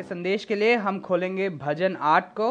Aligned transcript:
के 0.00 0.04
संदेश 0.04 0.44
के 0.44 0.54
लिए 0.54 0.76
हम 0.76 0.98
खोलेंगे 1.00 1.48
भजन 1.50 1.96
आठ 1.96 2.32
को। 2.32 2.48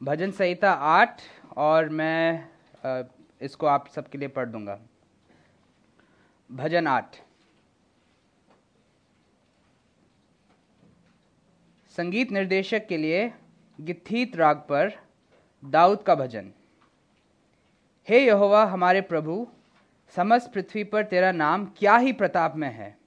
भजन 0.00 0.30
संहिता 0.30 0.72
आठ, 0.72 1.20
और 1.56 1.88
मैं 1.88 2.48
इसको 3.40 3.66
आप 3.66 3.86
सबके 3.88 4.18
लिए 4.18 4.28
पढ़ 4.28 4.48
दूँगा। 4.48 4.78
भजन 6.50 6.86
आठ। 6.86 7.16
संगीत 11.96 12.32
निर्देशक 12.32 12.86
के 12.86 12.96
लिए 12.96 13.32
गित्थीत 13.78 14.36
राग 14.36 14.56
पर 14.68 14.92
दाऊद 15.62 16.02
का 16.02 16.14
भजन। 16.14 16.52
हे 18.08 18.24
यहोवा 18.26 18.64
हमारे 18.64 19.00
प्रभु, 19.00 19.46
समस्त 20.14 20.52
पृथ्वी 20.54 20.84
पर 20.84 21.04
तेरा 21.04 21.32
नाम 21.32 21.66
क्या 21.78 21.96
ही 21.96 22.12
प्रताप 22.12 22.56
में 22.56 22.70
है? 22.70 23.05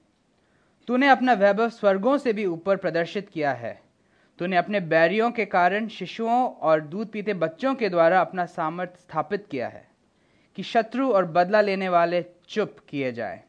तूने 0.90 1.08
अपना 1.08 1.34
वैभव 1.34 1.70
स्वर्गों 1.70 2.18
से 2.18 2.32
भी 2.34 2.46
ऊपर 2.46 2.78
प्रदर्शित 2.78 3.28
किया 3.30 3.52
है। 3.54 3.82
तूने 4.40 4.58
अपने 4.58 4.80
बैरियों 4.80 5.32
के 5.32 5.46
कारण 5.46 5.88
शिशुओं 5.88 6.46
और 6.52 6.82
दूध 6.82 7.08
पीते 7.08 7.34
बच्चों 7.34 7.74
के 7.76 7.90
द्वारा 7.90 8.22
अपना 8.22 8.46
सामर्थ्य 8.46 8.98
स्थापित 8.98 9.46
किया 9.52 9.68
है, 9.68 9.86
कि 10.58 10.64
शत्रु 10.64 11.12
और 11.12 11.26
बदला 11.26 11.62
लेने 11.62 11.90
वाले 11.90 12.24
चुप 12.48 12.78
किए 12.90 13.12
जाए। 13.12 13.44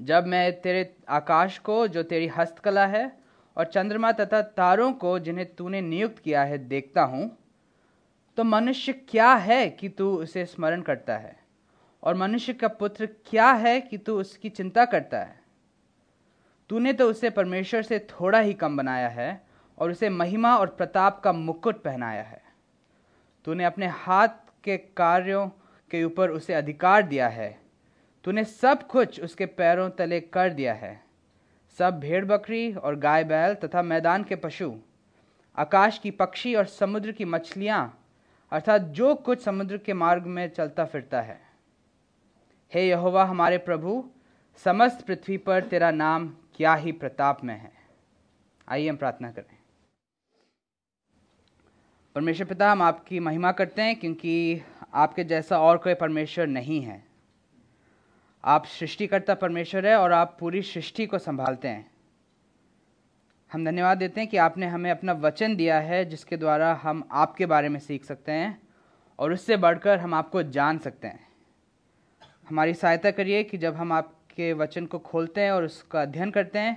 जब 0.00 0.26
मैं 0.26 0.60
तेरे 0.60 0.94
आकाश 1.08 1.58
को, 1.58 1.86
जो 1.88 2.02
तेरी 2.02 2.26
हस्तकला 2.26 2.86
है, 2.86 3.10
और 3.56 3.64
चंद्रमा 3.64 4.10
तथा 4.12 4.40
तारों 4.42 4.92
को, 4.92 5.18
जिन्हें 5.18 5.54
तूने 5.54 5.80
नियुक्त 5.80 6.18
किया 6.18 6.42
है, 6.42 6.58
देखता 6.58 7.02
हूँ 7.02 7.30
तो 8.38 8.44
मनुष्य 8.44 8.92
क्या 8.92 9.32
है 9.34 9.68
कि 9.70 9.88
तू 9.88 10.10
उसे 10.16 10.44
स्मरण 10.44 10.82
करता 10.82 11.16
है? 11.16 11.36
और 12.02 12.14
मनुष्य 12.14 12.52
का 12.52 12.68
पुत्र 12.68 13.06
क्या 13.06 13.50
है 13.52 13.80
कि 13.80 13.98
तू 13.98 14.20
उसकी 14.20 14.48
चिंता 14.48 14.84
करता 14.84 15.18
है? 15.18 15.43
तूने 16.70 16.92
तो 16.92 17.08
उसे 17.10 17.30
परमेश्वर 17.30 17.82
से 17.82 17.98
थोड़ा 18.10 18.38
ही 18.38 18.54
कम 18.54 18.76
बनाया 18.76 19.08
है 19.08 19.42
और 19.78 19.90
उसे 19.90 20.08
महिमा 20.08 20.56
और 20.56 20.66
प्रताप 20.66 21.20
का 21.20 21.32
मुकुट 21.32 21.82
पहनाया 21.82 22.22
है। 22.22 22.42
तूने 23.46 23.64
अपने 23.64 23.86
हाथ 23.86 24.28
के 24.64 24.76
कार्यों 24.76 25.46
के 25.90 26.02
ऊपर 26.04 26.30
उसे 26.30 26.54
अधिकार 26.54 27.02
दिया 27.02 27.28
है। 27.28 27.56
तूने 28.24 28.44
सब 28.44 28.86
कुछ 28.86 29.20
उसके 29.20 29.46
पैरों 29.46 29.88
तले 29.90 30.20
कर 30.20 30.50
दिया 30.50 30.74
है। 30.74 31.02
सब 31.78 31.98
भेड़ 32.00 32.24
बकरी 32.24 32.72
और 32.72 32.96
गाय 32.96 33.24
बैल 33.24 33.54
तथा 33.54 33.82
मैदान 33.82 34.24
के 34.24 34.36
पशु, 34.36 34.72
आकाश 35.56 35.98
की 35.98 36.10
पक्षी 36.10 36.54
और 36.54 36.64
समुद्र 36.64 37.12
की 37.12 37.24
मछलियाँ, 37.24 37.98
अर्थात 38.52 38.80
जो 38.80 39.14
कुछ 39.14 39.42
समुद्र 39.42 39.78
के 39.78 39.92
मार्ग 39.92 40.26
में 40.26 40.48
चलता 40.48 40.84
फिरता 40.84 41.20
है। 41.20 41.40
हे 42.72 42.88
यहोवा 42.88 43.24
हमारे 43.24 43.58
प्रभु, 43.58 44.04
समस्त 44.64 45.04
पृथ्वी 45.06 45.36
पर 45.36 45.62
तेरा 45.62 45.90
नाम 45.90 46.32
क्या 46.54 46.74
ही 46.74 46.92
प्रताप 46.92 47.44
में 47.44 47.60
है। 47.60 47.72
आइए 48.68 48.88
हम 48.88 48.96
प्रार्थना 48.96 49.30
करें। 49.30 49.56
परमेश्वर 52.14 52.46
पिता, 52.46 52.72
हम 52.72 52.82
आपकी 52.82 53.20
महिमा 53.20 53.52
करते 53.52 53.82
हैं 53.82 53.96
क्योंकि 53.96 54.62
आपके 54.94 55.24
जैसा 55.24 55.58
और 55.58 55.78
कोई 55.78 55.94
परमेश्वर 55.94 56.46
नहीं 56.46 56.82
है। 56.82 57.04
आप 58.44 58.66
सृष्टिकर्ता 58.66 59.34
परमेश्वर 59.34 59.86
है 59.86 59.96
और 59.96 60.12
आप 60.12 60.36
पूरी 60.40 60.62
सृष्टि 60.62 61.06
को 61.06 61.18
संभालते 61.18 61.68
हैं। 61.68 61.90
हम 63.52 63.64
धन्यवाद 63.64 63.98
देते 63.98 64.20
हैं 64.20 64.30
कि 64.30 64.36
आपने 64.36 64.66
हमें 64.66 64.90
अपना 64.90 65.12
वचन 65.12 65.56
दिया 65.56 65.80
है, 65.80 66.04
जिसके 66.04 66.36
द्वारा 66.36 66.74
हम 66.74 67.08
आपके 67.12 67.46
बारे 67.46 67.68
में 67.68 67.80
सीख 67.80 68.04
सकते 68.04 68.32
हैं 68.32 68.62
और 69.18 69.32
उससे 69.32 69.56
बढ़कर 69.56 69.98
हम 69.98 70.14
आपको 70.14 70.42
जान 70.42 70.78
सकते 70.78 71.08
हैं। 71.08 71.28
हमारी 72.48 72.74
सहायता 72.74 73.10
करिए 73.10 73.44
कि 73.44 73.58
जब 73.58 73.74
हम 73.74 73.92
आपके 74.34 74.52
वचन 74.52 74.86
को 74.86 74.98
खोलते 74.98 75.40
हैं 75.40 75.50
और 75.52 75.64
उसका 75.64 76.00
अध्ययन 76.02 76.30
करते 76.30 76.58
हैं 76.58 76.74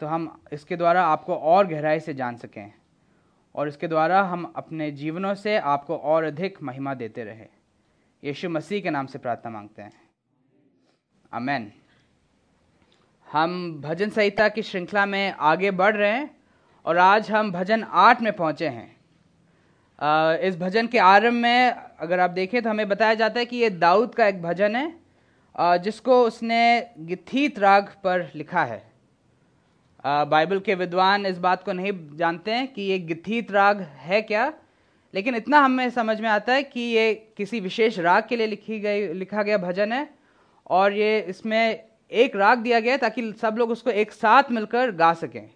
तो 0.00 0.06
हम 0.06 0.22
इसके 0.52 0.76
द्वारा 0.76 1.04
आपको 1.06 1.34
और 1.36 1.66
गहराई 1.68 2.00
से 2.00 2.12
जान 2.14 2.36
सकें 2.36 2.72
और 3.54 3.68
इसके 3.68 3.88
द्वारा 3.88 4.22
हम 4.24 4.52
अपने 4.56 4.90
जीवनों 4.92 5.34
से 5.34 5.56
आपको 5.58 5.96
और 5.96 6.24
अधिक 6.24 6.62
महिमा 6.62 6.94
देते 6.94 7.24
रहे। 7.24 7.46
यीशु 8.22 8.48
मसीह 8.48 8.80
के 8.80 8.90
नाम 8.90 9.06
से 9.06 9.18
प्रार्थना 9.18 9.50
मांगते 9.50 9.82
हैं। 9.82 9.92
अमेन 11.32 11.70
हम 13.26 13.80
भजन 13.80 14.10
संहिता 14.10 14.48
की 14.48 14.62
श्रृंखला 14.62 15.04
में 15.06 15.30
आगे 15.30 15.70
बढ़ 15.72 15.96
रहे 15.96 16.10
हैं 16.10 16.30
और 16.84 16.98
आज 16.98 17.30
हम 17.30 17.50
भजन 17.52 17.82
आठ 17.82 18.22
में 18.22 18.32
पहुँचे 18.32 18.68
हैं। 18.68 20.38
इस 20.40 20.56
भजन 20.58 20.86
के 20.86 20.98
आरंभ 21.00 21.42
में 21.42 21.70
अगर 21.70 22.20
आप 22.20 22.30
देखें 22.30 22.62
तो 22.62 22.70
हमें 22.70 22.88
बताया 22.88 23.14
जाता 23.16 23.40
है 23.40 23.46
कि 23.46 23.56
ये 23.56 23.70
दाऊद 23.76 24.14
का 24.14 24.26
एक 24.26 24.42
भजन 24.42 24.76
है। 24.76 25.07
जिसको 25.58 26.22
उसने 26.24 26.60
गिथीत 27.00 27.58
राग 27.58 27.88
पर 28.04 28.30
लिखा 28.34 28.64
है। 28.64 28.82
बाइबल 30.04 30.58
के 30.60 30.74
विद्वान 30.76 31.26
इस 31.26 31.38
बात 31.38 31.62
को 31.62 31.72
नहीं 31.72 31.92
जानते 32.16 32.50
हैं 32.50 32.66
कि 32.72 32.82
ये 32.82 32.98
गिथीत 33.00 33.50
राग 33.52 33.80
है 33.80 34.20
क्या, 34.22 34.52
लेकिन 35.14 35.34
इतना 35.36 35.60
हमें 35.60 35.88
समझ 35.90 36.20
में 36.20 36.28
आता 36.28 36.52
है 36.52 36.62
कि 36.62 36.80
ये 36.80 37.12
किसी 37.36 37.60
विशेष 37.60 37.98
राग 37.98 38.26
के 38.28 38.36
लिए 38.36 38.46
लिखी 38.46 38.78
गई, 38.80 39.06
लिखा 39.08 39.42
गया 39.42 39.58
भजन 39.58 39.92
है, 39.92 40.08
और 40.66 40.92
ये 40.92 41.18
इसमें 41.20 41.84
एक 42.12 42.36
राग 42.36 42.58
दिया 42.58 42.80
गया 42.80 42.92
है 42.92 42.98
ताकि 42.98 43.32
सब 43.32 43.56
लोग 43.58 43.70
उसको 43.70 43.90
एक 43.92 44.12
साथ 44.12 44.50
मिलकर 44.50 44.90
गा 44.92 45.12
सकें। 45.14 45.48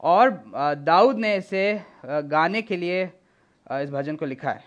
और 0.00 0.30
दाऊद 0.78 1.18
ने 1.18 1.34
इसे 1.36 1.80
गाने 2.04 2.62
के 2.62 2.76
लिए 2.76 3.02
इस 3.04 3.90
भजन 3.90 4.16
को 4.16 4.26
लिखा 4.26 4.50
है। 4.50 4.64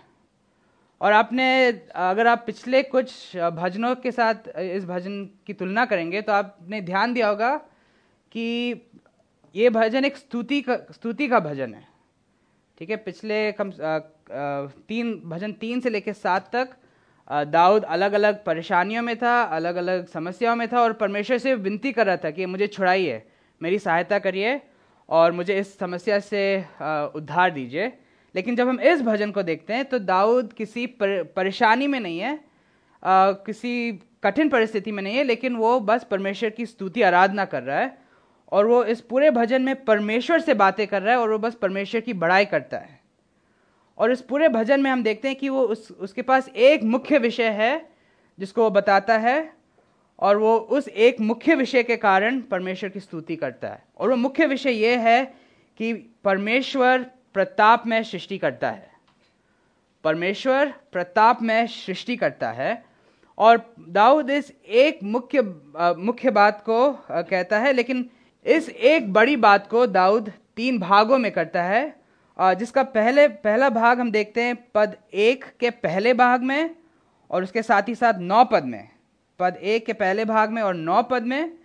और 1.02 1.14
आपने, 1.14 1.46
अगर 1.96 2.28
आप 2.28 2.44
पिछले 2.46 2.82
कुछ 2.86 3.38
भजनों 3.38 3.96
के 3.96 4.12
साथ 4.12 4.48
इस 4.58 4.86
भजन 4.86 5.24
की 5.48 5.54
तुलना 5.54 5.86
करेंगे 5.86 6.22
तो 6.22 6.32
आपने 6.32 6.82
ध्यान 6.82 7.14
दिया 7.14 7.28
होगा 7.28 7.56
कि 8.32 8.46
ये 9.56 9.70
भजन 9.72 10.06
एक 10.06 10.18
स्तुति 10.18 10.62
का 10.62 10.76
स्तुति 10.92 11.28
का 11.28 11.40
भजन 11.40 11.74
है। 11.74 11.88
ठीक 12.78 12.90
है, 12.90 12.96
पिछले 12.98 13.52
कम 13.52 13.72
तीन, 14.88 15.14
भजन 15.26 15.52
तीन 15.54 15.80
से 15.80 15.90
लेकर 15.90 16.14
सात 16.14 16.50
तक 16.56 16.76
दाऊद 17.48 17.84
अलग 17.86 18.14
अलग 18.14 18.44
परेशानियों 18.46 19.02
में 19.02 19.16
था 19.18 19.42
अलग 19.56 19.76
अलग 19.76 20.06
समस्याओं 20.08 20.56
में 20.56 20.68
था, 20.68 20.82
और 20.82 20.94
परमेश्वर 20.94 21.38
से 21.38 21.54
विनती 21.56 21.92
कर 21.92 22.06
रहा 22.06 22.18
था 22.18 22.32
कि 22.32 22.46
मुझे 22.46 22.68
छुड़ाइए, 22.68 23.22
मेरी 23.62 23.80
सहायता 23.80 24.20
करिए, 24.20 24.60
और 25.10 25.32
मुझे 25.32 25.58
इस 25.60 25.78
समस्या 25.80 26.20
से 26.22 26.44
उद्धार 27.16 27.52
दीजिए। 27.52 27.92
लेकिन 28.36 28.56
जब 28.56 28.68
हम 28.70 28.80
इस 28.80 29.02
भजन 29.02 29.32
को 29.32 29.44
देखते 29.44 29.74
हैं 29.74 29.86
तो 29.86 30.00
दाऊद 30.00 30.54
किसी 30.54 30.86
पर, 30.88 31.24
परेशानी 31.24 31.88
में 31.88 32.00
नहीं 32.00 32.20
है 32.20 32.36
अ, 32.36 33.32
किसी 33.46 33.92
कठिन 34.24 34.50
परिस्थिति 34.50 34.92
में 34.92 35.02
नहीं 35.04 35.16
है 35.16 35.24
लेकिन 35.24 35.56
वो 35.56 35.80
बस 35.80 36.04
परमेश्वर 36.04 36.50
की 36.50 36.66
स्तुति 36.66 37.02
आराधना 37.02 37.46
कर 37.46 37.64
रहा 37.64 37.80
है 37.80 37.98
और 38.52 38.66
वो 38.66 38.84
इस 38.84 39.02
पूरे 39.02 39.32
भजन 39.32 39.62
में 39.62 39.84
परमेश्वर 39.86 40.40
से 40.40 40.54
बातें 40.54 40.86
कर 40.88 41.02
रहा 41.02 41.14
है 41.14 41.20
और 41.20 41.32
वो 41.32 41.38
बस 41.38 41.56
परमेश्वर 41.56 42.02
की 42.02 42.14
बड़ाई 42.14 42.46
करता 42.46 42.78
है। 42.78 43.00
और 43.98 44.12
इस 44.12 44.22
पूरे 44.22 44.50
भजन 44.50 44.82
में 44.82 44.90
हम 44.92 45.04
देखते 45.04 45.28
हैं 45.28 45.38
कि 45.38 45.50
वो 45.50 45.62
उस 45.64 45.92
उसके 45.92 46.22
पास 46.22 46.50
एक 46.50 46.84
मुख्य 46.84 47.18
विषय 47.18 47.50
है 47.50 47.90
जिसको 48.40 48.64
वो 48.64 48.70
बताता 48.70 49.18
है 49.18 49.54
और 50.20 50.38
वो 50.38 50.56
उस 50.58 50.88
एक 50.88 51.20
मुख्य 51.22 51.56
विषय 51.56 51.84
के 51.84 51.98
कारण 51.98 52.40
परमेश्वर 52.42 52.90
की 52.90 53.00
स्तुति 53.00 53.36
करता 53.36 53.68
है। 53.68 53.84
और 53.98 54.10
वो 54.10 54.16
मुख्य 54.16 54.46
विषय 54.46 54.72
ये 54.72 54.96
है 54.96 55.24
कि 55.80 55.94
परमेश्वर 56.24 57.06
प्रताप 57.36 57.84
में 57.88 58.02
सृष्टि 58.04 58.38
करता 58.38 58.70
है। 58.70 58.90
परमेश्वर 60.04 60.74
प्रताप 60.92 61.42
में 61.42 61.68
सृष्टि 61.68 62.16
करता 62.18 62.50
है 62.52 62.84
और 63.38 63.62
दाऊद 63.90 64.30
इस 64.30 64.52
एक 64.66 65.00
मुख्य 65.06 65.42
मुख्य 66.00 66.32
बात 66.32 66.62
को 66.62 66.92
कहता 67.10 67.60
है, 67.60 67.74
लेकिन 67.74 68.10
इस 68.46 68.70
एक 68.70 69.12
बड़ी 69.14 69.36
बात 69.38 69.68
को 69.68 69.86
दाऊद 69.88 70.32
तीन 70.56 70.80
भागों 70.80 71.18
में 71.18 71.32
करता 71.32 71.64
है 71.64 72.00
जिसका 72.40 72.84
पहले, 72.86 73.28
पहला 73.28 73.70
भाग 73.70 74.00
हम 74.00 74.12
देखते 74.12 74.44
हैं 74.44 74.56
पद 74.76 74.96
एक 75.14 75.46
के 75.60 75.70
पहले 75.70 76.14
भाग 76.16 76.44
में 76.44 76.76
और 77.32 77.44
उसके 77.44 77.62
साथ 77.64 77.88
ही 77.88 77.96
साथ 77.96 78.20
नौ 78.20 78.44
पद 78.46 78.64
में। 78.66 78.88
पद 79.40 79.56
एक 79.56 79.86
के 79.86 79.94
पहले 79.94 80.26
भाग 80.26 80.50
में 80.50 80.62
और 80.62 80.74
नौ 80.76 81.02
पद 81.04 81.24
में 81.24 81.58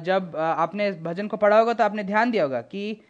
जब 0.00 0.36
आपने 0.36 0.88
इस 0.88 0.96
भजन 0.98 1.28
को 1.28 1.36
पढ़ा 1.36 1.58
होगा 1.58 1.72
तो 1.72 1.84
आपने 1.84 2.04
ध्यान 2.04 2.30
दिया 2.30 2.42
होगा 2.42 2.60
कि 2.62 3.00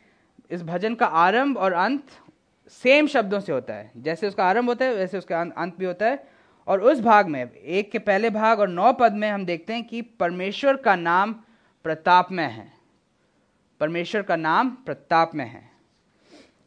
इस 0.51 0.63
भजन 0.63 0.95
का 0.95 1.07
आरंभ 1.07 1.59
और 1.59 1.73
अंत 1.73 2.03
सेम 2.71 3.07
शब्दों 3.07 3.41
से 3.41 3.53
होता 3.53 3.75
है। 3.75 3.91
जैसे 3.97 4.29
उसका 4.29 4.45
आरंभ 4.45 4.69
होता 4.69 4.85
है, 4.85 4.95
वैसे 4.95 5.19
उसका 5.19 5.41
अंत 5.41 5.55
अंत 5.59 5.77
भी 5.79 5.85
होता 5.85 6.07
है। 6.07 6.29
और 6.69 6.81
उस 6.83 7.01
भाग 7.01 7.29
में, 7.29 7.51
एक 7.51 7.91
के 7.91 7.99
पहले 7.99 8.31
भाग 8.31 8.61
और 8.61 8.69
नौ 8.69 8.93
पद 8.93 9.13
में 9.13 9.29
हम 9.31 9.45
देखते 9.45 9.73
हैं 9.73 9.85
कि 9.85 10.03
परमेश्वर 10.03 10.77
का 10.77 10.97
नाम 10.97 11.33
प्रताप 11.85 12.33
में 12.33 12.45
है। 12.45 12.73
परमेश्वर 13.81 14.23
का 14.23 14.37
नाम 14.37 14.71
प्रताप 14.87 15.35
में 15.35 15.45
है। 15.45 15.71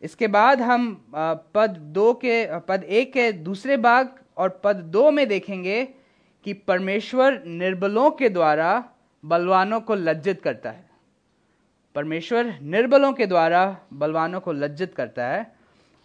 इसके 0.01 0.27
बाद 0.27 0.61
हम 0.61 1.05
पद 1.13 1.69
दो 1.69 2.13
के, 2.13 2.59
पद 2.59 2.83
एक 2.83 3.13
के 3.13 3.31
दूसरे 3.31 3.77
भाग 3.77 4.15
और 4.37 4.61
पद 4.63 4.75
दो 4.75 5.11
में 5.11 5.27
देखेंगे 5.27 5.83
कि 6.45 6.53
परमेश्वर 6.53 7.43
निर्बलों 7.45 8.11
के 8.11 8.29
द्वारा 8.29 8.83
बलवानों 9.23 9.81
को 9.81 9.95
लज्जित 9.95 10.41
करता 10.41 10.69
है। 10.69 10.88
परमेश्वर 11.95 12.57
निर्बलों 12.61 13.11
के 13.13 13.25
द्वारा 13.25 13.77
बलवानों 13.93 14.39
को 14.39 14.51
लज्जित 14.51 14.93
करता 14.95 15.27
है। 15.27 15.45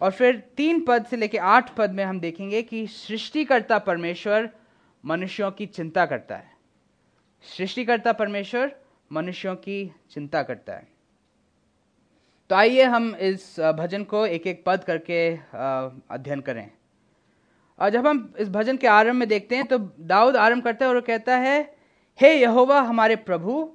और 0.01 0.11
फिर 0.11 0.35
तीन 0.57 0.83
पद 0.85 1.05
से 1.05 1.17
लेकर 1.17 1.39
आठ 1.39 1.75
पद 1.75 1.91
में 1.91 2.03
हम 2.03 2.19
देखेंगे 2.19 2.61
कि 2.61 2.85
सृष्टिकर्ता 2.87 3.77
परमेश्वर 3.79 4.49
मनुष्यों 5.03 5.51
की 5.51 5.65
चिंता 5.65 6.05
करता 6.05 6.35
है। 6.35 6.53
सृष्टिकर्ता 7.43 8.13
परमेश्वर 8.13 8.75
मनुष्यों 9.11 9.55
की 9.55 9.91
चिंता 10.11 10.41
करता 10.43 10.73
है। 10.73 10.87
तो 12.49 12.55
आइए 12.55 12.83
हम 12.83 13.15
इस 13.15 13.59
भजन 13.59 14.03
को 14.03 14.25
एक 14.25 14.47
एक 14.47 14.63
पद 14.65 14.83
करके 14.83 15.29
अध्ययन 15.35 16.41
करें। 16.41 16.69
और 17.79 17.89
जब 17.89 18.07
हम 18.07 18.33
इस 18.39 18.49
भजन 18.49 18.77
के 18.77 18.87
आरंभ 18.87 19.15
में 19.15 19.27
देखते 19.27 19.55
हैं 19.55 19.65
तो 19.67 19.77
दाऊद 19.77 20.35
आरंभ 20.35 20.63
करता 20.63 20.85
है 20.85 20.91
और 20.91 20.99
कहता 21.01 21.37
है, 21.37 21.75
हे 22.19 22.33
यहोवा 22.33 22.81
हमारे 22.81 23.15
प्रभु 23.15 23.74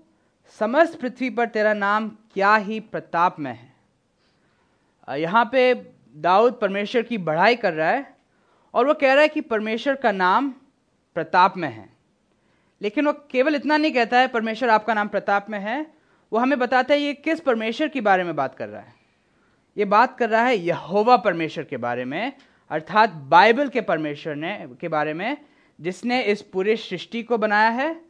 समस्त 0.58 1.00
पृथ्वी 1.00 1.30
पर 1.30 1.46
तेरा 1.46 1.72
नाम 1.74 2.08
क्या 2.08 2.54
ही 2.56 2.80
प्रताप 2.80 3.38
में 3.38 3.52
है? 3.52 5.20
यहाँ 5.20 5.48
पे 5.52 5.74
दाऊद 6.16 6.58
परमेश्वर 6.60 7.02
की 7.02 7.18
बढ़ाई 7.18 7.56
कर 7.56 7.72
रहा 7.72 7.90
है 7.90 8.16
और 8.74 8.86
वो 8.86 8.94
कह 8.94 9.12
रहा 9.12 9.22
है 9.22 9.28
कि 9.28 9.40
परमेश्वर 9.40 9.94
का 9.94 10.12
नाम 10.12 10.50
प्रताप 11.16 11.56
में 11.56 11.68
है। 11.68 11.88
लेकिन 12.82 13.06
वो 13.06 13.12
केवल 13.30 13.54
इतना 13.54 13.76
नहीं 13.76 13.92
कहता 13.92 14.18
है, 14.18 14.28
परमेश्वर 14.28 14.68
आपका 14.68 14.94
नाम 14.94 15.08
प्रताप 15.08 15.46
में 15.50 15.58
है। 15.58 15.86
वो 16.32 16.38
हमें 16.38 16.58
बताता 16.58 16.94
है 16.94 17.00
ये 17.00 17.14
किस 17.14 17.40
परमेश्वर 17.40 17.88
के 17.88 18.00
बारे 18.00 18.24
में 18.24 18.36
बात 18.36 18.54
कर 18.54 18.68
रहा 18.68 18.80
है? 18.80 18.94
ये 19.76 19.84
बात 19.84 20.18
कर 20.18 20.28
रहा 20.30 20.42
है 20.42 20.56
यहोवा 20.56 21.16
परमेश्वर 21.16 21.64
के 21.64 21.76
बारे 21.76 22.04
में, 22.04 22.32
अर्थात 22.70 23.10
बाइबल 23.10 23.68
के 23.68 23.80
परमेश्वर 23.80 24.34
ने, 24.34 24.68
के 24.80 24.88
बारे 24.88 25.14
में, 25.14 25.36
जिसने 25.80 26.22
इस 26.22 26.42
पूरे 26.42 26.76
सृष्टि 26.76 27.22
को 27.22 27.38
बनाया 27.38 27.68
है। 27.68 28.09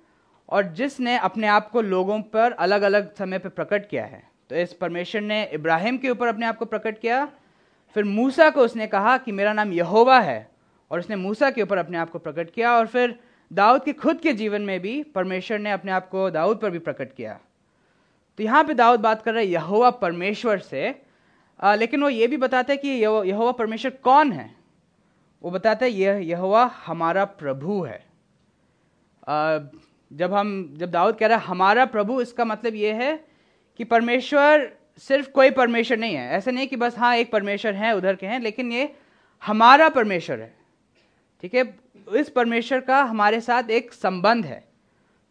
और 0.50 0.66
जिसने 0.72 1.16
अपने 1.18 1.46
आप 1.46 1.70
को 1.70 1.80
लोगों 1.80 2.20
पर 2.22 2.52
अलग 2.52 2.82
अलग 2.82 3.14
समय 3.14 3.38
पर 3.38 3.48
प्रकट 3.48 3.88
किया 3.88 4.04
है। 4.04 4.22
तो 4.50 4.56
इस 4.56 4.72
परमेश्वर 4.72 5.20
ने 5.20 5.42
इब्राहिम 5.52 5.98
के 5.98 6.10
ऊपर 6.10 6.26
अपने 6.26 6.46
आप 6.46 6.56
को 6.56 6.64
प्रकट 6.64 6.98
किया। 6.98 7.24
फिर 7.96 8.04
मूसा 8.04 8.48
को 8.50 8.60
उसने 8.60 8.86
कहा 8.86 9.16
कि 9.18 9.32
मेरा 9.32 9.52
नाम 9.52 9.72
यहोवा 9.72 10.18
है 10.20 10.50
और 10.90 10.98
उसने 10.98 11.16
मूसा 11.16 11.50
के 11.50 11.62
ऊपर 11.62 11.78
अपने 11.78 11.98
आप 11.98 12.10
को 12.10 12.18
प्रकट 12.18 12.50
किया 12.50 12.72
और 12.72 12.86
फिर 12.86 13.18
दाऊद 13.50 13.84
के 13.84 13.92
खुद 13.92 14.20
के 14.20 14.32
जीवन 14.32 14.62
में 14.62 14.80
भी 14.80 15.02
परमेश्वर 15.02 15.58
ने 15.58 15.72
अपने 15.72 15.92
आप 15.92 16.08
को 16.08 16.30
दाऊद 16.30 16.58
पर 16.58 16.70
भी 16.70 16.78
प्रकट 16.78 17.14
किया। 17.14 17.38
तो 18.38 18.42
यहाँ 18.44 18.64
पे 18.64 18.74
दाऊद 18.74 19.00
बात 19.00 19.22
कर 19.22 19.34
रहे 19.34 19.44
हैं 19.44 19.52
यहोवा 19.52 19.90
परमेश्वर 19.90 20.58
से 20.58 21.02
आ, 21.60 21.74
लेकिन 21.74 22.02
वो 22.02 22.08
ये 22.08 22.26
भी 22.26 22.36
बताते 22.36 22.72
हैं 22.72 22.82
कि 22.82 22.88
यहोवा 22.88 23.52
परमेश्वर 23.52 23.90
कौन 24.02 24.32
है? 24.32 24.50
वो 25.42 25.50
बताते 25.50 25.84
हैं 25.84 25.92
यह 25.92 26.16
यहोवा 26.28 26.64
हमारा 26.86 27.24
प्रभु 27.24 27.82
है। 27.82 27.98
आ, 29.28 29.58
जब 30.12 30.34
हम, 30.34 30.74
जब 30.76 30.90
दाऊद 30.90 31.16
कह 31.16 31.26
रहा 31.26 31.38
है, 31.38 31.44
हमारा 31.44 31.84
प्रभु, 31.84 32.20
इसका 32.20 32.44
मतलब 32.44 32.74
ये 32.74 32.92
है 32.92 33.24
कि 33.76 33.84
परमेश्वर 33.84 34.72
सिर्फ़ 34.98 35.30
कोई 35.30 35.50
परमेश्वर 35.50 35.96
नहीं 35.96 36.14
है। 36.14 36.30
ऐसा 36.30 36.50
नहीं 36.50 36.66
कि 36.66 36.76
बस 36.76 36.98
हाँ 36.98 37.16
एक 37.16 37.32
परमेश्वर 37.32 37.74
है, 37.74 37.96
उधर 37.96 38.16
के 38.16 38.26
हैं, 38.26 38.40
लेकिन 38.40 38.72
ये 38.72 38.96
हमारा 39.46 39.88
परमेश्वर 39.88 40.40
है। 40.40 40.56
ठीक 41.42 41.54
है? 41.54 41.78
इस 42.14 42.30
परमेश्वर 42.30 42.80
का 42.80 43.02
हमारे 43.02 43.40
साथ 43.40 43.62
एक 43.62 43.92
संबंध 43.92 44.46
है। 44.46 44.68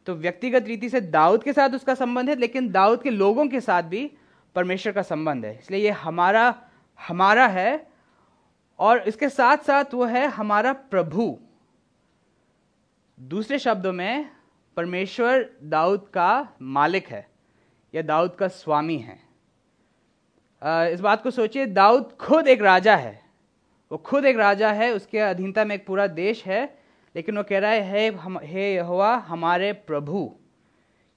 तो 0.05 0.15
व्यक्तिगत 0.15 0.63
रीति 0.63 0.89
से 0.89 1.01
दाऊद 1.01 1.43
के 1.43 1.53
साथ 1.53 1.69
उसका 1.69 1.93
संबंध 1.95 2.29
है, 2.29 2.35
लेकिन 2.35 2.71
दाऊद 2.71 3.03
के 3.03 3.09
लोगों 3.09 3.47
के 3.47 3.61
साथ 3.61 3.83
भी 3.83 4.11
परमेश्वर 4.55 4.93
का 4.93 5.01
संबंध 5.01 5.45
है। 5.45 5.59
इसलिए 5.59 5.81
ये 5.81 5.89
हमारा 5.89 6.61
हमारा 7.07 7.47
है 7.47 7.87
और 8.79 8.99
इसके 8.99 9.29
साथ 9.29 9.57
साथ 9.57 9.93
वो 9.93 10.05
है 10.05 10.27
हमारा 10.27 10.73
प्रभु। 10.73 11.39
दूसरे 13.19 13.59
शब्दों 13.59 13.93
में 13.93 14.29
परमेश्वर 14.79 15.49
दाऊद 15.63 16.11
का 16.13 16.49
मालिक 16.61 17.07
है, 17.07 17.27
या 17.95 18.01
दाऊद 18.01 18.35
का 18.35 18.47
स्वामी 18.47 18.97
है। 18.97 19.19
इस 20.93 20.99
बात 20.99 21.23
को 21.23 21.31
सोचिए, 21.31 21.65
दाऊद 21.65 22.17
खुद 22.21 22.47
एक 22.47 22.61
राजा 22.61 22.95
है। 22.95 23.23
वो 23.91 23.97
खुद 23.97 24.25
एक 24.25 24.37
राजा 24.37 24.71
है, 24.71 24.93
उसके 24.93 25.19
अधीनता 25.19 25.65
में 25.65 25.75
एक 25.75 25.85
पूरा 25.87 26.07
देश 26.07 26.45
है, 26.45 26.79
लेकिन 27.15 27.37
वो 27.37 27.43
कह 27.43 27.59
रहा 27.59 27.71
है, 27.71 27.91
हे, 27.91 28.07
हम, 28.07 28.39
हे 28.43 28.75
यहोवा, 28.75 29.15
हमारे 29.15 29.73
प्रभु। 29.73 30.35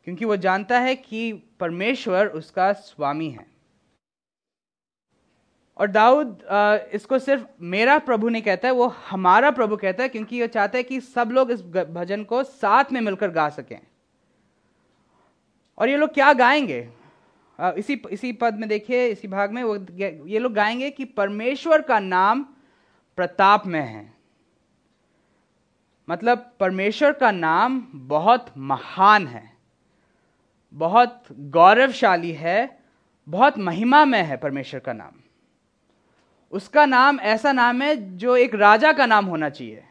क्योंकि 0.04 0.24
वो 0.24 0.36
जानता 0.36 0.80
है 0.80 0.96
कि 0.96 1.32
परमेश्वर 1.32 2.26
उसका 2.26 2.72
स्वामी 2.72 3.30
है। 3.30 3.51
और 5.76 5.88
दाऊद 5.88 6.38
इसको 6.94 7.19
सिर्फ़ 7.19 7.44
मेरा 7.64 7.98
प्रभु 8.00 8.28
नहीं 8.28 8.42
कहता 8.42 8.69
है, 8.69 8.74
वो 8.74 8.86
हमारा 9.08 9.50
प्रभु 9.50 9.76
कहता 9.76 10.02
है, 10.02 10.08
क्योंकि 10.08 10.40
वो 10.40 10.46
चाहता 10.48 10.78
है 10.78 10.82
कि 10.82 11.00
सब 11.00 11.30
लोग 11.32 11.50
इस 11.50 11.62
भजन 11.64 12.24
को 12.24 12.42
साथ 12.44 12.92
में 12.92 13.00
मिलकर 13.00 13.30
गा 13.30 13.48
सकें। 13.50 13.78
और 15.78 15.88
ये 15.88 15.96
लोग 15.96 16.14
क्या 16.14 16.32
गाएँगे? 16.32 16.88
इसी 17.58 18.00
इसी 18.10 18.32
पद 18.32 18.54
में 18.54 18.69
देखिए, 18.69 19.06
इसी 19.06 19.28
भाग 19.28 19.52
में 19.52 19.62
वो 19.62 19.76
ये 19.98 20.38
लोग 20.38 20.52
गाएँगे 20.52 20.90
कि 20.90 21.04
परमेश्वर 21.04 21.82
का 21.82 21.98
नाम 22.00 22.44
प्रताप 23.19 23.66
में 23.66 23.80
है। 23.80 24.12
मतलब 26.08 26.50
परमेश्वर 26.60 27.12
का 27.12 27.30
नाम 27.30 27.82
बहुत 27.94 28.46
महान 28.58 29.26
है, 29.26 29.50
बहुत 30.74 31.24
गौरवशाली 31.32 32.32
है, 32.34 32.78
बहुत 33.26 33.58
महिमा 33.60 34.04
में 34.04 34.22
है 34.22 34.36
परमेश्वर 34.36 34.80
का 34.80 34.92
नाम। 34.92 35.21
उसका 36.52 36.87
नाम, 36.87 37.20
ऐसा 37.20 37.52
नाम 37.52 37.82
है 37.82 38.19
जो 38.19 38.37
एक 38.37 38.54
राजा 38.54 38.93
का 38.93 39.06
नाम 39.06 39.25
होना 39.25 39.49
चाहिए। 39.49 39.84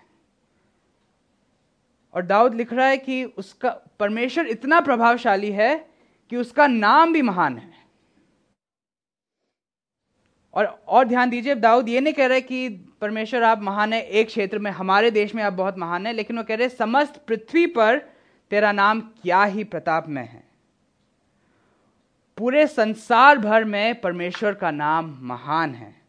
और 2.13 2.25
दाऊद 2.25 2.53
लिख 2.53 2.73
रहा 2.73 2.87
है 2.87 2.97
कि 2.97 3.23
उसका, 3.23 3.69
परमेश्वर 3.99 4.47
इतना 4.47 4.81
प्रभावशाली 4.81 5.51
है 5.51 5.89
कि 6.29 6.37
उसका 6.37 6.67
नाम 6.67 7.13
भी 7.13 7.21
महान 7.21 7.57
है। 7.57 7.73
और 10.53 10.65
और 10.65 11.07
ध्यान 11.07 11.29
दीजिए, 11.29 11.55
दाऊद 11.55 11.89
ये 11.89 11.99
नहीं 11.99 12.13
कह 12.13 12.25
रहे 12.27 12.41
कि 12.41 12.69
परमेश्वर 13.01 13.43
आप 13.43 13.61
महान 13.61 13.93
है, 13.93 14.01
एक 14.01 14.27
क्षेत्र 14.27 14.59
में, 14.59 14.71
हमारे 14.71 15.11
देश 15.11 15.35
में 15.35 15.43
आप 15.43 15.53
बहुत 15.53 15.77
महान 15.77 16.07
है, 16.07 16.13
लेकिन 16.13 16.37
वो 16.37 16.43
कह 16.43 16.55
रहे 16.55 16.69
समस्त 16.69 17.25
पृथ्वी 17.27 17.67
पर 17.67 17.97
तेरा 18.49 18.71
नाम 18.71 19.01
क्या 19.01 19.43
ही 19.43 19.63
प्रताप 19.63 20.07
में 20.07 20.29
है। 20.29 20.43
पूरे 22.37 22.67
संसार 22.67 23.37
भर 23.37 23.63
में 23.63 24.01
परमेश्वर 24.01 24.53
का 24.53 24.71
नाम 24.71 25.19
महान 25.21 25.75
है। 25.75 26.00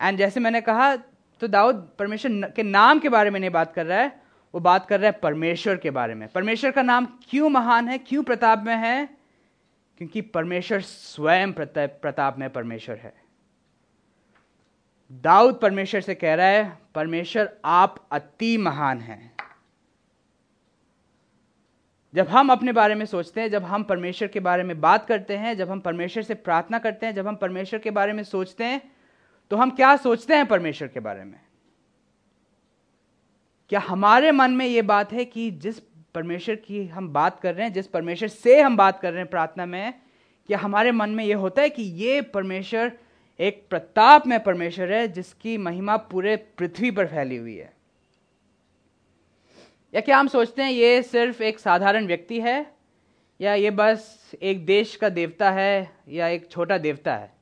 एंड 0.00 0.18
जैसे 0.18 0.40
मैंने 0.40 0.60
कहा 0.60 0.94
तो 0.96 1.48
दाऊद 1.48 1.88
परमेश्वर 1.98 2.50
के 2.50 2.62
नाम 2.62 2.98
के 2.98 3.08
बारे 3.08 3.30
में 3.30 3.38
नहीं 3.40 3.50
बात 3.50 3.72
कर 3.72 3.86
रहा 3.86 3.98
है, 3.98 4.22
वो 4.54 4.60
बात 4.60 4.86
कर 4.86 5.00
रहा 5.00 5.10
है 5.10 5.18
परमेश्वर 5.18 5.76
के 5.76 5.90
बारे 5.90 6.14
में। 6.14 6.26
परमेश्वर 6.28 6.70
का 6.70 6.82
नाम 6.82 7.06
क्यों 7.30 7.48
महान 7.48 7.88
है, 7.88 7.98
क्यों 7.98 8.22
प्रताप 8.22 8.62
में 8.62 8.76
है? 8.76 9.08
क्योंकि 9.98 10.20
परमेश्वर 10.20 10.80
स्वयं 10.80 11.52
प्रताप 11.52 12.38
में 12.38 12.48
परमेश्वर 12.50 12.96
है। 12.96 13.14
दाऊद 15.12 15.58
परमेश्वर 15.62 16.00
से 16.00 16.14
कह 16.14 16.34
रहा 16.34 16.46
है, 16.46 16.78
परमेश्वर, 16.94 17.56
आप 17.64 18.06
अति 18.12 18.56
महान 18.56 19.00
हैं। 19.00 19.34
जब 22.14 22.28
हम 22.28 22.50
अपने 22.50 22.72
बारे 22.72 22.94
में 22.94 23.06
सोचते 23.06 23.40
हैं, 23.40 23.50
जब 23.50 23.64
हम 23.64 23.82
परमेश्वर 23.82 24.28
के 24.28 24.40
बारे 24.40 24.62
में 24.62 24.80
बात 24.80 25.06
करते 25.06 25.36
हैं, 25.36 25.56
जब 25.56 25.70
हम 25.70 25.80
परमेश्वर 25.80 26.22
से 26.22 26.34
प्रार्थना 26.34 26.78
करते 26.78 27.06
हैं, 27.06 27.14
जब 27.14 27.26
हम 27.26 27.36
परमेश्वर 27.36 27.80
के 27.80 27.90
बारे 27.90 28.12
में 28.12 28.22
सोचते 28.22 28.64
हैं 28.64 28.95
तो 29.50 29.56
हम 29.56 29.70
क्या 29.70 29.96
सोचते 29.96 30.34
हैं 30.34 30.46
परमेश्वर 30.46 30.88
के 30.88 31.00
बारे 31.00 31.24
में? 31.24 31.40
क्या 33.68 33.80
हमारे 33.80 34.32
मन 34.32 34.50
में 34.50 34.66
यह 34.66 34.82
बात 34.82 35.12
है 35.12 35.24
कि 35.24 35.50
जिस 35.50 35.78
परमेश्वर 36.14 36.56
की 36.56 36.86
हम 36.86 37.08
बात 37.08 37.40
कर 37.40 37.54
रहे 37.54 37.66
हैं, 37.66 37.72
जिस 37.72 37.86
परमेश्वर 37.86 38.28
से 38.28 38.60
हम 38.60 38.76
बात 38.76 39.00
कर 39.00 39.12
रहे 39.12 39.20
हैं 39.20 39.30
प्रार्थना 39.30 39.66
में, 39.66 39.94
क्या 40.46 40.58
हमारे 40.58 40.92
मन 40.92 41.10
में 41.10 41.24
यह 41.24 41.36
होता 41.36 41.62
है 41.62 41.70
कि 41.70 41.82
ये 41.82 42.22
परमेश्वर 42.22 42.92
एक 43.40 43.66
प्रताप 43.70 44.26
में 44.26 44.42
परमेश्वर 44.42 44.92
है 44.92 45.08
जिसकी 45.08 45.58
महिमा 45.58 45.96
पूरे 45.96 46.36
पृथ्वी 46.36 46.90
पर 46.90 47.06
फैली 47.06 47.36
हुई 47.36 47.56
है? 47.56 47.76
या 49.94 50.00
क्या 50.00 50.18
हम 50.18 50.28
सोचते 50.28 50.62
हैं 50.62 50.70
ये 50.70 51.02
सिर्फ़ 51.02 51.42
एक 51.42 51.58
साधारण 51.58 52.06
व्यक्ति 52.06 52.40
है? 52.40 52.74
या 53.40 53.54
ये 53.54 53.70
बस 53.70 54.30
एक 54.42 54.66
देश 54.66 54.96
का 54.96 55.08
देवता 55.08 55.50
है 55.50 55.92
या 56.08 56.28
एक 56.28 56.50
छोटा 56.50 56.78
देवता 56.78 57.16
है? 57.16 57.35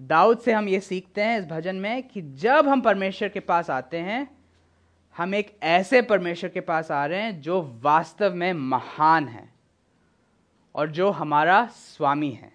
दाऊद 0.00 0.38
से 0.38 0.52
हम 0.52 0.68
ये 0.68 0.80
सीखते 0.80 1.22
हैं 1.22 1.38
इस 1.38 1.46
भजन 1.46 1.76
में 1.76 2.02
कि 2.02 2.22
जब 2.22 2.68
हम 2.68 2.80
परमेश्वर 2.80 3.28
के 3.28 3.40
पास 3.40 3.70
आते 3.70 3.96
हैं, 3.96 4.36
हम 5.16 5.34
एक 5.34 5.56
ऐसे 5.62 6.02
परमेश्वर 6.02 6.50
के 6.50 6.60
पास 6.60 6.90
आ 6.90 7.06
रहे 7.06 7.22
हैं 7.22 7.40
जो 7.40 7.80
वास्तव 7.82 8.34
में 8.34 8.52
महान 8.52 9.28
है 9.28 9.48
और 10.74 10.90
जो 10.90 11.10
हमारा 11.10 11.66
स्वामी 11.66 12.30
है। 12.30 12.52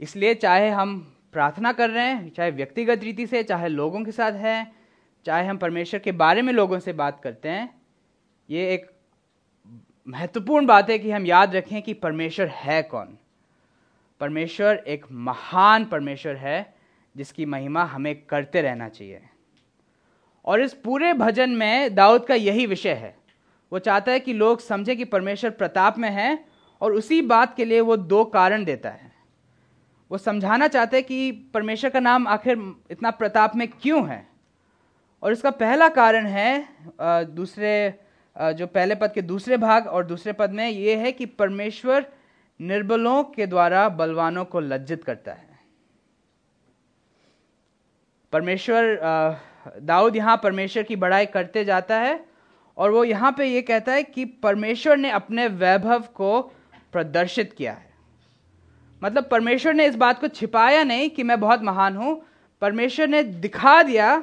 इसलिए 0.00 0.34
चाहे 0.34 0.70
हम 0.70 1.16
प्रार्थना 1.32 1.72
कर 1.72 1.90
रहे 1.90 2.04
हैं, 2.04 2.30
चाहे 2.30 2.50
व्यक्तिगत 2.50 3.02
रीति 3.04 3.26
से, 3.26 3.42
चाहे 3.42 3.68
लोगों 3.68 4.04
के 4.04 4.12
साथ 4.12 4.32
है, 4.32 4.72
चाहे 5.26 5.46
हम 5.46 5.58
परमेश्वर 5.58 6.00
के 6.00 6.12
बारे 6.12 6.42
में 6.42 6.52
लोगों 6.52 6.78
से 6.78 6.92
बात 6.92 7.20
करते 7.20 7.48
हैं, 7.48 7.82
ये 8.50 8.74
एक 8.74 8.90
महत्वपूर्ण 10.08 10.66
बात 10.66 10.90
है 10.90 10.98
कि 10.98 11.10
हम 11.10 11.26
याद 11.26 11.56
रखें 11.56 11.82
कि 11.82 11.94
परमेश्वर 11.94 12.46
है 12.46 12.82
कौन। 12.82 13.16
परमेश्वर 14.20 14.82
एक 14.86 15.04
महान 15.10 15.84
परमेश्वर 15.84 16.36
है, 16.36 16.74
जिसकी 17.14 17.46
महिमा 17.46 17.84
हमें 17.84 18.14
करते 18.22 18.62
रहना 18.62 18.88
चाहिए। 18.88 19.20
और 20.44 20.60
इस 20.60 20.72
पूरे 20.74 21.12
भजन 21.14 21.50
में 21.50 21.94
दाऊद 21.94 22.24
का 22.24 22.34
यही 22.34 22.66
विषय 22.66 22.92
है। 22.92 23.14
वो 23.72 23.78
चाहता 23.78 24.12
है 24.12 24.20
कि 24.20 24.32
लोग 24.32 24.60
समझें 24.60 24.96
कि 24.96 25.04
परमेश्वर 25.04 25.50
प्रताप 25.50 25.98
में 25.98 26.10
है 26.10 26.38
और 26.80 26.92
उसी 26.92 27.20
बात 27.22 27.54
के 27.56 27.64
लिए 27.64 27.80
वो 27.80 27.96
दो 27.96 28.24
कारण 28.26 28.64
देता 28.64 28.90
है। 28.90 29.10
वो 30.10 30.18
समझाना 30.18 30.68
चाहते 30.68 30.96
हैं 30.96 31.06
कि 31.06 31.30
परमेश्वर 31.54 31.90
का 31.90 32.00
नाम 32.00 32.26
आखिर 32.28 32.58
इतना 32.90 33.10
प्रताप 33.10 33.56
में 33.56 33.66
क्यों 33.72 34.08
है? 34.08 34.26
और 35.22 35.32
इसका 35.32 35.50
पहला 35.50 35.88
कारण 35.88 36.26
है 36.26 36.68
दूसरे 37.26 37.72
जो 38.36 38.66
पहले 38.66 38.94
पद 38.94 39.12
के 39.12 39.22
दूसरे 39.22 39.56
भाग 39.56 39.86
और 39.86 40.04
दूसरे 40.06 40.32
पद 40.32 40.50
में 40.50 40.68
ये 40.68 40.96
है 40.96 41.12
कि 41.12 41.26
परमेश्वर 41.26 42.06
निर्बलों 42.60 43.22
के 43.24 43.46
द्वारा 43.46 43.88
बलवानों 43.88 44.44
को 44.44 44.60
लज्जित 44.60 45.04
करता 45.04 45.32
है। 45.32 45.48
परमेश्वर 48.32 48.98
दाऊद 49.82 50.16
यहाँ 50.16 50.36
परमेश्वर 50.42 50.82
की 50.82 50.96
बड़ाई 50.96 51.26
करते 51.26 51.64
जाता 51.64 51.98
है 51.98 52.18
और 52.76 52.90
वो 52.90 53.04
यहाँ 53.04 53.32
पे 53.38 53.46
ये 53.46 53.62
कहता 53.62 53.92
है 53.92 54.02
कि 54.02 54.24
परमेश्वर 54.42 54.96
ने 54.96 55.10
अपने 55.10 55.46
वैभव 55.48 56.04
को 56.14 56.40
प्रदर्शित 56.92 57.52
किया 57.52 57.72
है। 57.72 57.88
मतलब 59.02 59.28
परमेश्वर 59.28 59.74
ने 59.74 59.86
इस 59.86 59.94
बात 59.96 60.20
को 60.20 60.28
छिपाया 60.28 60.82
नहीं 60.84 61.08
कि 61.10 61.22
मैं 61.22 61.40
बहुत 61.40 61.62
महान 61.62 61.96
हूँ। 61.96 62.20
परमेश्वर 62.62 63.08
ने 63.08 63.22
दिखा 63.22 63.82
दिया 63.82 64.16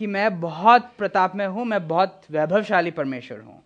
कि 0.00 0.06
मैं 0.06 0.40
बहुत 0.40 0.90
प्रताप 0.98 1.34
में 1.36 1.46
हूँ, 1.46 1.64
मैं 1.64 1.86
बहुत 1.88 2.22
वैभवशाली 2.30 2.90
परमेश्वर 2.90 3.40
हूँ। 3.40 3.62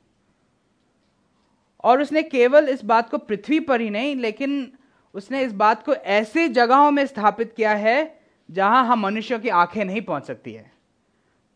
और 1.85 2.03
उसने 2.03 2.23
केवल 2.23 2.69
इस 2.69 2.85
बात 2.85 3.11
को 3.11 3.19
पृथ्वी 3.19 3.61
पर 3.61 3.81
ही 3.81 3.91
नहीं, 3.91 4.17
लेकिन 4.17 4.73
उसने 5.15 5.43
इस 5.43 5.53
बात 5.53 5.85
को 5.85 5.95
ऐसी 5.95 6.49
जगहों 6.49 6.91
में 6.91 7.07
स्थापित 7.07 7.53
किया 7.57 7.73
है 7.73 8.21
जहाँ 8.51 8.87
हम 8.87 9.01
मनुष्यों 9.01 9.41
की 9.41 9.49
आँखें 9.49 9.85
नहीं 9.85 10.01
पहुँच 10.01 10.25
सकती 10.25 10.53
है। 10.53 10.73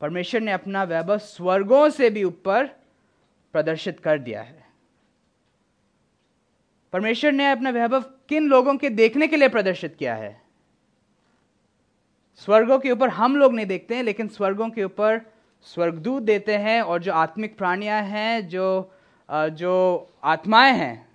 परमेश्वर 0.01 0.41
ने 0.41 0.53
अपना 0.53 0.83
वैभव 0.83 1.19
स्वर्गों 1.19 1.91
से 1.91 2.11
भी 2.11 2.25
ऊपर 2.25 2.67
प्रदर्शित 3.53 4.01
कर 4.01 4.19
दिया 4.19 4.43
है। 4.43 4.65
परमेश्वर 6.93 7.33
ने 7.33 7.51
अपना 7.51 7.71
वैभव 7.71 8.01
किन 8.01 8.49
लोगों 8.49 8.77
के 8.77 8.91
देखने 8.91 9.27
के 9.27 9.37
लिए 9.37 9.49
प्रदर्शित 9.49 9.97
किया 9.97 10.15
है? 10.15 10.43
स्वर्गों 12.37 12.79
के 12.79 12.91
ऊपर 12.91 13.09
हम 13.09 13.37
लोग 13.37 13.55
नहीं 13.55 13.67
देखते 13.67 13.95
हैं, 13.95 14.03
लेकिन 14.03 14.29
स्वर्गों 14.29 14.71
के 14.71 14.85
ऊपर 14.85 15.21
स्वर्गदूत 15.63 16.23
देते 16.23 16.57
हैं 16.57 16.83
और 16.83 17.03
जो 17.03 17.13
आत्मिक 17.13 17.59
प्राणियाँ 17.59 18.03
हैं, 18.03 18.49
जो 18.49 18.93
जो 19.29 20.13
आत्माएँ 20.25 20.73
हैं, 20.73 21.07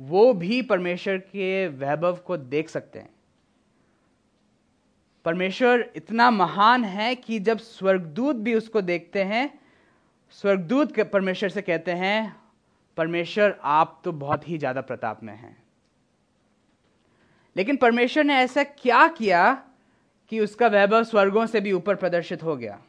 वो 0.00 0.34
भी 0.34 0.62
परमेश्वर 0.62 1.18
के 1.18 1.68
वैभव 1.68 2.16
को 2.16 2.36
देख 2.36 2.68
सकते 2.68 2.98
हैं। 2.98 3.10
परमेश्वर 5.24 5.90
इतना 5.96 6.30
महान 6.30 6.84
है 6.84 7.14
कि 7.14 7.38
जब 7.38 7.58
स्वर्गदूत 7.58 8.36
भी 8.36 8.54
उसको 8.54 8.80
देखते 8.80 9.22
हैं, 9.22 9.58
स्वर्गदूत 10.30 11.00
परमेश्वर 11.00 11.48
से 11.48 11.62
कहते 11.62 11.92
हैं, 11.92 12.36
परमेश्वर, 12.96 13.58
आप 13.62 14.00
तो 14.04 14.12
बहुत 14.12 14.48
ही 14.48 14.58
ज़्यादा 14.58 14.80
प्रताप 14.80 15.22
में 15.22 15.34
हैं। 15.34 15.62
लेकिन 17.56 17.76
परमेश्वर 17.76 18.24
ने 18.24 18.34
ऐसा 18.34 18.64
क्या 18.64 19.08
किया 19.08 19.62
कि 20.28 20.40
उसका 20.40 20.66
वैभव 20.66 21.04
स्वर्गों 21.04 21.46
से 21.46 21.60
भी 21.60 21.72
ऊपर 21.72 21.94
प्रदर्शित 21.94 22.42
हो 22.42 22.56
गया? 22.56 22.80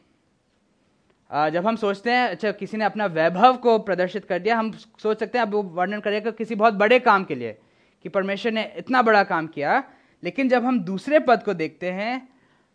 जब 1.30 1.66
हम 1.66 1.76
सोचते 1.76 2.10
हैं 2.10 2.28
अच्छा 2.28 2.50
किसी 2.52 2.76
ने 2.76 2.84
अपना 2.84 3.06
वैभव 3.06 3.56
को 3.56 3.78
प्रदर्शित 3.78 4.24
कर 4.24 4.38
दिया, 4.38 4.56
हम 4.58 4.70
सोच 4.72 5.18
सकते 5.20 5.38
हैं, 5.38 5.44
अब 5.46 5.52
वो 5.52 5.62
वर्णन 5.62 6.00
करेगा 6.00 6.30
किसी 6.30 6.54
बहुत 6.54 6.74
बड़े 6.74 6.98
काम 6.98 7.24
के 7.24 7.34
लिए, 7.34 7.56
कि 8.04 8.08
परमेश्वर 8.08 8.52
ने 8.52 8.64
इतना 8.76 9.02
बड़ा 9.02 9.22
काम 9.24 9.46
किया, 9.46 9.82
लेकिन 10.22 10.48
जब 10.48 10.64
हम 10.64 10.80
दूसरे 10.80 11.18
पद 11.18 11.42
को 11.42 11.54
देखते 11.54 11.90
हैं, 11.90 12.28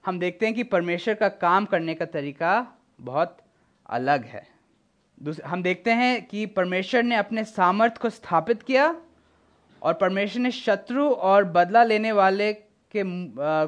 हम 0.05 0.19
देखते 0.19 0.45
हैं 0.45 0.55
कि 0.55 0.63
परमेश्वर 0.63 1.13
का 1.13 1.27
काम 1.29 1.65
करने 1.65 1.93
का 1.93 2.05
तरीका 2.05 2.67
बहुत 3.01 3.37
अलग 3.89 4.25
है। 4.25 4.47
हम 5.45 5.63
देखते 5.63 5.91
हैं 5.91 6.25
कि 6.25 6.45
परमेश्वर 6.45 7.03
ने 7.03 7.15
अपने 7.15 7.43
सामर्थ्य 7.43 7.99
को 8.01 8.09
स्थापित 8.09 8.63
किया, 8.63 8.95
और 9.81 9.93
परमेश्वर 9.93 10.41
ने 10.41 10.51
शत्रु 10.51 11.09
और 11.09 11.43
बदला 11.43 11.83
लेने 11.83 12.11
वाले 12.11 12.53
के 12.53 13.03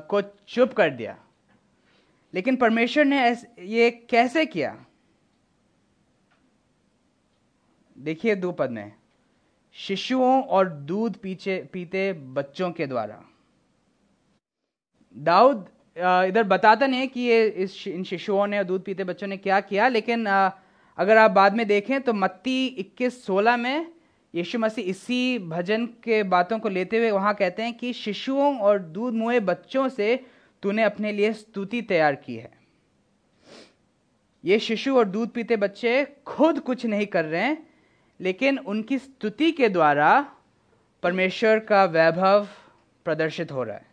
को 0.09 0.21
चुप 0.21 0.73
कर 0.73 0.89
दिया। 0.89 1.17
लेकिन 2.37 2.55
परमेश्वर 2.55 3.05
ने 3.05 3.19
ये 3.59 3.89
कैसे 4.09 4.45
किया? 4.45 4.75
देखिए 7.97 8.35
दो 8.35 8.51
पद 8.51 8.71
में 8.71 8.91
शिशुओं 9.75 10.41
और 10.43 10.69
दूध 10.69 11.15
पीछे, 11.17 11.57
पीते 11.73 12.11
बच्चों 12.13 12.71
के 12.71 12.87
द्वारा। 12.87 13.23
दाऊद 15.15 15.65
इधर 15.97 16.43
बताता 16.43 16.87
नहीं 16.87 17.07
कि 17.07 17.21
ये 17.21 17.47
इस 17.47 17.87
इन 17.87 18.03
शिशुओं 18.03 18.45
ने 18.47 18.63
दूध 18.63 18.83
पीते 18.83 19.03
बच्चों 19.03 19.27
ने 19.27 19.37
क्या 19.37 19.59
किया, 19.61 19.87
लेकिन 19.87 20.25
अगर 20.25 21.17
आप 21.17 21.31
बाद 21.31 21.55
में 21.55 21.67
देखें 21.67 21.99
तो 22.01 22.13
मत्ती 22.13 22.67
21 22.79 23.21
16 23.25 23.57
में 23.57 23.91
यीशु 24.33 24.59
मसीह 24.59 24.89
इसी 24.89 25.39
भजन 25.39 25.85
के 26.03 26.23
बातों 26.29 26.59
को 26.59 26.69
लेते 26.69 26.97
हुए 26.97 27.11
वहाँ 27.11 27.33
कहते 27.35 27.63
हैं 27.63 27.77
कि 27.77 27.93
शिशुओं 27.95 28.57
और 28.59 28.79
दूध 28.79 29.13
मुए 29.15 29.39
बच्चों 29.41 29.89
से 29.89 30.15
तूने 30.63 30.83
अपने 30.83 31.11
लिए 31.11 31.31
स्तुति 31.33 31.81
तैयार 31.81 32.15
की 32.15 32.35
है। 32.35 32.51
ये 34.43 34.59
शिशु 34.59 34.97
और 34.97 35.05
दूध 35.05 35.29
पीते 35.29 35.57
बच्चे 35.57 36.03
खुद 36.25 36.59
कुछ 36.59 36.85
नहीं 36.85 37.05
कर 37.07 37.25
रहे 37.25 37.41
हैं, 37.41 37.67
लेकिन 38.19 38.57
उनकी 38.57 38.97
स्तुति 38.99 39.51
के 39.51 39.69
द्वारा 39.69 40.19
परमेश्वर 41.03 41.59
का 41.59 41.83
वैभव 41.85 42.47
प्रदर्शित 43.05 43.51
हो 43.51 43.63
रहा 43.63 43.75
है। 43.75 43.85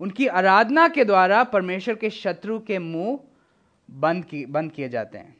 उनकी 0.00 0.26
आराधना 0.28 0.88
के 0.88 1.04
द्वारा 1.04 1.42
परमेश्वर 1.44 1.94
के 1.94 2.10
शत्रु 2.10 2.58
के 2.60 2.78
मुँह 2.78 3.18
बंद 3.88 4.24
की, 4.24 4.44
बंद 4.46 4.72
किए 4.72 4.88
जाते 4.88 5.18
हैं। 5.18 5.36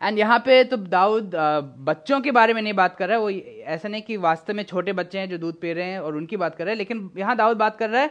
एंड 0.00 0.18
यहाँ 0.18 0.38
पे 0.38 0.62
तो 0.64 0.76
दाऊद 0.76 1.34
बच्चों 1.80 2.20
के 2.20 2.30
बारे 2.30 2.54
में 2.54 2.60
नहीं 2.62 2.72
बात 2.74 2.96
कर 2.96 3.08
रहा 3.08 3.16
है, 3.16 3.22
वो 3.22 3.30
ऐसा 3.30 3.88
नहीं 3.88 4.02
कि 4.02 4.16
वास्तव 4.16 4.54
में 4.54 4.62
छोटे 4.64 4.92
बच्चे 4.92 5.18
हैं 5.18 5.28
जो 5.28 5.38
दूध 5.38 5.60
पी 5.60 5.72
रहे 5.72 5.84
हैं 5.84 5.98
और 6.00 6.16
उनकी 6.16 6.36
बात 6.36 6.54
कर 6.54 6.64
रहे 6.64 6.72
हैं, 6.72 6.78
लेकिन 6.78 7.10
यहाँ 7.16 7.36
दाऊद 7.36 7.56
बात 7.56 7.76
कर 7.76 7.90
रहा 7.90 8.02
है 8.02 8.10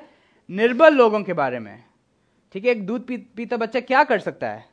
निर्बल 0.50 0.93
लोगों 0.93 1.21
के 1.23 1.33
बारे 1.33 1.59
में। 1.59 1.83
ठीक 2.55 2.65
है 2.65 2.71
एक 2.71 2.85
दूध 2.85 3.05
पी, 3.07 3.17
पीता 3.17 3.57
बच्चा 3.57 3.79
क्या 3.81 4.03
कर 4.03 4.19
सकता 4.19 4.47
है? 4.47 4.65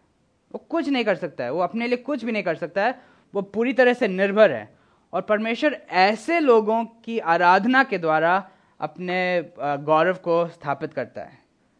वो 0.50 0.58
कुछ 0.70 0.88
नहीं 0.88 1.04
कर 1.04 1.14
सकता 1.16 1.44
है 1.44 1.52
वो 1.52 1.60
अपने 1.60 1.86
लिए 1.86 1.96
कुछ 1.98 2.24
भी 2.24 2.32
नहीं 2.32 2.42
कर 2.42 2.54
सकता 2.54 2.84
है 2.84 2.98
वो 3.34 3.42
पूरी 3.44 3.72
तरह 3.72 3.92
से 3.92 4.08
निर्भर 4.08 4.52
है। 4.52 4.68
और 5.12 5.22
परमेश्वर 5.22 5.76
ऐसे 5.90 6.40
लोगों 6.40 6.84
की 7.04 7.18
आराधना 7.18 7.82
के 7.84 7.98
द्वारा 7.98 8.50
अपने 8.80 9.52
गौरव 9.58 10.14
को 10.14 10.46
स्थापित 10.48 10.92
करता 10.94 11.22
है। 11.22 11.38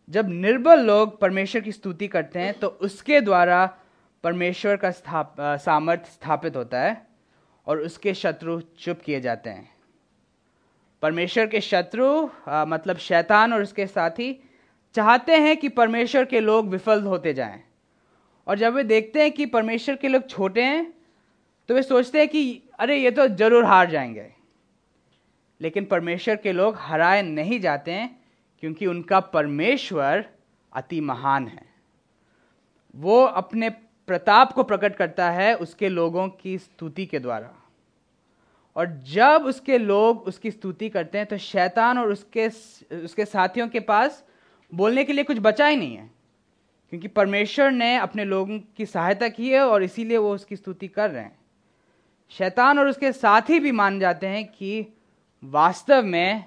जब 0.09 0.29
निर्बल 0.29 0.81
लोग 0.81 1.19
परमेश्वर 1.21 1.61
की 1.61 1.73
स्तुति 1.73 2.09
करते 2.09 2.39
हैं 2.39 2.55
तो 2.55 2.69
उसके 2.69 3.21
द्वारा 3.21 3.67
परमेश्वर 4.25 4.77
का 4.77 4.91
स्थाप 4.91 5.37
सामर्थ्य 5.41 6.11
स्थापित 6.13 6.57
होता 6.57 6.81
है 6.81 6.97
और 7.67 7.81
उसके 7.81 8.15
शत्रु 8.15 8.61
चुप 8.61 9.01
किए 9.01 9.21
जाते 9.21 9.51
हैं। 9.51 9.69
परमेश्वर 11.03 11.47
के 11.47 11.61
शत्रु 11.61 12.29
मतलब 12.49 12.97
शैतान 12.97 13.53
और 13.53 13.63
उसके 13.63 13.87
साथी 13.87 14.33
चाहते 14.95 15.37
हैं 15.37 15.57
कि 15.57 15.69
परमेश्वर 15.69 16.25
के 16.25 16.41
लोग 16.41 16.69
विफल 16.69 17.03
होते 17.03 17.35
जाएँ। 17.35 17.63
और 18.47 18.59
जब 18.59 18.75
वे 18.75 18.83
देखते 18.85 19.23
हैं 19.23 19.31
कि 19.33 19.47
परमेश्वर 19.47 19.97
के 19.97 20.09
लोग 20.09 20.29
छोटे 20.29 20.63
हैं 20.63 20.93
तो 21.69 21.75
वे 21.75 21.83
सोचते 21.83 22.19
हैं 22.19 22.29
कि, 22.29 22.63
अरे, 22.79 22.97
ये 22.97 23.11
तो 23.11 23.27
ज़रूर 23.29 23.65
हार 23.65 23.91
जाएँगे। 23.91 24.27
लेकिन 25.61 25.85
परमेश्वर 25.85 26.37
के 26.37 26.53
लोग 26.53 26.77
हराए 26.79 27.23
नहीं 27.23 27.61
जाते 27.61 27.93
हैं, 27.93 28.19
क्योंकि 28.63 28.87
उनका 28.87 29.21
परमेश्वर 29.21 30.25
अति 30.73 31.01
महान 31.01 31.47
है। 31.49 31.63
वो 32.97 33.23
अपने 33.23 33.69
प्रताप 34.09 34.53
को 34.53 34.63
प्रकट 34.63 34.97
करता 34.97 35.31
है 35.31 35.55
उसके 35.55 35.89
लोगों 35.89 36.29
की 36.29 36.59
स्तुति 36.59 37.07
के 37.07 37.19
द्वारा। 37.19 37.55
और 38.81 38.87
जब 39.07 39.45
उसके 39.47 39.79
लोग 39.79 40.21
उसकी 40.23 40.51
स्तुति 40.51 40.89
करते 40.89 41.19
हैं 41.19 41.27
तो 41.27 41.37
शैतान 41.39 41.99
और 41.99 42.11
उसके 42.11 42.47
उसके 42.97 43.25
साथियों 43.25 43.69
के 43.69 43.81
पास 43.81 44.23
बोलने 44.73 45.05
के 45.05 45.13
लिए 45.13 45.25
कुछ 45.25 45.39
बचा 45.39 45.67
ही 45.67 45.77
नहीं 45.77 45.97
है। 45.97 46.09
क्योंकि 46.93 47.09
परमेश्वर 47.09 47.71
ने 47.71 47.95
अपने 47.97 48.25
लोगों 48.25 48.59
की 48.77 48.87
सहायता 48.87 49.29
की 49.29 49.51
है 49.51 49.61
और 49.61 49.83
इसीलिए 49.83 50.17
वो 50.17 50.33
उसकी 50.35 50.57
स्तुति 50.57 50.89
कर 50.89 51.11
रहे 51.11 51.23
हैं। 51.23 51.39
शैतान 52.31 52.79
और 52.79 52.89
उसके 52.89 53.13
साथी 53.13 53.59
भी 53.61 53.73
मान 53.73 53.99
जाते 54.01 54.27
हैं 54.27 54.45
कि 54.47 54.87
वास्तव 55.43 56.05
में 56.05 56.45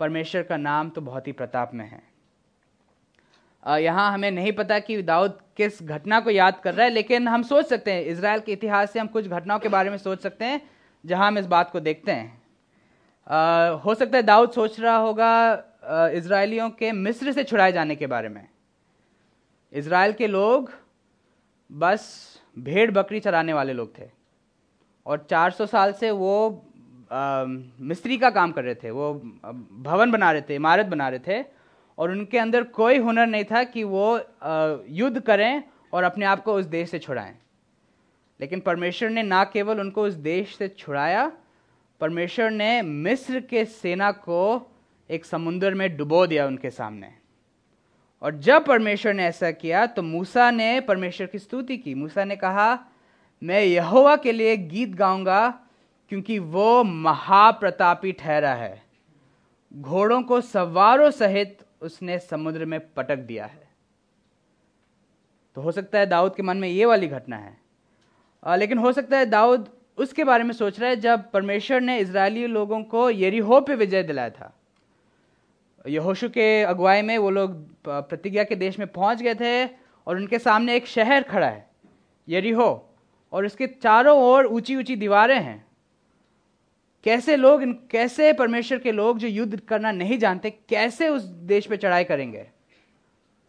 परमेश्वर 0.00 0.42
का 0.42 0.56
नाम 0.56 0.90
तो 0.90 1.00
बहुत 1.00 1.26
ही 1.26 1.32
प्रताप 1.32 1.74
में 1.74 1.84
है। 1.86 2.02
यहाँ 3.82 4.12
हमें 4.12 4.30
नहीं 4.30 4.52
पता 4.52 4.78
कि 4.78 5.00
दाऊद 5.02 5.38
किस 5.56 5.82
घटना 5.82 6.20
को 6.20 6.30
याद 6.30 6.60
कर 6.64 6.74
रहा 6.74 6.84
है, 6.84 6.92
लेकिन 6.92 7.28
हम 7.28 7.42
सोच 7.42 7.66
सकते 7.66 7.92
हैं 7.92 8.02
इसराइल 8.04 8.40
के 8.40 8.52
इतिहास 8.52 8.92
से 8.92 9.00
हम 9.00 9.06
कुछ 9.06 9.26
घटनाओं 9.26 9.58
के 9.58 9.68
बारे 9.68 9.90
में 9.90 9.96
सोच 9.98 10.22
सकते 10.22 10.44
हैं। 10.44 10.60
जहाँ 11.06 11.26
हम 11.26 11.38
इस 11.38 11.46
बात 11.46 11.70
को 11.70 11.80
देखते 11.80 12.12
हैं। 12.12 12.42
आ, 13.26 13.68
हो 13.76 13.94
सकता 13.94 14.16
है 14.16 14.22
दाऊद 14.22 14.50
सोच 14.52 14.78
रहा 14.80 14.96
होगा 14.96 16.10
इसराइलियों 16.14 16.68
के 16.70 16.92
मिस्र 16.92 17.32
से 17.32 17.44
छुड़ाए 17.44 17.72
जाने 17.72 17.96
के 17.96 18.06
बारे 18.06 18.28
में। 18.28 18.46
इसराइल 19.72 20.12
के 20.12 20.26
लोग 20.26 20.70
बस 21.70 22.04
भेड़ 22.58 22.90
बकरी 22.90 23.20
चराने 23.20 23.52
वाले 23.52 23.72
लोग 23.72 23.98
थे 23.98 24.08
और 25.06 25.26
400 25.30 25.66
साल 25.66 25.92
से 25.92 26.10
वो 26.10 26.64
मिस्त्री 27.10 28.16
का 28.18 28.30
काम 28.30 28.52
कर 28.52 28.64
रहे 28.64 28.74
थे। 28.74 28.90
वो 28.90 29.12
भवन 29.82 30.10
बना 30.10 30.30
रहे 30.32 30.42
थे 30.42 30.54
इमारत 30.54 30.86
बना 30.86 31.08
रहे 31.08 31.20
थे 31.26 31.44
और 31.98 32.10
उनके 32.10 32.38
अंदर 32.38 32.62
कोई 32.74 32.98
हुनर 32.98 33.26
नहीं 33.26 33.44
था 33.44 33.62
कि 33.64 33.84
वो 33.84 34.06
युद्ध 34.96 35.20
करें 35.20 35.62
और 35.92 36.04
अपने 36.04 36.24
आप 36.26 36.42
को 36.44 36.54
उस 36.54 36.64
देश 36.66 36.90
से 36.90 36.98
छुड़ाएँ। 36.98 37.34
लेकिन 38.40 38.60
परमेश्वर 38.60 39.10
ने 39.10 39.22
ना 39.22 39.42
केवल 39.44 39.80
उनको 39.80 40.02
उस 40.02 40.14
देश 40.14 40.56
से 40.56 40.68
छुड़ाया, 40.68 41.30
परमेश्वर 42.00 42.50
ने 42.50 42.80
मिस्र 42.82 43.40
के 43.40 43.64
सेना 43.64 44.10
को 44.12 44.72
एक 45.10 45.24
समुद्र 45.24 45.74
में 45.74 45.96
डुबो 45.96 46.26
दिया 46.26 46.46
उनके 46.46 46.70
सामने। 46.70 47.12
और 48.22 48.36
जब 48.36 48.64
परमेश्वर 48.66 49.14
ने 49.14 49.24
ऐसा 49.24 49.50
किया 49.50 49.86
तो 49.86 50.02
मूसा 50.02 50.50
ने 50.50 50.80
परमेश्वर 50.80 51.26
की 51.26 51.38
स्तुति 51.38 51.76
की। 51.76 51.94
मूसा 51.94 52.24
ने 52.24 52.36
कहा, 52.36 52.78
मैं 53.42 53.62
यहोवा 53.62 54.16
के 54.16 54.32
लिए 54.32 54.56
गीत 54.56 54.94
गाऊँगा, 54.94 55.48
क्योंकि 56.10 56.38
वो 56.38 56.82
महाप्रतापी 56.84 58.12
ठहरा 58.12 58.54
है। 58.54 58.82
घोड़ों 59.72 60.22
को 60.22 60.40
सवारों 60.40 61.10
सहित 61.10 61.58
उसने 61.82 62.18
समुद्र 62.18 62.64
में 62.64 62.80
पटक 62.94 63.18
दिया 63.18 63.46
है। 63.46 63.68
तो 65.56 65.60
हो 65.60 65.72
सकता 65.72 65.98
है 65.98 66.06
दाऊद 66.06 66.34
के 66.36 66.42
मन 66.42 66.56
में 66.56 66.68
ये 66.68 66.84
वाली 66.84 67.08
घटना 67.08 67.36
है। 67.36 67.56
लेकिन 68.48 68.78
हो 68.78 68.92
सकता 68.92 69.18
है 69.18 69.26
दाऊद 69.26 69.68
उसके 69.98 70.24
बारे 70.24 70.44
में 70.44 70.52
सोच 70.52 70.78
रहा 70.80 70.90
है 70.90 70.96
जब 70.96 71.30
परमेश्वर 71.30 71.80
ने 71.80 71.98
इसराइली 71.98 72.46
लोगों 72.46 72.82
को 72.84 73.08
यरीहो 73.10 73.60
पे 73.60 73.74
विजय 73.74 74.02
दिलाया 74.02 74.30
था। 74.30 74.52
यहोशु 75.84 76.28
के 76.28 76.62
अगुवाई 76.62 77.02
में 77.02 77.16
वो 77.18 77.30
लोग 77.30 77.54
प्रतिज्ञा 77.88 78.44
के 78.44 78.56
देश 78.56 78.78
में 78.78 78.86
पहुँच 78.88 79.22
गए 79.22 79.34
थे 79.34 79.64
और 80.06 80.16
उनके 80.16 80.38
सामने 80.38 80.74
एक 80.76 80.86
शहर 80.86 81.22
खड़ा 81.22 81.46
है, 81.46 81.68
यरीहो, 82.28 82.88
और 83.32 83.46
इसके 83.46 83.66
चारों 83.66 84.18
ओर 84.18 84.46
ऊँची 84.46 84.76
ऊँची 84.76 84.96
दीवारें 84.96 85.40
हैं। 85.40 85.64
कैसे 87.04 87.36
लोग 87.36 87.62
इन, 87.62 87.72
कैसे 87.90 88.32
परमेश्वर 88.32 88.78
के 88.78 88.92
लोग 88.92 89.18
जो 89.18 89.28
युद्ध 89.28 89.60
करना 89.60 89.92
नहीं 89.92 90.18
जानते, 90.18 90.50
कैसे 90.50 91.08
उस 91.08 91.22
देश 91.22 91.66
पे 91.66 91.76
चढ़ाई 91.76 92.04
करेंगे? 92.04 92.46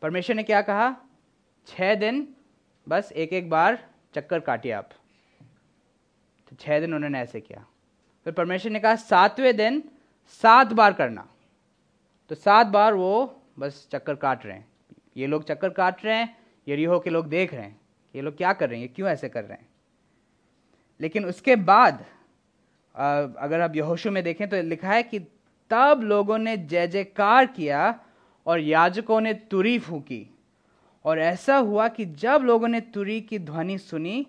परमेश्वर 0.02 0.36
ने 0.36 0.44
क्या 0.44 0.62
कहा? 0.62 0.96
छह 1.68 1.96
दिन, 1.96 2.28
बस 2.88 3.12
एक 3.12 3.34
एक 3.34 3.50
बार 3.50 3.80
चक्कर 4.18 4.40
काटिए 4.42 4.72
आप। 4.72 4.90
तो 6.52 6.56
छह 6.56 6.80
दिन 6.80 6.94
उन्होंने 6.94 7.20
ऐसे 7.20 7.42
किया। 7.42 7.66
फिर 8.26 8.34
परमेश्वर 8.34 8.72
ने 8.72 8.80
कहा, 8.80 8.96
सातवें 8.96 9.56
दिन 9.56 9.84
सात 10.44 10.74
बार 10.74 10.94
करना। 10.94 11.28
तो 12.32 12.36
सात 12.36 12.68
बार 12.68 12.94
वो 12.94 13.42
बस 13.60 13.88
चक्कर 13.92 14.16
काट 14.16 14.46
रहे 14.46 14.56
हैं। 14.56 14.68
ये 15.18 15.28
लोग 15.28 15.44
चक्कर 15.44 15.70
काट 15.72 16.04
रहे 16.06 16.16
हैं, 16.16 16.38
यरीहो 16.68 17.00
के 17.00 17.10
लोग 17.10 17.28
देख 17.28 17.54
रहे 17.54 17.64
हैं 17.64 17.80
ये 18.16 18.22
लोग 18.22 18.38
क्या 18.38 18.52
कर 18.54 18.70
रहे 18.70 18.80
हैं, 18.80 18.88
ये 18.88 18.94
क्यों 18.96 19.10
ऐसे 19.10 19.30
कर 19.30 19.44
रहे 19.44 19.58
हैं। 19.58 19.68
लेकिन 21.00 21.26
उसके 21.26 21.56
बाद 21.56 22.06
अगर 22.96 23.62
आप 23.62 23.76
यहोशु 23.76 24.12
में 24.12 24.24
देखें 24.24 24.48
तो 24.50 24.62
लिखा 24.62 24.92
है 24.92 25.04
कि 25.04 25.20
तब 25.72 26.02
लोगों 26.04 26.38
ने 26.38 26.56
जय 26.58 26.88
जयकार 26.88 27.46
किया 27.48 28.00
और 28.46 28.60
याजकों 28.60 29.20
ने 29.22 29.34
तुरी 29.34 29.78
फूकी। 29.80 30.26
और 31.08 31.20
ऐसा 31.20 31.58
हुआ 31.58 31.88
कि 31.88 32.06
जब 32.06 32.42
लोगों 32.44 32.68
ने 32.68 32.82
तुरी 32.82 33.22
की 33.22 33.40
ध्वनि 33.40 33.78
सुनी 33.78 34.26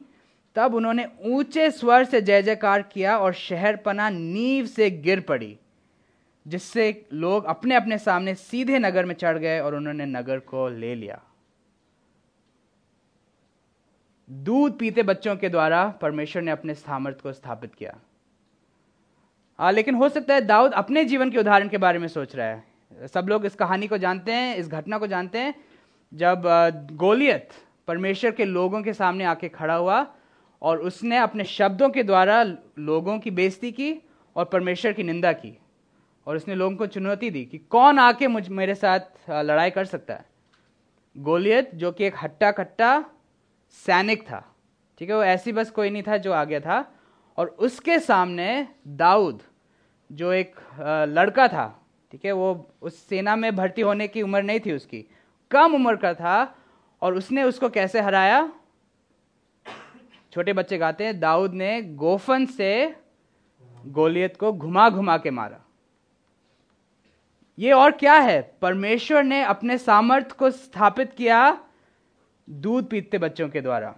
तब 0.57 0.75
उन्होंने 0.75 1.07
ऊँचे 1.25 1.71
स्वर 1.71 2.05
से 2.05 2.21
जय 2.21 2.43
जयकार 2.43 2.83
किया 2.83 3.19
और 3.19 3.33
शहर 3.33 3.77
पना 3.77 4.09
नींव 4.11 4.67
से 4.67 4.91
गिर 4.91 5.21
पड़ी 5.21 5.59
जिससे 6.47 7.07
लोग 7.13 7.45
अपने 7.45 7.75
अपने 7.75 7.99
सामने 7.99 8.35
सीधे 8.35 8.79
नगर 8.79 9.05
में 9.05 9.15
चढ़ 9.15 9.39
गए 9.39 9.59
और 9.61 9.75
उन्होंने 9.75 10.07
नगर 10.07 10.39
को 10.39 10.69
ले 10.69 10.95
लिया। 10.95 11.21
दूध 14.31 14.79
पीते 14.79 15.03
बच्चों 15.03 15.37
के 15.37 15.49
द्वारा 15.49 15.87
परमेश्वर 16.01 16.43
ने 16.43 16.51
अपने 16.51 16.75
सामर्थ्य 16.75 17.21
को 17.23 17.33
स्थापित 17.33 17.75
किया। 17.75 17.97
आ, 19.59 19.71
लेकिन 19.71 19.95
हो 19.95 20.09
सकता 20.09 20.35
है 20.35 20.41
दाऊद 20.41 20.73
अपने 20.73 21.05
जीवन 21.05 21.31
के 21.31 21.39
उदाहरण 21.39 21.69
के 21.69 21.79
बारे 21.79 21.99
में 21.99 22.09
सोच 22.09 22.37
रहा 22.37 22.47
है। 22.47 23.09
सब 23.09 23.29
लोग 23.29 23.47
इस 23.47 23.55
कहानी 23.55 23.87
को 23.87 23.99
जानते 23.99 24.33
हैं 24.33 24.57
इस 24.57 24.69
घटना 24.69 24.99
को 24.99 25.07
जानते 25.07 25.39
हैं 25.39 25.55
जब 26.13 26.43
गोलियत 26.93 27.49
परमेश्वर 27.89 28.31
के 28.31 28.45
लोगों 28.45 28.83
के 28.83 28.93
सामने 28.93 29.25
आके 29.25 29.49
खड़ा 29.49 29.75
हुआ 29.75 30.07
और 30.63 30.79
उसने 30.81 31.17
अपने 31.17 31.45
शब्दों 31.45 31.89
के 31.91 32.03
द्वारा 32.03 32.43
लोगों 32.79 33.19
की 33.19 33.31
बेइज्जती 33.31 33.73
की 33.73 33.95
और 34.37 34.45
परमेश्वर 34.45 34.93
की 34.93 35.03
निंदा 35.03 35.33
की 35.33 35.57
और 36.27 36.37
उसने 36.37 36.55
लोगों 36.55 36.77
को 36.77 36.87
चुनौती 36.87 37.31
दी 37.31 37.45
कि 37.45 37.59
कौन 37.59 37.99
आके 37.99 38.29
मुझ, 38.29 38.49
मेरे 38.49 38.75
साथ 38.75 39.31
लड़ाई 39.31 39.71
कर 39.71 39.85
सकता 39.85 40.15
है। 40.15 40.25
गोलियत, 41.17 41.75
जो 41.75 41.93
कि 41.93 42.05
एक 42.05 42.15
हट्टा 42.23 42.51
कट्टा 42.51 43.05
सैनिक 43.77 44.23
था, 44.23 44.45
ठीक 45.01 45.09
है, 45.11 45.17
वो 45.17 45.23
ऐसी 45.25 45.53
बस 45.53 45.71
कोई 45.71 45.91
नहीं 45.91 46.03
था 46.03 46.17
जो 46.17 46.33
आ 46.33 46.45
गया 46.45 46.61
था 46.61 46.85
और 47.39 47.47
उसके 47.59 47.99
सामने 48.01 48.67
दाऊद, 48.87 49.43
जो 50.11 50.33
एक 50.33 50.55
लड़का 51.09 51.49
था, 51.49 51.67
ठीक 52.13 52.25
है, 52.25 52.33
वो 52.33 52.69
उस 52.83 52.99
सेना 53.09 53.37
में 53.37 53.55
भर्ती 53.57 53.83
होने 53.83 54.09
की 54.09 54.23
उम्र 54.23 54.43
नहीं 54.43 54.61
थी 54.67 54.73
उसकी 54.73 55.05
कम 55.51 55.75
उम्र 55.75 55.97
का 55.97 56.15
था 56.15 56.57
और 57.03 57.15
उसने 57.15 57.43
उसको 57.43 57.69
कैसे 57.69 58.01
हराया? 58.01 58.53
छोटे 60.33 60.53
बच्चे 60.53 60.79
गाते 60.79 61.05
हैं, 61.05 61.19
दाऊद 61.21 61.55
ने 61.55 61.83
गोफन 61.83 62.47
से 62.47 62.97
गोलियत 63.87 64.37
को 64.37 64.53
घुमा 64.53 64.89
घुमा 64.91 65.17
के 65.19 65.31
मारा। 65.31 65.61
ये 67.59 67.73
और 67.73 67.91
क्या 67.91 68.15
है? 68.15 68.41
परमेश्वर 68.63 69.23
ने 69.23 69.43
अपने 69.43 69.79
सामर्थ्य 69.79 70.35
को 70.39 70.51
स्थापित 70.51 71.13
किया 71.13 71.61
दूध 72.49 72.89
पीते 72.89 73.19
बच्चों 73.19 73.49
के 73.49 73.61
द्वारा। 73.61 73.95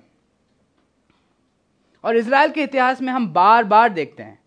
और 2.04 2.16
इसराइल 2.16 2.52
के 2.52 2.62
इतिहास 2.62 3.02
में 3.02 3.12
हम 3.12 3.32
बार 3.32 3.64
बार 3.64 3.88
देखते 3.88 4.22
हैं, 4.22 4.38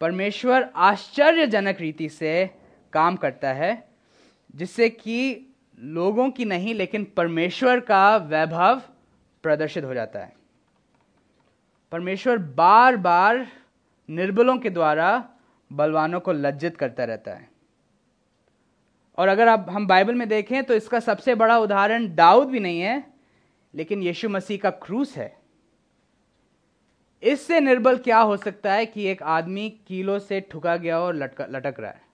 परमेश्वर 0.00 0.68
आश्चर्यजनक 0.76 1.80
रीति 1.80 2.08
से 2.08 2.50
काम 2.92 3.16
करता 3.16 3.52
है, 3.52 3.88
जिससे 4.54 4.88
कि 4.90 5.46
लोगों 5.78 6.30
की 6.30 6.44
नहीं, 6.44 6.74
लेकिन 6.74 7.04
परमेश्वर 7.16 7.80
का 7.80 8.16
वैभव 8.16 8.82
प्रदर्शित 9.42 9.84
हो 9.84 9.94
जाता 9.94 10.18
है। 10.18 10.32
परमेश्वर 11.92 12.38
बार 12.38 12.96
बार 12.96 13.46
निर्बलों 14.08 14.58
के 14.58 14.70
द्वारा 14.70 15.28
बलवानों 15.72 16.20
को 16.20 16.32
लज्जित 16.32 16.76
करता 16.76 17.04
रहता 17.04 17.34
है। 17.34 17.48
और 19.18 19.28
अगर 19.28 19.48
आप, 19.48 19.66
हम 19.70 19.86
बाइबल 19.86 20.14
में 20.14 20.28
देखें 20.28 20.64
तो 20.64 20.74
इसका 20.74 21.00
सबसे 21.00 21.34
बड़ा 21.34 21.58
उदाहरण 21.58 22.14
दाऊद 22.14 22.48
भी 22.48 22.60
नहीं 22.60 22.80
है, 22.80 23.04
लेकिन 23.74 24.02
यीशु 24.02 24.28
मसीह 24.28 24.58
का 24.58 24.70
क्रूस 24.70 25.16
है। 25.16 25.36
इससे 27.22 27.60
निर्बल 27.60 27.98
क्या 27.98 28.18
हो 28.18 28.36
सकता 28.36 28.72
है 28.72 28.86
कि 28.86 29.06
एक 29.06 29.22
आदमी 29.22 29.70
कीलो 29.86 30.18
से 30.18 30.40
ठुका 30.40 30.76
गया 30.76 30.98
और 31.00 31.14
लटक 31.14 31.46
लटक 31.50 31.80
रहा 31.80 31.90
है? 31.90 32.05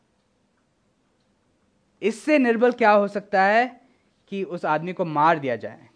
इससे 2.02 2.38
निर्बल 2.38 2.72
क्या 2.72 2.90
हो 2.90 3.08
सकता 3.08 3.42
है 3.42 3.80
कि 4.28 4.42
उस 4.42 4.64
आदमी 4.64 4.92
को 4.92 5.04
मार 5.04 5.38
दिया 5.38 5.56
जाए? 5.56 5.88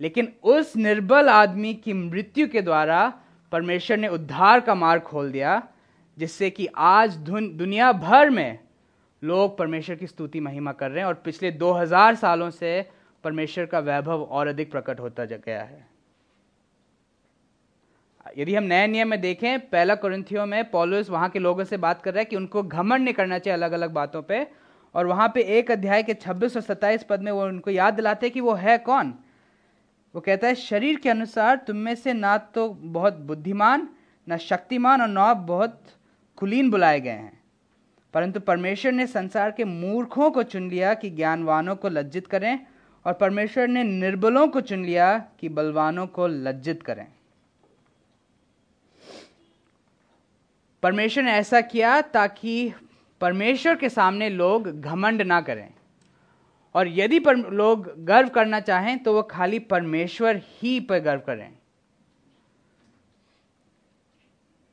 लेकिन 0.00 0.32
उस 0.42 0.76
निर्बल 0.76 1.28
आदमी 1.28 1.74
की 1.74 1.92
मृत्यु 1.92 2.48
के 2.48 2.62
द्वारा 2.62 3.12
परमेश्वर 3.52 3.96
ने 3.96 4.08
उद्धार 4.08 4.60
का 4.60 4.74
मार्ग 4.74 5.02
खोल 5.02 5.30
दिया, 5.32 5.62
जिससे 6.18 6.50
कि 6.50 6.66
आज 6.76 7.16
दुनिया 7.16 7.92
भर 7.92 8.30
में 8.30 8.58
लोग 9.22 9.56
परमेश्वर 9.58 9.96
की 9.96 10.06
स्तुति, 10.06 10.40
महिमा 10.40 10.72
कर 10.72 10.90
रहे 10.90 11.00
हैं 11.00 11.06
और 11.06 11.14
पिछले 11.14 11.50
2000 11.50 12.14
सालों 12.14 12.50
से 12.50 12.90
परमेश्वर 13.24 13.66
का 13.66 13.78
वैभव 13.78 14.22
और 14.22 14.46
अधिक 14.46 14.70
प्रकट 14.70 15.00
होता 15.00 15.24
गया 15.24 15.62
है। 15.62 15.93
यदि 18.38 18.54
हम 18.54 18.64
नए 18.64 18.86
नियम 18.86 19.08
में 19.08 19.20
देखें, 19.20 19.60
पहला 19.60 19.94
कुरिन्थियों 19.94 20.46
में 20.46 20.70
पॉलुस 20.70 21.10
वहाँ 21.10 21.28
के 21.28 21.38
लोगों 21.38 21.64
से 21.64 21.76
बात 21.76 22.02
कर 22.02 22.12
रहा 22.12 22.18
है 22.18 22.24
कि 22.24 22.36
उनको 22.36 22.62
घमंड 22.62 23.04
नहीं 23.04 23.14
करना 23.14 23.38
चाहिए 23.38 23.58
अलग 23.58 23.72
अलग 23.72 23.90
बातों 23.90 24.22
पे, 24.22 24.46
और 24.94 25.06
वहाँ 25.06 25.28
पे 25.34 25.42
एक 25.58 25.70
अध्याय 25.70 26.02
के 26.02 26.14
26 26.14 26.56
और 26.56 26.62
27 26.62 27.02
पद 27.02 27.22
में 27.22 27.32
वो 27.32 27.44
उनको 27.44 27.70
याद 27.70 27.94
दिलाते 27.94 28.26
हैं 28.26 28.32
कि 28.32 28.40
वो 28.40 28.54
है 28.54 28.78
कौन। 28.78 29.14
वो 30.14 30.20
कहता 30.20 30.46
है, 30.46 30.54
शरीर 30.54 30.96
के 30.96 31.08
अनुसार 31.08 31.56
तुम 31.56 31.76
में 31.76 31.94
से 31.94 32.12
ना 32.12 32.36
तो 32.38 32.68
बहुत 32.68 33.14
बुद्धिमान, 33.14 33.88
ना 34.28 34.36
शक्तिमान 34.36 35.02
और 35.02 35.08
ना 35.08 35.34
बहुत 35.34 35.82
कुलीन 36.36 36.70
बुलाए 36.70 37.00
गए 37.00 37.10
हैं। 37.10 37.40
परंतु 38.14 38.40
परमेश्वर 38.40 38.92
ने 38.92 39.06
संसार 39.06 39.50
के 39.50 39.64
मूर्खों 39.64 40.30
को 40.30 40.42
चुन 40.42 40.70
लिया 40.70 40.94
कि 40.94 41.10
ज्ञानवानों 41.10 41.76
को 41.76 41.88
लज्जित 41.88 42.26
करें, 42.26 42.66
और 43.06 43.12
परमेश्वर 43.12 43.68
ने 43.68 43.84
निर्बलों 43.84 44.48
को 44.48 44.60
चुन 44.60 44.84
लिया 44.84 45.18
कि 45.40 45.48
बलवानों 45.48 46.06
को 46.06 46.26
लज्जित 46.26 46.82
करें। 46.82 47.06
परमेश्वर 50.84 51.24
ने 51.24 51.32
ऐसा 51.32 51.60
किया 51.60 52.00
ताकि 52.02 52.72
परमेश्वर 53.20 53.76
के 53.76 53.88
सामने 53.88 54.28
लोग 54.28 54.68
घमंड 54.80 55.22
ना 55.22 55.40
करें। 55.40 55.68
और 56.74 56.88
यदि 56.88 57.18
पर 57.20 57.36
लोग 57.36 57.86
गर्व 58.04 58.28
करना 58.28 58.58
चाहें 58.60 58.98
तो 58.98 59.14
वह 59.14 59.22
खाली 59.22 59.58
परमेश्वर 59.58 60.40
ही 60.52 60.78
पर 60.80 60.98
गर्व 60.98 61.20
करें। 61.20 61.52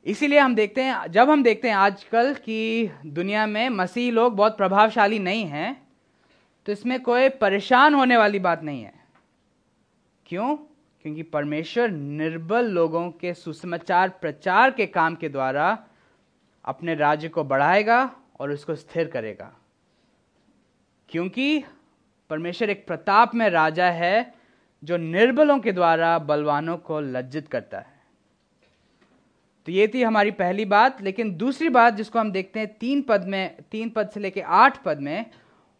इसीलिए 0.06 0.38
हम 0.38 0.54
देखते 0.54 0.82
हैं, 0.82 1.10
जब 1.10 1.30
हम 1.30 1.42
देखते 1.42 1.68
हैं 1.68 1.74
आजकल 1.74 2.34
कि 2.34 2.90
दुनिया 3.06 3.46
में 3.46 3.68
मसीह 3.70 4.10
लोग 4.12 4.34
बहुत 4.36 4.56
प्रभावशाली 4.56 5.18
नहीं 5.18 5.44
हैं 5.44 5.70
तो 6.66 6.72
इसमें 6.72 7.00
कोई 7.02 7.28
परेशान 7.28 7.94
होने 7.94 8.16
वाली 8.16 8.38
बात 8.38 8.62
नहीं 8.62 8.82
है। 8.82 8.92
क्यों? 10.26 10.56
क्योंकि 11.04 11.22
परमेश्वर 11.22 11.90
निर्बल 11.90 12.68
लोगों 12.70 13.10
के 13.10 13.32
सुसमाचार 13.34 14.08
प्रचार 14.20 14.70
के 14.70 14.86
काम 14.88 15.14
के 15.14 15.28
द्वारा 15.28 15.72
अपने 16.64 16.94
राज्य 16.94 17.28
को 17.28 17.44
बढ़ाएगा 17.44 18.16
और 18.40 18.50
उसको 18.50 18.74
स्थिर 18.74 19.08
करेगा। 19.08 19.52
क्योंकि 21.08 21.64
परमेश्वर 22.30 22.70
एक 22.70 22.86
प्रताप 22.86 23.34
में 23.34 23.50
राजा 23.50 23.86
है 23.86 24.34
जो 24.84 24.96
निर्बलों 24.96 25.58
के 25.58 25.72
द्वारा 25.72 26.18
बलवानों 26.18 26.76
को 26.76 27.00
लज्जित 27.00 27.48
करता 27.48 27.78
है। 27.78 28.02
तो 29.66 29.72
ये 29.72 29.90
थी 29.94 30.02
हमारी 30.02 30.30
पहली 30.30 30.64
बात, 30.64 31.02
लेकिन 31.02 31.36
दूसरी 31.36 31.68
बात 31.68 31.94
जिसको 31.94 32.18
हम 32.18 32.32
देखते 32.32 32.60
हैं 32.60 32.78
तीन 32.78 33.02
पद 33.02 33.24
में, 33.24 33.56
तीन 33.70 33.90
पद 33.90 34.10
से 34.10 34.20
लेकर 34.20 34.40
आठ 34.40 34.82
पद 34.82 34.98
में, 34.98 35.30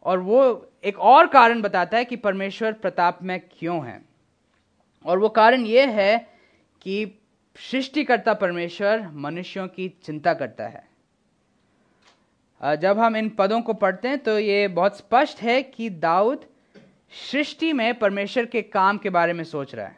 और 0.02 0.18
वो 0.18 0.70
एक 0.84 0.98
और 0.98 1.26
कारण 1.26 1.62
बताता 1.62 1.96
है 1.96 2.04
कि 2.04 2.16
परमेश्वर 2.16 2.72
प्रताप 2.72 3.18
में 3.22 3.40
क्यों 3.40 3.86
है। 3.86 4.04
और 5.04 5.18
वो 5.18 5.28
कारण 5.28 5.60
ये 5.60 5.86
है 5.86 6.28
कि 6.80 7.21
सृष्टिकर्ता 7.56 8.34
परमेश्वर 8.34 9.08
मनुष्यों 9.14 9.66
की 9.68 9.88
चिंता 10.04 10.34
करता 10.34 10.66
है। 10.66 10.90
जब 12.60 12.98
हम 12.98 13.16
इन 13.16 13.28
पदों 13.28 13.60
को 13.62 13.74
पढ़ते 13.74 14.08
हैं 14.08 14.18
तो 14.18 14.38
ये 14.38 14.68
बहुत 14.68 14.96
स्पष्ट 14.98 15.42
है 15.42 15.62
कि 15.62 15.88
दाऊद 15.90 16.44
सृष्टि 17.12 17.72
में 17.72 17.98
परमेश्वर 17.98 18.46
के 18.46 18.62
काम 18.62 18.98
के 18.98 19.10
बारे 19.10 19.32
में 19.32 19.44
सोच 19.44 19.74
रहा 19.74 19.86
है। 19.86 19.96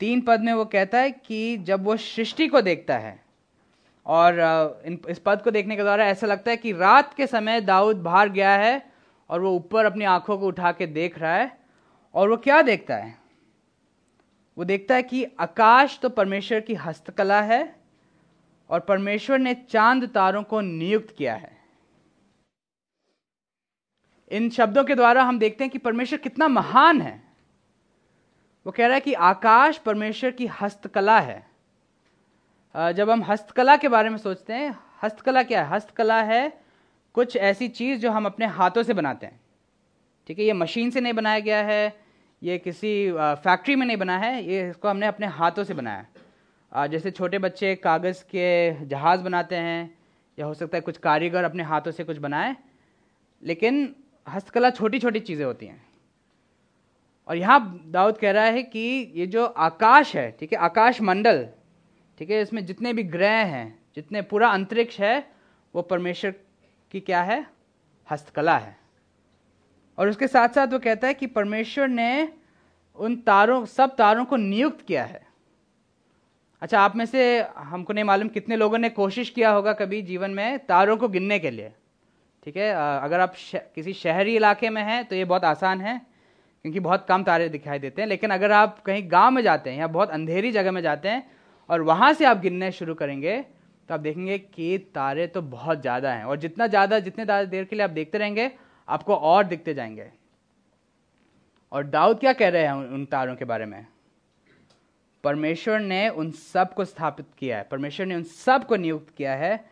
तीन 0.00 0.20
पद 0.20 0.40
में 0.40 0.52
वो 0.52 0.64
कहता 0.64 0.98
है 0.98 1.10
कि 1.10 1.56
जब 1.58 1.84
वो 1.84 1.96
सृष्टि 1.96 2.46
को 2.46 2.60
देखता 2.60 2.96
है, 2.98 3.18
और 4.06 4.82
इन, 4.86 4.98
इस 5.08 5.18
पद 5.18 5.42
को 5.42 5.50
देखने 5.50 5.76
के 5.76 5.82
द्वारा 5.82 6.06
ऐसा 6.06 6.26
लगता 6.26 6.50
है 6.50 6.56
कि 6.56 6.72
रात 6.72 7.14
के 7.14 7.26
समय 7.26 7.60
दाऊद 7.60 7.96
बाहर 7.96 8.28
गया 8.28 8.56
है, 8.56 8.82
और 9.30 9.40
वो 9.40 9.50
ऊपर 9.50 9.84
अपनी 9.84 10.04
आँखों 10.04 10.38
को 10.38 10.46
उठा 10.46 10.72
के 10.72 10.86
देख 10.86 11.18
रहा 11.18 11.34
है, 11.34 11.50
और 12.14 12.30
वो 12.30 12.36
क्या 12.36 12.62
देखता 12.62 12.96
है? 12.96 13.14
वो 14.56 14.64
देखता 14.64 14.94
है 14.94 15.02
कि 15.02 15.24
आकाश 15.40 15.98
तो 16.02 16.08
परमेश्वर 16.08 16.60
की 16.60 16.74
हस्तकला 16.74 17.40
है 17.42 17.76
और 18.70 18.80
परमेश्वर 18.80 19.38
ने 19.38 19.54
चाँद 19.54 20.08
तारों 20.08 20.42
को 20.42 20.60
नियुक्त 20.60 21.14
किया 21.18 21.34
है। 21.34 21.52
इन 24.30 24.48
शब्दों 24.50 24.84
के 24.84 24.94
द्वारा 24.94 25.22
हम 25.22 25.38
देखते 25.38 25.64
हैं 25.64 25.70
कि 25.70 25.78
परमेश्वर 25.78 26.18
कितना 26.18 26.48
महान 26.48 27.00
है। 27.02 27.22
वो 28.66 28.72
कह 28.72 28.86
रहा 28.86 28.94
है 28.94 29.00
कि 29.00 29.12
आकाश 29.12 29.78
परमेश्वर 29.78 30.30
की 30.30 30.46
हस्तकला 30.60 31.18
है। 31.20 31.46
जब 32.74 33.10
हम 33.10 33.22
हस्तकला 33.24 33.76
के 33.76 33.88
बारे 33.88 34.10
में 34.10 34.18
सोचते 34.18 34.52
हैं, 34.52 34.76
हस्तकला 35.02 35.42
क्या 35.42 35.62
है? 35.62 35.70
हस्तकला 35.70 36.22
है 36.22 36.60
कुछ 37.14 37.36
ऐसी 37.36 37.68
चीज़ 37.68 38.00
जो 38.00 38.10
हम 38.10 38.26
अपने 38.26 38.46
हाथों 38.46 38.82
से 38.82 38.94
बनाते 38.94 39.26
हैं। 39.26 39.40
ठीक 40.26 40.38
है, 40.38 40.44
ये 40.44 40.52
मशीन 40.52 40.90
से 40.90 41.00
नहीं 41.00 41.12
बनाया 41.12 41.38
गया 41.40 41.62
है 41.62 42.03
ये 42.44 42.56
किसी 42.58 43.10
फैक्ट्री 43.12 43.74
में 43.76 43.86
नहीं 43.86 43.96
बना 43.96 44.16
है, 44.18 44.44
ये 44.44 44.68
इसको 44.70 44.88
हमने 44.88 45.06
अपने 45.06 45.26
हाथों 45.28 45.64
से 45.64 45.74
बनाया 45.74 46.06
है। 46.72 46.88
जैसे 46.88 47.10
छोटे 47.10 47.38
बच्चे 47.38 47.74
कागज़ 47.76 48.22
के 48.24 48.86
जहाज़ 48.86 49.20
बनाते 49.20 49.56
हैं, 49.56 49.94
या 50.38 50.46
हो 50.46 50.54
सकता 50.54 50.76
है 50.76 50.80
कुछ 50.80 50.96
कारीगर 50.98 51.44
अपने 51.44 51.62
हाथों 51.62 51.90
से 51.90 52.04
कुछ 52.04 52.18
बनाए, 52.18 52.54
लेकिन 53.42 53.94
हस्तकला 54.26 54.70
छोटी 54.70 54.98
छोटी 54.98 55.20
चीज़ें 55.20 55.44
होती 55.44 55.66
हैं। 55.66 55.82
और 57.28 57.36
यहाँ 57.36 57.80
दाऊद 57.86 58.18
कह 58.18 58.30
रहा 58.30 58.44
है 58.44 58.62
कि 58.62 59.12
ये 59.16 59.26
जो 59.26 59.44
आकाश 59.46 60.14
है, 60.16 60.30
ठीक 60.30 60.52
है, 60.52 60.58
आकाश 60.60 61.00
मंडल, 61.00 61.46
ठीक 62.18 62.30
है, 62.30 62.40
इसमें 62.42 62.64
जितने 62.66 62.92
भी 62.92 63.02
ग्रह 63.02 63.44
हैं, 63.46 63.78
जितने 63.96 64.22
पूरा 64.22 64.48
अंतरिक्ष 64.50 65.00
है, 65.00 65.18
वो 65.74 65.82
परमेश्वर 65.82 66.34
की 66.92 67.00
क्या 67.00 67.22
है? 67.22 67.44
हस्तकला 68.08 68.56
है। 68.58 68.83
और 69.98 70.08
उसके 70.08 70.26
साथ 70.28 70.48
साथ 70.50 70.66
वो 70.68 70.78
कहता 70.80 71.06
है 71.06 71.14
कि 71.14 71.26
परमेश्वर 71.28 71.88
ने 71.90 72.28
उन 72.98 73.16
तारों 73.18 73.64
सब 73.66 73.94
तारों 73.96 74.24
को 74.24 74.36
नियुक्त 74.38 74.84
किया 74.86 75.04
है। 75.04 75.22
अच्छा 76.62 76.80
आप 76.80 76.96
में 76.96 77.04
से 77.06 77.24
हमको 77.58 77.92
नहीं 77.92 78.04
मालूम 78.04 78.28
कितने 78.30 78.56
लोगों 78.56 78.78
ने 78.78 78.88
कोशिश 78.90 79.30
किया 79.30 79.50
होगा 79.50 79.72
कभी 79.74 80.02
जीवन 80.02 80.30
में 80.30 80.58
तारों 80.66 80.96
को 80.96 81.08
गिनने 81.10 81.38
के 81.38 81.50
लिए। 81.50 81.72
ठीक 82.46 82.56
है? 82.56 82.72
अगर 82.72 83.20
आप 83.20 83.34
श, 83.36 83.56
किसी 83.74 83.92
शहरी 83.94 84.36
इलाके 84.36 84.70
में 84.70 84.82
हैं 84.82 85.04
तो 85.04 85.16
ये 85.16 85.24
बहुत 85.24 85.44
आसान 85.44 85.80
है 85.80 86.00
क्योंकि 86.64 86.80
बहुत 86.80 87.06
कम 87.08 87.22
तारे 87.24 87.48
दिखाई 87.48 87.78
देते 87.78 88.02
हैं। 88.02 88.08
लेकिन 88.08 88.30
अगर 88.30 88.52
आप 88.52 88.78
कहीं 88.82 89.10
गाँव 89.10 89.30
में 89.30 89.42
जाते 89.42 89.70
हैं 89.70 89.78
या 89.78 89.86
बहुत 89.88 90.10
अंधेरी 90.10 90.52
जगह 90.52 90.72
में 90.72 90.80
जाते 90.82 91.08
हैं 91.08 91.26
और 91.68 91.82
वहाँ 91.82 92.12
से 92.12 92.24
आप 92.24 92.40
गिनने 92.40 92.70
शुरू 92.72 92.94
करेंगे 92.94 93.40
तो 93.88 93.94
आप 93.94 94.00
देखेंगे 94.00 94.38
कि 94.38 94.76
तारे 94.94 95.26
तो 95.26 95.42
बहुत 95.42 95.80
ज़्यादा 95.80 96.12
हैं। 96.12 96.24
और 96.24 96.36
जितना 96.38 96.66
ज़्यादा 96.66 96.98
जितने 97.00 97.24
ज़्यादा 97.24 97.44
देर 97.46 97.64
के 97.64 97.76
लिए 97.76 97.84
आप 97.84 97.90
देखते 97.92 98.18
रहेंगे 98.18 98.50
आपको 98.88 99.16
और 99.16 99.44
दिखते 99.44 99.74
जाएँगे। 99.74 100.12
और 101.72 101.84
दाऊद 101.84 102.20
क्या 102.20 102.32
कह 102.32 102.48
रहे 102.48 102.62
हैं 102.62 102.72
उन 102.72 103.04
तारों 103.04 103.36
के 103.36 103.44
बारे 103.44 103.66
में? 103.66 103.86
परमेश्वर 105.24 105.80
ने 105.80 106.08
उन 106.08 106.30
सबको 106.30 106.84
स्थापित 106.84 107.26
किया 107.38 107.56
है। 107.56 107.62
परमेश्वर 107.62 108.06
ने 108.06 108.14
उन 108.14 108.22
सबको 108.22 108.76
नियुक्त 108.76 109.16
किया 109.16 109.34
है। 109.34 109.70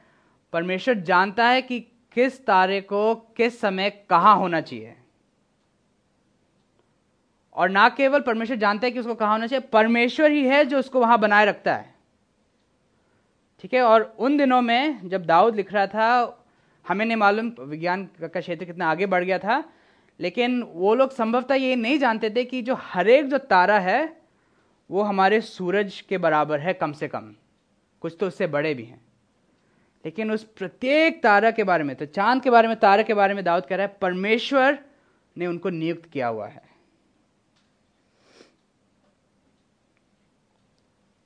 परमेश्वर 0.52 0.94
जानता 0.94 1.48
है 1.48 1.62
कि 1.62 1.80
किस 2.12 2.46
तारे 2.46 2.80
को 2.80 3.14
किस 3.14 3.60
समय 3.60 3.90
कहाँ 3.90 4.36
होना 4.36 4.60
चाहिए। 4.60 4.96
और 7.54 7.68
ना 7.68 7.88
केवल 7.88 8.20
परमेश्वर 8.20 8.56
जानता 8.56 8.86
है 8.86 8.90
कि 8.90 8.98
उसको 8.98 9.14
कहाँ 9.14 9.32
होना 9.32 9.46
चाहिए, 9.46 9.68
परमेश्वर 9.72 10.30
ही 10.30 10.48
है 10.48 10.64
जो 10.64 10.78
उसको 10.78 11.00
वहाँ 11.00 11.18
बनाए 11.18 11.44
रखता 11.44 11.74
है। 11.74 11.94
ठीक 13.60 13.74
है? 13.74 13.82
और 13.82 14.16
उन 14.18 14.36
दिनों 14.36 14.62
में 14.62 15.08
जब 15.08 15.26
दाऊद 15.26 15.56
लिख 15.56 15.72
रहा 15.72 15.86
था 15.86 16.38
हमें 16.88 17.06
नहीं 17.06 17.16
मालूम, 17.16 17.52
विज्ञान 17.60 18.08
का 18.20 18.40
क्षेत्र 18.40 18.64
कितना 18.64 18.90
आगे 18.90 19.06
बढ़ 19.06 19.24
गया 19.24 19.38
था, 19.38 19.72
लेकिन 20.20 20.62
वो 20.62 20.94
लोग 20.94 21.10
संभवतः 21.10 21.54
ये 21.54 21.76
नहीं 21.76 21.98
जानते 21.98 22.30
थे 22.30 22.44
कि 22.44 22.62
जो 22.62 22.74
हर 22.74 23.08
एक 23.08 23.28
जो 23.28 23.38
तारा 23.38 23.78
है, 23.78 24.22
वो 24.90 25.02
हमारे 25.02 25.40
सूरज 25.40 26.00
के 26.00 26.18
बराबर 26.18 26.60
है 26.60 26.72
कम 26.72 26.92
से 26.92 27.08
कम। 27.08 27.34
कुछ 28.00 28.16
तो 28.20 28.26
उससे 28.26 28.46
बड़े 28.46 28.74
भी 28.74 28.82
हैं। 28.82 29.00
लेकिन 30.04 30.32
उस 30.32 30.44
प्रत्येक 30.44 31.22
तारा 31.22 31.50
के 31.50 31.64
बारे 31.64 31.84
में 31.84 31.96
तो 31.96 32.06
चाँद 32.06 32.42
के 32.42 32.50
बारे 32.50 32.68
में, 32.68 32.76
तारा 32.76 33.02
के 33.02 33.14
बारे 33.14 33.34
में 33.34 33.44
दावत 33.44 33.66
कह 33.66 33.76
रहा 33.76 33.86
है, 33.86 33.96
परमेश्वर 34.00 34.78
ने 35.38 35.46
उनको 35.46 35.70
नियुक्त 35.70 36.10
किया 36.10 36.28
हुआ 36.28 36.48
है। 36.48 36.71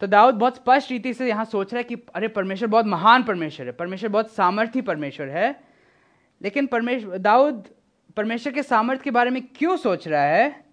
तो 0.00 0.06
दाऊद 0.06 0.34
बहुत 0.34 0.56
स्पष्ट 0.56 0.90
रीति 0.90 1.12
से 1.14 1.28
यहाँ 1.28 1.44
सोच 1.44 1.72
रहा 1.72 1.78
है 1.78 1.84
कि 1.84 1.94
अरे 2.14 2.28
परमेश्वर 2.28 2.68
बहुत 2.68 2.86
महान 2.86 3.22
परमेश्वर 3.22 3.66
है 3.66 3.72
परमेश्वर 3.72 4.08
बहुत 4.08 4.30
सामर्थ्य 4.32 4.82
परमेश्वर 4.82 5.28
है। 5.28 5.48
लेकिन 6.40 6.66
परमेश्वर 6.66 7.18
दाऊद 7.18 7.64
परमेश्वर 8.16 8.52
के 8.52 8.62
सामर्थ्य 8.62 9.04
के 9.04 9.10
बारे 9.10 9.30
में 9.30 9.42
क्यों 9.48 9.76
सोच 9.76 10.06
रहा 10.08 10.22
है? 10.22 10.64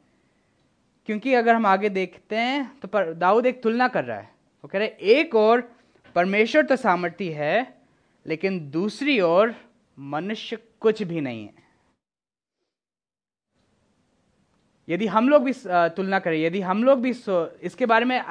क्योंकि 1.08 1.34
अगर 1.34 1.56
हम 1.56 1.66
आगे 1.66 1.90
देखते 1.90 2.36
हैं 2.36 2.80
तो 2.80 3.14
दाऊद 3.14 3.46
एक 3.46 3.64
तुलना 3.64 3.88
कर 3.88 4.04
रहा 4.04 4.18
है। 4.18 4.30
वो 4.64 4.68
कह 4.68 4.80
रहे 4.80 4.88
हैं, 4.88 4.98
एक 4.98 5.36
और 5.36 5.62
परमेश्वर 6.16 6.66
तो 6.66 6.76
सामर्थ्य 6.76 7.32
है 7.32 7.82
लेकिन 8.26 8.60
दूसरी 8.72 9.20
ओर 9.22 9.56
मनुष्य 9.98 10.58
कुछ 10.80 11.04
भी 11.04 11.22
नहीं 11.22 11.44
है। 11.46 11.63
यदि 14.88 15.08
हम 15.08 15.30
लोग 15.30 15.44
भी 15.44 15.54
तुलना 15.66 16.20
करें, 16.20 16.38
यदि 16.40 16.62
हम 16.62 16.84
लोग 16.84 17.02
भी 17.02 17.10
इसके 17.64 17.86
बारे 17.86 18.06
में 18.06 18.22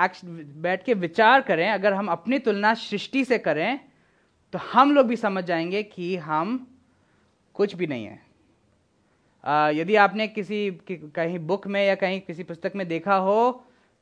बैठ 0.63 0.85
के 0.85 0.95
विचार 0.97 1.41
करें, 1.43 1.69
अगर 1.71 1.93
हम 1.93 2.09
अपनी 2.09 2.39
तुलना 2.41 2.75
सृष्टि 2.77 3.25
से 3.25 3.39
करें 3.41 3.81
तो 4.53 4.59
हम 4.65 4.93
लोग 4.95 5.07
भी 5.07 5.17
समझ 5.17 5.45
जाएँगे 5.45 5.83
कि 5.85 6.17
हम 6.19 6.67
कुछ 7.57 7.75
भी 7.75 7.87
नहीं 7.87 8.05
है। 8.05 8.21
यदि 9.75 9.95
आपने 9.97 10.27
किसी 10.29 10.71
कहीं 10.91 11.39
बुक 11.41 11.67
में 11.67 11.85
या 11.87 11.95
कहीं 11.97 12.21
किसी 12.21 12.43
पुस्तक 12.45 12.73
में 12.77 12.87
देखा 12.89 13.15
हो, 13.17 13.51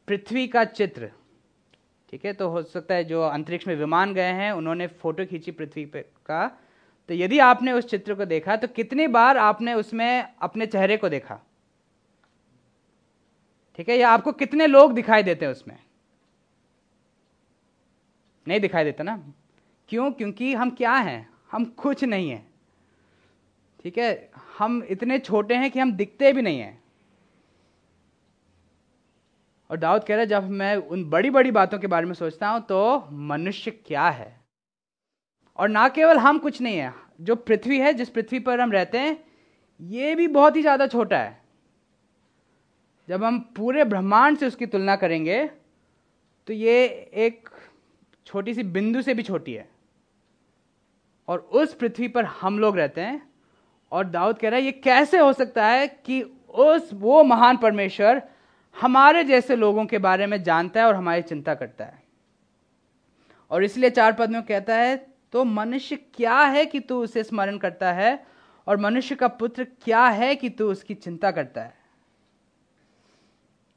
पृथ्वी 0.09 0.47
का 0.49 0.65
चित्र, 0.67 1.11
ठीक 2.13 2.25
है 2.25 2.33
तो 2.33 2.49
हो 2.49 2.63
सकता 2.65 2.95
है 2.95 3.05
जो 3.05 3.23
अंतरिक्ष 3.23 3.67
में 3.67 3.75
विमान 3.77 4.15
गए 4.15 4.33
हैं, 4.33 4.51
उन्होंने 4.53 4.87
फ़ोटो 4.87 5.25
खींची 5.27 5.51
पृथ्वी 5.53 5.85
पे 5.87 6.01
का 6.27 6.47
तो 7.09 7.15
यदि 7.15 7.39
आपने 7.41 7.73
उस 7.73 7.87
चित्र 7.87 8.15
को 8.15 8.25
देखा 8.27 8.57
तो 8.57 8.69
कितनी 8.69 9.07
बार 9.09 9.39
आपने 9.39 9.75
उसमें 9.75 10.35
अपने 10.41 10.67
चेहरे 10.67 10.97
को 10.97 11.09
देखा? 11.09 11.39
ठीक 13.81 13.89
है, 13.89 13.97
या 13.97 14.11
आपको 14.11 14.33
कितने 14.33 14.67
लोग 14.67 14.93
दिखाई 14.93 15.23
देते 15.23 15.45
हैं 15.45 15.53
उसमें? 15.53 15.79
नहीं 18.49 18.61
दिखाई 18.61 18.85
देता 18.85 19.05
ना? 19.05 19.33
क्यों? 19.89 20.13
क्योंकि 20.13 20.55
हम 20.55 20.71
क्या 20.71 20.95
हैं? 20.95 21.31
हम 21.51 21.65
कुछ 21.65 22.05
नहीं 22.05 22.31
हैं। 22.31 22.53
ठीक 23.83 23.99
है, 23.99 24.31
हम 24.59 24.83
इतने 24.83 25.19
छोटे 25.19 25.55
हैं 25.55 25.71
कि 25.71 25.81
हम 25.81 25.93
दिखते 25.93 26.33
भी 26.33 26.43
नहीं 26.43 26.61
हैं। 26.61 26.83
और 29.71 29.77
दाऊद 29.77 30.05
कह 30.05 30.15
रहा 30.15 30.21
है, 30.21 30.27
जब 30.27 30.51
मैं 30.51 30.77
उन 30.77 31.11
बड़ी 31.11 31.31
बड़ी 31.31 31.51
बातों 31.51 31.79
के 31.79 31.87
बारे 31.87 32.07
में 32.07 32.15
सोचता 32.15 32.49
हूँ 32.49 32.61
तो 32.61 33.09
मनुष्य 33.13 33.71
क्या 33.71 34.09
है? 34.09 34.41
और 35.57 35.69
ना 35.69 35.89
केवल 35.89 36.19
हम 36.19 36.39
कुछ 36.39 36.61
नहीं 36.61 36.77
है, 36.77 36.95
जो 37.21 37.37
पृथ्वी 37.37 37.79
है, 37.79 37.95
जिस 37.95 38.09
पृथ्वी 38.09 38.39
पर 38.39 38.61
हम 38.61 38.73
रहते 38.73 38.99
हैं, 38.99 39.25
ये 39.81 40.15
भी 40.15 40.29
बहुत 40.29 40.57
ही 40.57 40.63
ज़्यादा 40.63 40.87
छोटा 40.87 41.19
है। 41.19 41.40
जब 43.11 43.25
हम 43.25 43.39
पूरे 43.57 43.85
ब्रह्मांड 43.85 44.37
से 44.39 44.47
उसकी 44.47 44.67
तुलना 44.67 44.95
करेंगे 44.97 45.45
तो 46.49 46.53
ये 46.53 46.85
एक 47.15 47.49
छोटी 48.27 48.55
सी 48.55 48.63
बिंदु 48.63 49.03
से 49.03 49.15
भी 49.15 49.23
छोटी 49.23 49.53
है। 49.53 49.69
और 51.29 51.39
उस 51.39 51.75
पृथ्वी 51.75 52.09
पर 52.09 52.25
हम 52.25 52.59
लोग 52.59 52.77
रहते 52.79 53.01
हैं, 53.01 53.23
और 53.93 54.05
दाऊद 54.07 54.39
कह 54.39 54.49
रहा 54.49 54.59
है, 54.59 54.65
ये 54.65 54.73
कैसे 54.73 55.19
हो 55.19 55.33
सकता 55.33 55.67
है 55.67 55.89
कि 55.89 56.23
उस 56.49 56.91
वो 56.93 57.23
महान 57.25 57.57
परमेश्वर 57.57 58.23
हमारे 58.77 59.25
जैसे 59.25 59.57
लोगों 59.57 59.87
के 59.87 59.99
बारे 59.99 60.27
में 60.27 60.43
जानता 60.43 60.81
है 60.81 60.87
और 60.87 60.95
हमारी 60.95 61.23
चिंता 61.23 61.55
करता 61.55 61.85
है? 61.85 62.03
और 63.51 63.65
इसलिए 63.65 63.91
चार 63.91 64.13
पद 64.13 64.31
में 64.31 64.43
कहता 64.43 64.77
है 64.77 64.97
तो 65.33 65.45
मनुष्य 65.45 65.97
क्या 65.97 66.39
है 66.39 66.65
कि 66.67 66.81
तू 66.81 67.03
उसे 67.03 67.25
स्मरण 67.25 67.59
करता 67.59 67.93
है? 67.93 68.27
और 68.67 68.77
मनुष्य 68.77 69.15
का 69.15 69.29
पुत्र 69.29 69.65
क्या 69.65 70.07
है 70.07 70.35
कि 70.37 70.51
तू 70.51 70.71
उसकी 70.71 70.95
चिंता 70.95 71.31
करता 71.31 71.63
है? 71.63 71.80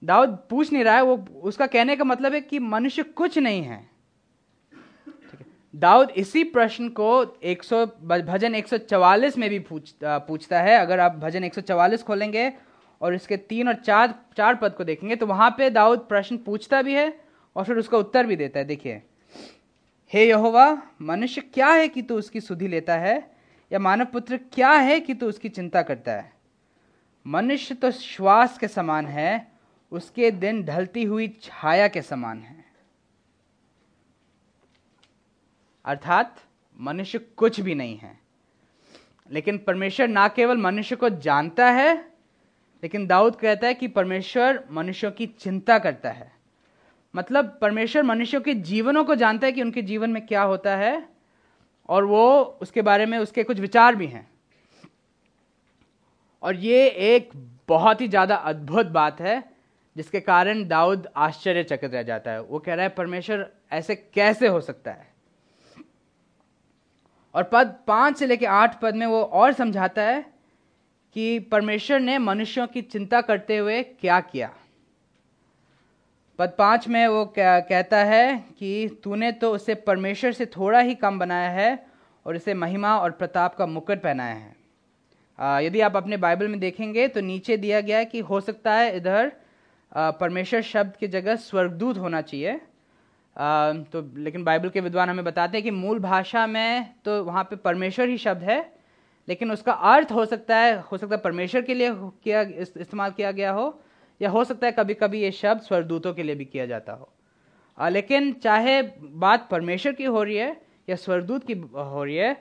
दाऊद 0.03 0.37
पूछ 0.49 0.71
नहीं 0.73 0.83
रहा 0.83 0.95
है, 0.95 1.03
वो 1.03 1.25
उसका 1.41 1.65
कहने 1.67 1.95
का 1.95 2.03
मतलब 2.03 2.33
है 2.33 2.41
कि 2.41 2.59
मनुष्य 2.59 3.03
कुछ 3.03 3.37
नहीं 3.37 3.61
है। 3.61 3.89
दाऊद 5.73 6.09
इसी 6.09 6.43
प्रश्न 6.43 6.89
को 6.89 7.37
100 7.43 7.85
भजन 8.05 8.55
144 8.55 9.37
में 9.37 9.49
भी 9.49 9.59
पूछ 9.59 9.93
पूछता 10.03 10.61
है। 10.61 10.77
अगर 10.77 10.99
आप 10.99 11.15
भजन 11.15 11.43
144 11.43 12.03
खोलेंगे 12.03 12.51
और 13.01 13.13
इसके 13.13 13.37
तीन 13.37 13.67
और 13.67 13.75
चार 13.75 14.13
चार 14.37 14.55
पद 14.55 14.73
को 14.73 14.83
देखेंगे 14.83 15.15
तो 15.15 15.25
वहाँ 15.25 15.49
पे 15.57 15.69
दाऊद 15.69 15.99
प्रश्न 15.99 16.37
पूछता 16.37 16.81
भी 16.81 16.93
है 16.93 17.07
और 17.55 17.63
फिर 17.65 17.77
उसका 17.77 17.97
उत्तर 17.97 18.25
भी 18.25 18.35
देता 18.35 18.59
है। 18.59 18.65
देखिए, 18.65 19.01
हे 20.11 20.27
यहोवा, 20.27 20.81
मनुष्य 21.01 21.41
क्या 21.43 21.67
है 21.67 21.87
कि 21.87 22.01
तू 22.01 22.17
उसकी 22.17 22.41
सुधि 22.41 22.67
लेता 22.67 22.97
है? 22.97 23.31
या 23.71 23.79
मानव 23.79 24.05
पुत्र 24.05 24.37
क्या 24.53 24.71
है 24.71 24.99
कि 24.99 25.13
तू 25.13 25.27
उसकी 25.27 25.49
चिंता 25.49 25.81
करता 25.81 26.11
है? 26.11 26.31
मनुष्य 27.25 27.75
तो 27.75 27.91
श्वास 27.91 28.57
के 28.57 28.67
समान 28.67 29.05
है 29.05 29.52
उसके 29.93 30.31
दिन 30.31 30.63
ढलती 30.63 31.03
हुई 31.03 31.27
छाया 31.41 31.87
के 31.87 32.01
समान 32.01 32.39
है। 32.39 32.65
अर्थात, 35.85 36.35
मनुष्य 36.79 37.19
कुछ 37.19 37.59
भी 37.59 37.75
नहीं 37.75 37.97
है। 37.97 38.19
लेकिन 39.31 39.57
परमेश्वर 39.57 40.07
ना 40.07 40.27
केवल 40.27 40.57
मनुष्य 40.57 40.95
को 40.95 41.09
जानता 41.09 41.71
है, 41.71 41.97
लेकिन 42.83 43.07
दाऊद 43.07 43.35
कहता 43.35 43.67
है 43.67 43.73
कि 43.73 43.87
परमेश्वर 43.87 44.63
मनुष्यों 44.71 45.11
की 45.11 45.25
चिंता 45.27 45.79
करता 45.79 46.09
है। 46.09 46.31
मतलब 47.15 47.57
परमेश्वर 47.61 48.03
मनुष्यों 48.03 48.41
के 48.41 48.53
जीवनों 48.53 49.03
को 49.03 49.15
जानता 49.15 49.47
है 49.47 49.53
कि 49.53 49.61
उनके 49.61 49.81
जीवन 49.81 50.09
में 50.09 50.25
क्या 50.25 50.43
होता 50.43 50.75
है, 50.75 51.09
और 51.89 52.03
वो 52.03 52.43
उसके 52.43 52.81
बारे 52.81 53.05
में 53.05 53.17
उसके 53.17 53.43
कुछ 53.43 53.59
विचार 53.59 53.95
भी 53.95 54.07
हैं। 54.07 54.31
और 56.41 56.55
ये 56.55 56.87
एक 56.87 57.29
बहुत 57.67 58.01
ही 58.01 58.07
ज़्यादा 58.07 58.35
अद्भुत 58.35 58.85
बात 58.85 59.21
है 59.21 59.52
जिसके 59.95 60.19
कारण 60.19 60.67
दाऊद 60.67 61.07
आश्चर्यचकित 61.15 61.93
रह 61.93 62.03
जाता 62.03 62.31
है। 62.31 62.41
वो 62.41 62.59
कह 62.59 62.73
रहा 62.73 62.83
है, 62.83 62.89
परमेश्वर, 62.89 63.49
ऐसे 63.71 63.95
कैसे 63.95 64.47
हो 64.47 64.61
सकता 64.61 64.91
है? 64.91 65.11
और 67.35 67.43
पद 67.43 67.75
पाँच 67.87 68.17
से 68.17 68.25
लेकर 68.25 68.45
आठ 68.45 68.79
पद 68.81 68.95
में 68.95 69.05
वो 69.05 69.21
और 69.23 69.53
समझाता 69.53 70.01
है 70.01 70.21
कि 71.15 71.39
परमेश्वर 71.39 71.99
ने 71.99 72.17
मनुष्यों 72.17 72.67
की 72.67 72.81
चिंता 72.81 73.21
करते 73.21 73.57
हुए 73.57 73.81
क्या 73.83 74.19
किया। 74.19 74.51
पद 76.39 76.53
पाँच 76.57 76.87
में 76.87 77.07
वो 77.07 77.25
कहता 77.37 77.97
है 77.97 78.45
कि, 78.59 78.99
तूने 79.03 79.31
तो 79.31 79.51
उसे 79.51 79.75
परमेश्वर 79.75 80.31
से 80.31 80.45
थोड़ा 80.45 80.79
ही 80.79 80.95
कम 80.95 81.19
बनाया 81.19 81.49
है 81.49 81.85
और 82.25 82.35
इसे 82.35 82.53
महिमा 82.53 82.97
और 82.97 83.11
प्रताप 83.11 83.55
का 83.55 83.65
मुकुट 83.65 84.01
पहनाया 84.01 84.35
है। 84.35 85.65
यदि 85.65 85.81
आप 85.81 85.95
अपने 85.97 86.17
बाइबल 86.17 86.47
में 86.47 86.59
देखेंगे 86.59 87.07
तो 87.07 87.21
नीचे 87.21 87.57
दिया 87.57 87.81
गया 87.81 87.97
है 87.97 88.05
कि 88.05 88.19
हो 88.19 88.41
सकता 88.41 88.73
है 88.73 88.95
इधर 88.97 89.31
परमेश्वर 89.93 90.61
शब्द 90.61 90.95
की 90.95 91.07
जगह 91.07 91.35
स्वर्गदूत 91.35 91.97
होना 91.97 92.21
चाहिए। 92.21 92.59
तो 93.35 94.01
लेकिन 94.17 94.43
बाइबल 94.43 94.69
के 94.69 94.79
विद्वान 94.81 95.09
हमें 95.09 95.25
बताते 95.25 95.57
हैं 95.57 95.63
कि 95.63 95.71
मूल 95.71 95.99
भाषा 95.99 96.45
में 96.47 96.93
तो 97.05 97.23
वहाँ 97.23 97.43
पे 97.43 97.55
परमेश्वर 97.55 98.09
ही 98.09 98.17
शब्द 98.17 98.43
है 98.43 98.59
लेकिन 99.27 99.51
उसका 99.51 99.71
अर्थ 99.71 100.11
हो 100.11 100.25
सकता 100.25 100.57
है 100.57 100.79
हो 100.81 100.97
सकता 100.97 101.15
है 101.15 101.21
परमेश्वर 101.21 101.61
के 101.61 101.73
लिए 101.73 101.91
किया 101.93 102.41
इस्तेमाल 102.41 103.11
किया 103.11 103.31
गया 103.31 103.51
हो 103.51 103.81
या 104.21 104.29
हो 104.29 104.43
सकता 104.43 104.67
है 104.67 104.71
कभी 104.71 104.93
कभी 104.93 105.21
ये 105.21 105.31
शब्द 105.31 105.61
स्वरदूतों 105.61 106.13
के 106.13 106.23
लिए 106.23 106.35
भी 106.35 106.45
किया 106.45 106.65
जाता 106.65 106.93
हो। 106.93 107.09
आ, 107.77 107.89
लेकिन 107.89 108.31
चाहे 108.33 108.81
बात 108.81 109.47
परमेश्वर 109.51 109.93
की 109.93 110.03
हो 110.05 110.23
रही 110.23 110.35
है 110.35 110.61
या 110.89 110.95
स्वरदूत 110.95 111.47
की 111.47 111.53
हो 111.53 112.03
रही 112.03 112.15
है 112.15 112.35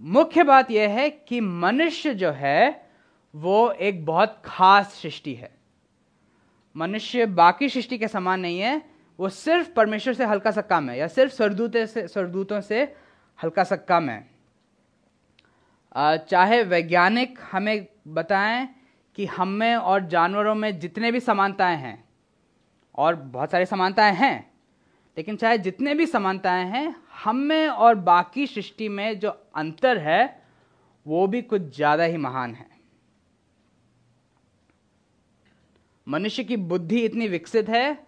मुख्य 0.00 0.42
बात 0.44 0.70
यह 0.70 0.90
है 0.90 1.08
कि 1.10 1.40
मनुष्य 1.40 2.14
जो 2.14 2.30
है 2.30 2.88
वो 3.34 3.70
एक 3.70 4.04
बहुत 4.06 4.40
खास 4.44 4.94
सृष्टि 4.94 5.34
है। 5.34 5.55
मनुष्य 6.76 7.26
बाकी 7.26 7.68
सृष्टि 7.68 7.98
के 7.98 8.08
समान 8.08 8.40
नहीं 8.40 8.58
है, 8.60 8.82
वो 9.18 9.28
सिर्फ़ 9.28 9.70
परमेश्वर 9.72 10.14
से 10.14 10.24
हल्का 10.24 10.50
सा 10.50 10.60
कम 10.62 10.88
है, 10.90 10.98
या 10.98 11.06
सिर्फ़ 11.08 11.32
सरदूत 11.32 11.76
से 11.86 12.06
सरदूतों 12.08 12.60
से 12.60 12.82
हल्का 13.38 13.64
सा 13.64 13.76
कम 13.76 14.08
है। 14.10 14.24
चाहे 16.20 16.62
वैज्ञानिक 16.62 17.38
हमें 17.52 17.86
बताएँ 18.08 18.68
कि 19.18 19.26
हम 19.26 19.48
में 19.48 19.74
और 19.76 20.06
जानवरों 20.06 20.54
में 20.54 20.78
जितने 20.78 21.12
भी 21.12 21.20
समानताएँ 21.20 21.76
हैं, 21.76 22.04
और 22.94 23.14
बहुत 23.14 23.50
सारी 23.50 23.66
समानताएँ 23.66 24.14
हैं, 24.14 24.50
लेकिन 25.16 25.36
चाहे 25.36 25.58
जितने 25.58 25.94
भी 25.94 26.06
समानताएँ 26.06 26.64
हैं, 26.64 26.94
हम 27.24 27.36
में 27.36 27.68
और 27.68 27.94
बाकी 27.94 28.46
सृष्टि 28.46 28.88
में 28.88 29.18
जो 29.18 29.30
अंतर 29.56 29.98
है, 29.98 30.42
वो 31.06 31.26
भी 31.26 31.42
कुछ 31.42 31.74
ज़्यादा 31.76 32.04
ही 32.04 32.16
महान 32.16 32.54
है। 32.54 32.75
मनुष्य 36.08 36.44
की 36.44 36.56
बुद्धि 36.56 37.04
इतनी 37.04 37.28
विकसित 37.28 37.68
है, 37.68 38.06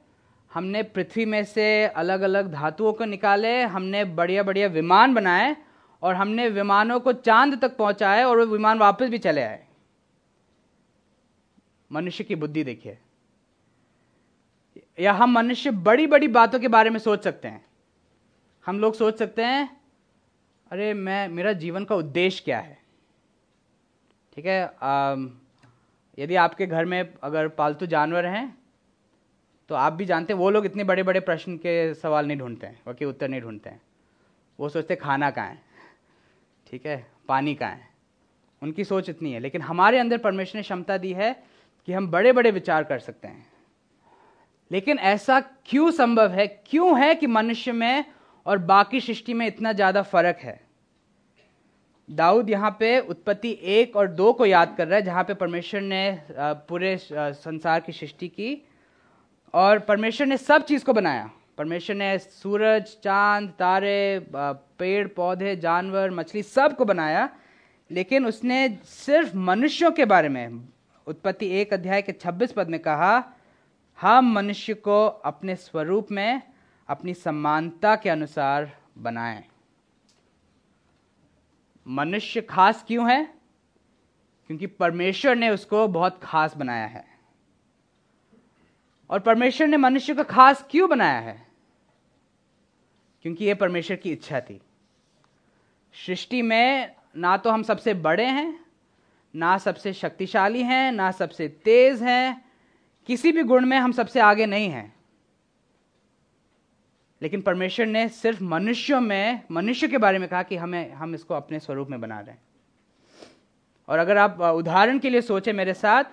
हमने 0.55 0.83
पृथ्वी 0.83 1.25
में 1.25 1.45
से 1.45 1.87
अलग 1.87 2.21
अलग 2.21 2.53
धातुओं 2.53 2.93
को 2.93 3.05
निकाले, 3.05 3.63
हमने 3.63 4.05
बढ़िया 4.05 4.43
बढ़िया 4.43 4.67
विमान 4.67 5.15
बनाए, 5.15 5.57
और 6.03 6.15
हमने 6.15 6.49
विमानों 6.49 7.01
को 7.01 7.13
चाँद 7.13 7.61
तक 7.61 7.77
पहुँचाए, 7.77 8.25
और 8.25 8.39
वो 8.39 8.47
विमान 8.47 8.79
वापस 8.79 9.09
भी 9.09 9.19
चले 9.19 9.43
आए। 9.43 9.67
मनुष्य 11.93 12.25
की 12.25 12.35
बुद्धि 12.35 12.65
देखिए। 12.65 12.99
या 15.01 15.13
हम 15.13 15.33
मनुष्य 15.33 15.71
बड़ी 15.71 16.07
बड़ी 16.07 16.29
बातों 16.29 16.59
के 16.59 16.69
बारे 16.69 16.91
में 16.91 16.99
सोच 16.99 17.25
सकते 17.25 17.49
हैं। 17.49 17.67
हम 18.67 18.81
लोग 18.81 18.95
सोच 18.95 19.19
सकते 19.19 19.45
हैं, 19.45 19.81
अरे 20.71 20.95
मैं, 20.95 21.29
मेरा 21.29 21.53
जीवन 21.53 21.85
का 21.85 21.95
उद्देश्य 21.95 22.43
क्या 22.45 22.59
है? 22.59 22.79
ठीक 24.35 24.47
है 24.47 24.67
यदि 26.19 26.35
आपके 26.37 26.67
घर 26.67 26.85
में 26.85 27.15
अगर 27.23 27.49
पालतू 27.49 27.87
जानवर 27.87 28.27
हैं 28.27 28.57
तो 29.71 29.75
आप 29.75 29.93
भी 29.93 30.05
जानते 30.05 30.33
हैं, 30.33 30.41
वो 30.41 30.51
लोग 30.51 30.67
इतने 30.67 30.85
बड़े 30.85 31.03
बड़े 31.03 31.21
प्रश्न 31.21 31.57
के 31.57 31.95
सवाल 31.95 32.27
नहीं 32.27 32.39
ढूंढते 32.39 32.67
हैं 32.67 32.81
वो 32.87 33.09
उत्तर 33.09 33.29
नहीं 33.29 33.41
ढूंढते 33.41 33.71
हैं। 33.71 33.81
वो 34.59 34.69
सोचते 34.69 34.97
खाना 34.97 35.31
कहाँ 35.31 35.47
है? 35.47 35.59
ठीक 36.67 36.87
है, 36.87 37.07
पानी 37.29 37.55
कहाँ 37.55 37.71
है? 37.71 37.89
उनकी 38.63 38.85
सोच 38.85 39.09
इतनी 39.09 39.33
है। 39.33 39.41
लेकिन 39.41 39.63
हमारे 39.63 39.99
अंदर 39.99 40.19
परमेश्वर 40.19 40.59
ने 40.59 40.63
क्षमता 40.63 40.97
दी 40.99 41.13
है 41.13 41.33
कि 41.89 41.93
हम 41.93 42.11
बड़े 42.11 42.33
बड़े 42.33 42.51
विचार 42.51 42.85
कर 42.85 42.99
सकते 42.99 43.29
हैं। 43.29 43.47
लेकिन 44.71 44.99
ऐसा 44.99 45.41
क्यों 45.41 45.91
संभव 45.91 46.31
है? 46.31 46.47
क्यों 46.47 47.01
है 47.01 47.15
कि 47.15 47.27
मनुष्य 47.27 47.73
में 47.73 48.05
और 48.47 48.59
बाकी 48.59 49.01
सृष्टि 49.01 49.35
में 49.35 49.47
इतना 49.47 49.73
ज़्यादा 49.73 50.03
फ़र्क 50.03 50.37
है? 50.37 50.61
दाऊद 52.09 52.51
यहाँ 52.51 52.71
पे 52.81 52.99
उत्पत्ति 53.01 53.59
एक 53.63 53.97
और 53.97 54.07
दो 54.09 54.33
को 54.33 54.47
याद 54.47 54.75
कर 54.77 54.87
रहा 54.89 54.97
है, 54.97 55.03
जहाँ 55.03 55.25
पे 55.25 55.35
परमेश्वर 55.35 55.81
ने 55.81 56.21
पूरे 56.69 56.97
संसार 57.01 57.81
की 57.81 57.93
सृष्टि 57.93 58.29
की 58.29 58.63
और 59.55 59.79
परमेश्वर 59.79 60.27
ने 60.27 60.37
सब 60.37 60.65
चीज़ 60.65 60.85
को 60.85 60.93
बनाया। 60.93 61.31
परमेश्वर 61.59 61.97
ने 61.97 62.19
सूरज, 62.19 62.97
चाँद, 63.05 63.49
तारे 63.59 64.27
पेड़, 64.35 65.07
पौधे, 65.09 65.55
जानवर, 65.57 66.11
मछली 66.11 66.43
सबको 66.43 66.85
बनाया, 66.85 67.29
लेकिन 67.91 68.27
उसने 68.27 68.69
सिर्फ़ 68.85 69.37
मनुष्यों 69.37 69.91
के 69.91 70.05
बारे 70.05 70.29
में, 70.29 70.61
उत्पत्ति 71.07 71.47
एक 71.61 71.73
अध्याय 71.73 72.03
के 72.03 72.13
26 72.13 72.53
पद 72.53 72.69
में 72.69 72.81
कहा, 72.81 73.23
हम 73.99 74.33
मनुष्य 74.33 74.75
को 74.75 75.05
अपने 75.07 75.57
स्वरूप 75.57 76.11
में 76.11 76.43
अपनी 76.89 77.15
समानता 77.15 77.95
के 77.97 78.11
अनुसार 78.11 78.71
बनाएँ। 78.99 79.43
मनुष्य 81.89 82.41
खास 82.41 82.85
क्यों 82.89 83.13
है? 83.13 83.35
क्योंकि 84.47 84.67
परमेश्वर 84.67 85.37
ने 85.37 85.51
उसको 85.51 85.89
बहुत 85.89 86.21
खास 86.23 86.57
बनाया 86.57 86.87
है। 86.87 87.05
और 89.11 89.21
परमेश्वर 89.21 89.67
ने 89.67 89.77
मनुष्य 89.77 90.15
को 90.15 90.25
खास 90.25 90.67
क्यों 90.71 90.91
बनाया 90.91 91.21
है? 91.21 91.47
क्योंकि 93.23 93.45
यह 93.45 93.55
परमेश्वर 93.55 93.97
की 93.97 94.13
इच्छा 94.13 94.41
थी। 94.41 94.61
सृष्टि 96.07 96.43
में 96.43 96.95
ना 97.17 97.37
तो 97.37 97.51
हम 97.51 97.63
सबसे 97.63 97.95
बड़े 97.95 98.27
हैं, 98.27 98.65
ना 99.37 99.59
सबसे 99.59 99.93
शक्तिशाली 99.93 100.63
हैं, 100.63 100.93
ना 100.93 101.11
सबसे 101.11 101.49
तेज 101.49 102.03
हैं, 102.03 102.45
किसी 103.07 103.33
भी 103.33 103.43
गुण 103.43 103.67
में 103.67 103.79
हम 103.79 103.93
सबसे 103.93 104.21
आगे 104.21 104.47
नहीं 104.47 104.69
हैं। 104.69 104.98
लेकिन 107.23 107.41
परमेश्वर 107.41 107.87
ने 107.87 108.09
सिर्फ़ 108.09 108.43
मनुष्यों 108.45 109.01
में, 109.01 109.43
मनुष्य 109.51 109.89
के 109.89 109.99
बारे 109.99 110.19
में 110.19 110.29
कहा 110.29 110.43
कि 110.43 110.57
हमें, 110.57 110.93
हम 110.93 111.15
इसको 111.15 111.35
अपने 111.35 111.59
स्वरूप 111.61 111.89
में 111.89 112.01
बना 112.01 112.21
रहे 112.21 112.31
हैं 112.31 112.43
और 113.89 113.99
अगर 113.99 114.17
आप 114.19 114.41
उदाहरण 114.41 114.99
के 114.99 115.11
लिए 115.11 115.21
सोचें 115.23 115.53
मेरे 115.53 115.75
साथ 115.75 116.05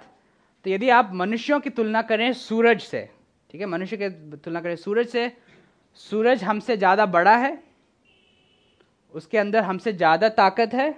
तो 0.65 0.69
यदि 0.69 0.89
आप 0.89 1.11
मनुष्यों 1.13 1.59
की 1.59 1.69
तुलना 1.69 2.01
करें 2.01 2.31
सूरज 2.33 2.81
से, 2.81 3.09
ठीक 3.49 3.61
है, 3.61 3.67
मनुष्य 3.67 3.97
की 3.97 4.09
तुलना 4.37 4.61
करें 4.61 4.75
सूरज 4.75 5.07
से, 5.07 5.31
सूरज 5.99 6.43
हमसे 6.43 6.77
ज़्यादा 6.77 7.05
बड़ा 7.05 7.35
है, 7.37 7.57
उसके 9.13 9.37
अंदर 9.37 9.63
हमसे 9.63 9.93
ज़्यादा 9.93 10.29
ताकत 10.31 10.73
है, 10.73 10.93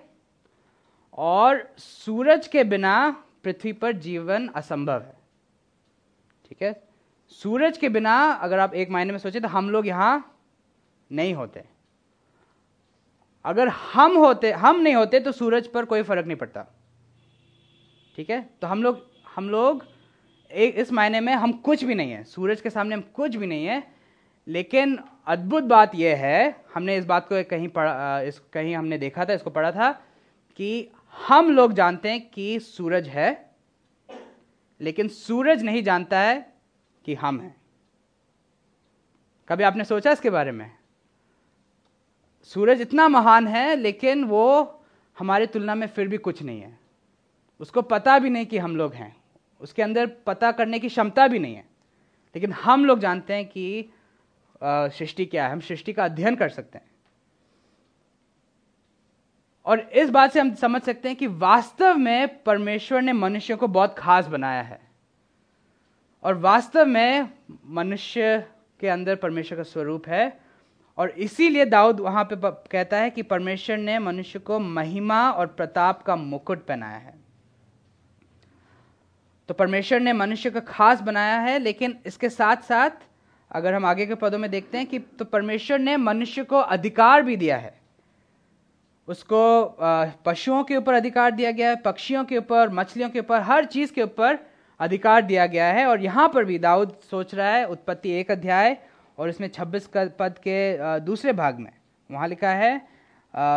और 1.14 1.68
सूरज 1.78 2.48
के 2.48 2.64
बिना 2.64 3.10
पृथ्वी 3.44 3.74
पर 3.74 3.92
जीवन 3.94 4.48
असंभव 4.56 5.02
है, 5.02 5.14
ठीक 6.46 6.62
है? 6.62 6.72
सूरज 7.32 7.78
के 7.78 7.90
बिना 7.90 8.18
अगर 8.32 8.60
आप 8.60 8.74
एक 8.74 8.90
महीने 8.92 9.12
में 9.12 9.20
सोचे 9.20 9.40
तो 9.40 9.48
हम 9.48 9.70
लोग 9.70 9.88
यहाँ 9.88 10.40
नहीं 11.12 11.34
होते। 11.34 11.64
अगर 13.46 13.68
हम 13.68 14.18
होते, 14.18 14.52
हम 14.52 14.80
नहीं 14.80 14.96
होते 14.96 15.20
तो 15.20 15.32
सूरज 15.32 15.68
पर 15.68 15.86
कोई 15.86 16.04
फ़र्क 16.04 16.26
नहीं 16.26 16.38
पड़ता। 16.38 16.66
ठीक 18.18 18.30
है? 18.30 18.42
तो 18.62 18.68
हम 18.68 18.84
लोग 18.84 19.06
हम 19.36 19.50
लोग 19.50 19.86
एक 20.52 20.76
इस 20.76 20.92
मायने 20.92 21.20
में 21.20 21.34
हम 21.34 21.52
कुछ 21.60 21.84
भी 21.84 21.96
नहीं 21.96 22.12
है। 22.12 22.24
सूरज 22.24 22.62
के 22.62 22.70
सामने 22.70 22.96
हम 22.96 23.02
कुछ 23.14 23.36
भी 23.36 23.48
नहीं 23.48 23.66
है। 23.66 23.84
लेकिन 24.48 24.98
अद्भुत 25.28 25.64
बात 25.64 25.96
यह 25.96 26.18
है, 26.18 26.56
हमने 26.74 26.98
इस 26.98 27.06
बात 27.06 27.28
को 27.30 27.44
कहीं 27.44 27.68
पढ़ा 27.68 28.22
इस, 28.22 28.40
कहीं 28.54 28.76
हमने 28.76 28.98
देखा 28.98 29.26
था, 29.26 29.34
इसको 29.34 29.50
पढ़ा 29.50 29.72
था 29.72 29.92
कि 30.60 30.90
हम 31.14 31.52
लोग 31.52 31.74
जानते 31.74 32.10
हैं 32.10 32.30
कि 32.30 32.60
सूरज 32.60 33.08
है, 33.08 33.56
लेकिन 34.82 35.08
सूरज 35.08 35.64
नहीं 35.64 35.84
जानता 35.84 36.20
है 36.20 36.57
कि 37.08 37.14
हम 37.16 37.40
हैं। 37.42 37.56
कभी 39.48 39.64
आपने 39.64 39.84
सोचा 39.84 40.12
इसके 40.12 40.30
बारे 40.30 40.52
में? 40.52 40.72
सूरज 42.44 42.82
इतना 42.82 43.08
महान 43.08 43.48
है, 43.48 43.76
लेकिन 43.76 44.24
वो 44.24 44.82
हमारी 45.20 45.48
तुलना 45.48 45.76
में 45.76 45.88
फिर 45.88 46.08
भी 46.08 46.18
कुछ 46.18 46.42
नहीं 46.44 46.62
है। 46.62 46.80
उसको 47.60 47.82
पता 47.82 48.20
भी 48.20 48.30
नहीं 48.30 48.46
कि 48.46 48.58
हम 48.58 48.76
लोग 48.76 48.94
हैं। 48.94 49.16
उसके 49.62 49.82
अंदर 49.82 50.08
पता 50.26 50.52
करने 50.52 50.80
की 50.80 50.88
क्षमता 50.88 51.28
भी 51.28 51.40
नहीं 51.40 51.56
है। 51.56 51.66
लेकिन 52.36 52.52
हम 52.52 52.86
लोग 52.86 53.00
जानते 53.00 53.34
हैं 53.34 53.46
कि 53.46 53.90
सृष्टि 54.64 55.26
क्या 55.26 55.46
है। 55.48 55.52
हम 55.52 55.60
सृष्टि 55.60 55.94
का 55.94 56.06
अध्ययन 56.06 56.36
कर 56.36 56.50
सकते 56.50 56.78
हैं। 56.78 56.92
और 59.66 59.80
इस 59.80 60.10
बात 60.10 60.32
से 60.32 60.40
हम 60.40 60.54
समझ 60.56 60.82
सकते 60.82 61.08
हैं 61.08 61.18
कि 61.18 61.28
वास्तव 61.28 61.98
में 61.98 62.44
परमेश्वर 62.44 63.02
ने 63.02 63.14
मनुष्य 63.14 63.56
को 63.56 63.68
बहुत 63.68 63.96
खास 63.98 64.28
बनाया 64.28 64.62
है। 64.62 64.87
और 66.24 66.38
वास्तव 66.38 66.86
में 66.86 67.30
मनुष्य 67.66 68.46
के 68.80 68.88
अंदर 68.88 69.16
परमेश्वर 69.16 69.58
का 69.58 69.64
स्वरूप 69.64 70.08
है। 70.08 70.40
और 70.98 71.10
इसीलिए 71.10 71.66
दाऊद 71.66 72.00
वहाँ 72.00 72.24
पे 72.24 72.36
कहता 72.72 72.98
है 72.98 73.10
कि 73.10 73.24
परमेश्वर 73.24 73.78
ने 73.78 73.98
मनुष्य 74.00 74.40
को 74.40 74.60
महिमा 74.60 75.30
और 75.32 75.48
प्रताप 75.48 76.02
का 76.02 76.16
मुकुट 76.16 76.66
पहनाया 76.66 76.98
है। 76.98 77.14
तो 79.50 79.54
परमेश्वर 79.54 80.00
ने 80.00 80.14
मनुष्य 80.14 80.50
को 80.50 80.62
खास 80.62 81.02
बनाया 81.02 81.40
है, 81.40 81.58
लेकिन 81.60 81.98
इसके 82.06 82.30
साथ 82.30 82.58
साथ 82.58 83.06
अगर 83.52 83.74
हम 83.74 83.86
आगे 83.86 84.06
के 84.06 84.16
पदों 84.16 84.38
में 84.38 84.50
देखते 84.52 84.78
हैं 84.78 84.88
कि 84.88 85.00
तो 85.00 85.26
परमेश्वर 85.26 85.80
ने 85.80 85.98
मनुष्य 85.98 86.44
को 86.44 86.58
अधिकार 86.58 87.22
भी 87.22 87.36
दिया 87.36 87.58
है। 87.58 87.76
उसको 89.08 89.76
पशुओं 90.26 90.64
के 90.64 90.78
ऊपर 90.78 90.94
अधिकार 90.94 91.32
दिया 91.32 91.52
गया 91.52 91.70
है, 91.70 91.76
पक्षियों 91.76 92.24
के 92.26 92.38
ऊपर, 92.38 92.70
मछलियों 92.70 93.10
के 93.10 93.20
ऊपर, 93.20 93.42
हर 93.42 93.66
चीज़ 93.66 93.94
के 93.94 94.04
ऊपर 94.04 94.40
अधिकार 94.80 95.22
दिया 95.22 95.46
गया 95.48 95.72
है 95.74 95.86
और 95.88 96.02
यहाँ 96.02 96.28
पर 96.30 96.46
भी 96.46 96.58
दाऊद 96.60 96.96
सोच 97.12 97.34
रहा 97.36 97.50
है, 97.50 97.66
उत्पत्ति 97.66 98.12
एक 98.12 98.32
अध्याय 98.32 98.78
और 99.18 99.30
इसमें 99.30 99.50
26 99.50 99.88
पद 100.20 100.36
के 100.40 101.00
दूसरे 101.00 101.34
भाग 101.34 101.60
में। 101.60 101.72
वहाँ 102.10 102.28
लिखा 102.28 102.50
है 102.52 102.78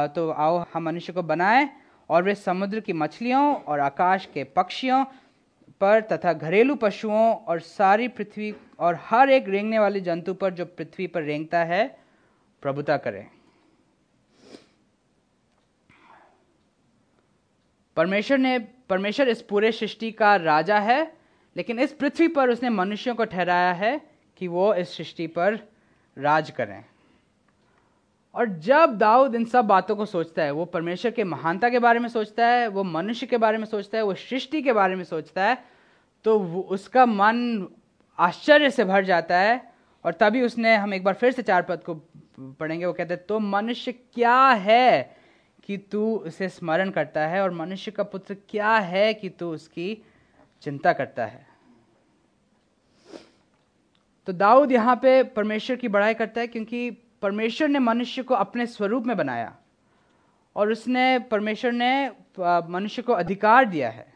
तो 0.08 0.28
आओ 0.30 0.64
हम 0.72 0.84
मनुष्य 0.84 1.12
को 1.12 1.22
बनाए 1.22 1.68
और 2.10 2.22
वे 2.22 2.34
समुद्र 2.34 2.80
की 2.80 2.92
मछलियों 2.92 3.54
और 3.54 3.80
आकाश 3.80 4.28
के 4.34 4.44
पक्षियों 4.46 5.04
पर 5.80 6.00
तथा 6.02 6.32
घरेलू 6.32 6.74
पशुओं 6.74 7.34
और 7.34 7.60
सारी 7.60 8.08
पृथ्वी 8.08 8.54
और 8.78 8.98
हर 9.02 9.30
एक 9.30 9.48
रेंगने 9.48 9.78
वाले 9.78 10.00
जंतु 10.00 10.34
पर 10.34 10.54
जो 10.54 10.64
पृथ्वी 10.66 11.06
पर 11.06 11.22
रेंगता 11.22 11.58
है, 11.64 11.86
प्रभुता 12.62 12.96
करें। 12.96 13.26
परमेश्वर 17.96 18.38
ने 18.38 18.58
परमेश्वर 18.90 19.28
इस 19.28 19.42
पूरे 19.42 19.72
सृष्टि 19.72 20.10
का 20.12 20.34
राजा 20.36 20.78
है, 20.78 21.00
लेकिन 21.56 21.78
इस 21.78 21.92
पृथ्वी 21.92 22.28
पर 22.28 22.50
उसने 22.50 22.70
मनुष्यों 22.70 23.14
को 23.14 23.24
ठहराया 23.24 23.72
है 23.72 24.00
कि 24.40 24.48
वो 24.48 24.72
इस 24.74 24.96
सृष्टि 24.96 25.26
पर 25.28 25.58
राज 26.16 26.50
करें। 26.50 26.84
और 28.34 28.48
जब 28.60 28.96
दाऊद 28.98 29.34
इन 29.34 29.44
सब 29.44 29.64
बातों 29.64 29.96
को 29.96 30.06
सोचता 30.06 30.42
है, 30.42 30.50
वो 30.50 30.64
परमेश्वर 30.66 31.10
के 31.10 31.24
महानता 31.24 31.68
के 31.68 31.78
बारे 31.78 31.98
में 31.98 32.08
सोचता 32.08 32.46
है, 32.46 32.66
वो 32.68 32.84
मनुष्य 32.84 33.26
के 33.26 33.36
बारे 33.38 33.58
में 33.58 33.64
सोचता 33.66 33.98
है, 33.98 34.04
वो 34.04 34.14
सृष्टि 34.14 34.62
के 34.62 34.72
बारे 34.72 34.96
में 34.96 35.04
सोचता 35.04 35.44
है 35.44 35.58
तो 36.24 36.38
उसका 36.70 37.06
मन 37.06 37.66
आश्चर्य 38.18 38.70
से 38.70 38.84
भर 38.84 39.04
जाता 39.04 39.36
है, 39.36 39.72
और 40.04 40.12
तभी 40.12 40.42
उसने, 40.42 40.74
हम 40.76 40.94
एक 40.94 41.04
बार 41.04 41.14
फिर 41.14 41.32
से 41.32 41.42
चार 41.42 41.62
पद 41.62 41.82
को 41.84 41.94
पढ़ेंगे, 42.60 42.86
वो 42.86 42.92
कहते 42.92 43.14
हैं 43.14 43.24
तो 43.26 43.38
मनुष्य 43.38 43.92
क्या 43.92 44.38
है 44.48 45.16
कि 45.64 45.76
तू 45.78 46.16
उसे 46.16 46.48
स्मरण 46.48 46.90
करता 46.90 47.26
है 47.26 47.42
और 47.42 47.50
मनुष्य 47.50 47.90
का 47.90 48.02
पुत्र 48.02 48.34
क्या 48.48 48.74
है 48.74 49.12
कि 49.14 49.28
तू 49.28 49.52
उसकी 49.52 50.02
चिंता 50.62 50.92
करता 50.92 51.26
है? 51.26 51.46
तो 54.26 54.32
दाऊद 54.32 54.72
यहाँ 54.72 54.96
पे 54.96 55.22
परमेश्वर 55.22 55.76
की 55.76 55.88
बड़ाई 55.88 56.14
करता 56.14 56.40
है 56.40 56.46
क्योंकि 56.46 56.90
परमेश्वर 57.22 57.68
ने 57.68 57.78
मनुष्य 57.78 58.22
को 58.22 58.34
अपने 58.34 58.66
स्वरूप 58.66 59.06
में 59.06 59.16
बनाया 59.16 59.56
और 60.56 60.70
उसने 60.72 61.18
परमेश्वर 61.18 61.72
ने 61.72 62.08
मनुष्य 62.40 63.02
को 63.02 63.12
अधिकार 63.12 63.64
दिया 63.64 63.90
है। 63.90 64.12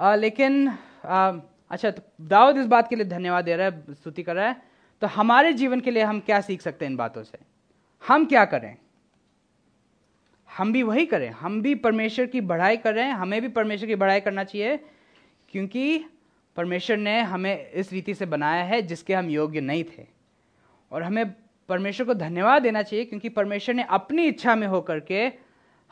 आ, 0.00 0.14
लेकिन 0.14 0.68
आ, 1.04 1.32
अच्छा 1.70 1.90
तो 1.90 2.02
दाऊद 2.20 2.56
इस 2.56 2.66
बात 2.66 2.88
के 2.88 2.96
लिए 2.96 3.04
धन्यवाद 3.04 3.44
दे 3.44 3.56
रहा 3.56 3.66
है 3.66 3.94
स्तुति 3.94 4.22
कर 4.22 4.36
रहा 4.36 4.48
है। 4.48 4.62
तो 5.02 5.06
हमारे 5.06 5.52
जीवन 5.52 5.80
के 5.80 5.90
लिए 5.90 6.02
हम 6.02 6.20
क्या 6.20 6.40
सीख 6.40 6.62
सकते 6.62 6.84
हैं 6.84 6.90
इन 6.90 6.96
बातों 6.96 7.22
से? 7.22 7.38
हम 8.02 8.26
क्या 8.26 8.44
करें? 8.44 8.76
हम 10.58 10.72
भी 10.72 10.82
वही 10.82 11.06
करें 11.06 11.30
हम 11.30 11.60
भी 11.62 11.74
परमेश्वर 11.74 12.26
की 12.26 12.40
बढ़ाई 12.40 12.76
कर 12.76 12.94
रहे 12.94 13.04
हैं 13.04 13.12
हमें 13.12 13.40
भी 13.42 13.48
परमेश्वर 13.48 13.88
की 13.88 13.94
बढ़ाई 13.94 14.20
करना 14.20 14.44
चाहिए 14.44 14.76
क्योंकि 15.48 16.04
परमेश्वर 16.56 16.96
ने 16.96 17.20
हमें 17.20 17.70
इस 17.70 17.92
रीति 17.92 18.14
से 18.14 18.26
बनाया 18.26 18.62
है 18.64 18.82
जिसके 18.82 19.14
हम 19.14 19.28
योग्य 19.30 19.60
नहीं 19.60 19.84
थे। 19.84 20.06
और 20.92 21.02
हमें 21.02 21.32
परमेश्वर 21.68 22.06
को 22.06 22.14
धन्यवाद 22.14 22.62
देना 22.62 22.82
चाहिए 22.82 23.04
क्योंकि 23.04 23.28
परमेश्वर 23.28 23.74
ने 23.74 23.82
अपनी 23.82 24.26
इच्छा 24.26 24.54
में 24.54 24.66
होकर 24.66 25.00
के 25.00 25.32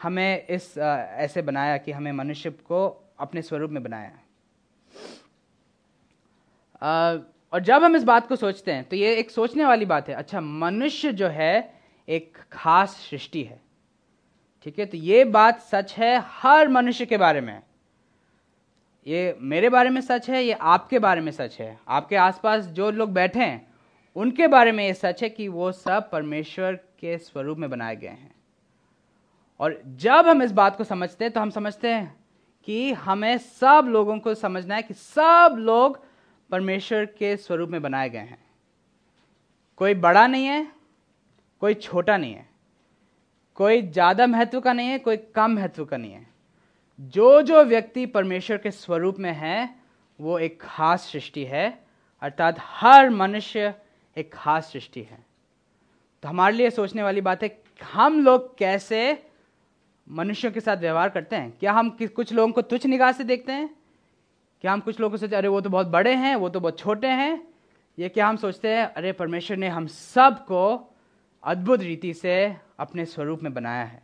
हमें 0.02 0.46
इस 0.46 0.78
आ, 0.78 0.96
ऐसे 0.96 1.42
बनाया 1.42 1.76
कि 1.76 1.92
हमें 1.92 2.12
मनुष्य 2.12 2.50
को 2.50 2.86
अपने 3.18 3.42
स्वरूप 3.42 3.70
में 3.70 3.82
बनाया। 3.82 4.12
आ, 6.82 7.18
और 7.52 7.60
जब 7.60 7.84
हम 7.84 7.96
इस 7.96 8.04
बात 8.04 8.28
को 8.28 8.36
सोचते 8.36 8.72
हैं 8.72 8.84
तो 8.84 8.96
ये 8.96 9.14
एक 9.14 9.30
सोचने 9.30 9.64
वाली 9.64 9.84
बात 9.84 10.08
है 10.08 10.14
अच्छा 10.14 10.40
मनुष्य 10.40 11.12
जो 11.12 11.28
है 11.28 11.74
एक 12.08 12.38
खास 12.52 12.90
सृष्टि 13.10 13.42
है। 13.42 13.63
ठीक 14.64 14.78
है? 14.78 14.86
तो 14.86 14.96
ये 14.96 15.24
बात 15.24 15.60
सच 15.60 15.92
है 15.92 16.18
हर 16.24 16.68
मनुष्य 16.68 17.06
के 17.06 17.16
बारे 17.16 17.40
में। 17.40 17.62
ये 19.06 19.36
मेरे 19.40 19.68
बारे 19.68 19.90
में 19.90 20.00
सच 20.00 20.30
है, 20.30 20.44
ये 20.44 20.52
आपके 20.52 20.98
बारे 20.98 21.20
में 21.20 21.32
सच 21.32 21.56
है। 21.60 21.78
आपके 21.88 22.16
आसपास 22.16 22.64
जो 22.64 22.90
लोग 22.90 23.12
बैठे 23.12 23.40
हैं, 23.40 23.74
उनके 24.16 24.46
बारे 24.46 24.72
में 24.72 24.84
ये 24.84 24.94
सच 24.94 25.22
है 25.22 25.28
कि 25.28 25.48
वो 25.48 25.72
सब 25.72 26.10
परमेश्वर 26.10 26.74
के 26.74 27.18
स्वरूप 27.18 27.58
में 27.58 27.70
बनाए 27.70 27.96
गए 27.96 28.08
हैं। 28.08 28.34
और 29.60 29.82
जब 29.86 30.26
हम 30.28 30.42
इस 30.42 30.52
बात 30.52 30.76
को 30.76 30.84
समझते 30.84 31.24
हैं 31.24 31.32
तो 31.32 31.40
हम 31.40 31.50
समझते 31.50 31.92
हैं 31.92 32.16
कि 32.64 32.92
हमें 32.92 33.38
सब 33.38 33.86
लोगों 33.88 34.18
को 34.18 34.34
समझना 34.34 34.74
है 34.74 34.82
कि 34.82 34.94
सब 34.94 35.56
लोग 35.58 36.04
परमेश्वर 36.50 37.04
के 37.04 37.36
स्वरूप 37.36 37.70
में 37.70 37.82
बनाए 37.82 38.10
गए 38.10 38.18
हैं। 38.18 38.44
कोई 39.76 39.94
बड़ा 39.94 40.26
नहीं 40.26 40.46
है, 40.46 40.66
कोई 41.60 41.74
छोटा 41.74 42.16
नहीं 42.16 42.34
है। 42.34 42.53
कोई 43.54 43.82
ज़्यादा 43.82 44.26
महत्व 44.26 44.60
का 44.60 44.72
नहीं 44.72 44.88
है, 44.88 44.98
कोई 44.98 45.16
कम 45.16 45.50
महत्व 45.50 45.84
का 45.84 45.96
नहीं 45.96 46.12
है। 46.12 46.26
जो 47.00 47.42
जो 47.42 47.64
व्यक्ति 47.64 48.06
परमेश्वर 48.06 48.56
के 48.56 48.70
स्वरूप 48.70 49.18
में 49.18 49.32
है, 49.32 49.74
वो 50.20 50.38
एक 50.38 50.60
खास 50.62 51.00
सृष्टि 51.12 51.44
है, 51.44 51.84
अर्थात 52.22 52.56
हर 52.60 53.10
मनुष्य 53.10 53.74
एक 54.18 54.34
खास 54.34 54.72
सृष्टि 54.72 55.02
है। 55.02 55.18
तो 56.22 56.28
हमारे 56.28 56.56
लिए 56.56 56.70
सोचने 56.70 57.02
वाली 57.02 57.20
बात 57.20 57.42
है, 57.42 57.62
हम 57.92 58.20
लोग 58.20 58.58
कैसे 58.58 59.26
मनुष्यों 60.10 60.52
के 60.52 60.60
साथ 60.60 60.76
व्यवहार 60.76 61.08
करते 61.08 61.36
हैं? 61.36 61.56
क्या 61.60 61.72
हम 61.72 61.90
कुछ 62.02 62.32
लोगों 62.32 62.52
को 62.52 62.62
तुच्छ 62.62 62.86
निगाह 62.86 63.12
से 63.12 63.24
देखते 63.24 63.52
हैं? 63.52 63.70
क्या 64.60 64.72
हम 64.72 64.80
कुछ 64.80 65.00
लोगों 65.00 65.10
को 65.10 65.16
सोचते 65.16 65.36
अरे, 65.36 65.48
वो 65.48 65.60
तो 65.60 65.70
बहुत 65.70 65.86
बड़े 65.86 66.14
हैं, 66.14 66.36
वो 66.36 66.48
तो 66.48 66.60
बहुत 66.60 66.78
छोटे 66.78 67.06
हैं। 67.06 67.48
ये 67.98 68.08
क्या 68.08 68.26
हम 68.26 68.36
सोचते 68.36 68.68
हैं, 68.68 68.84
अरे, 68.84 69.12
परमेश्वर 69.12 69.56
ने 69.56 69.68
हम 69.68 69.86
सबको 69.86 70.93
अद्भुत 71.44 71.80
रीति 71.80 72.12
से 72.14 72.34
अपने 72.80 73.04
स्वरूप 73.04 73.42
में 73.42 73.52
बनाया 73.54 73.84
है। 73.84 74.02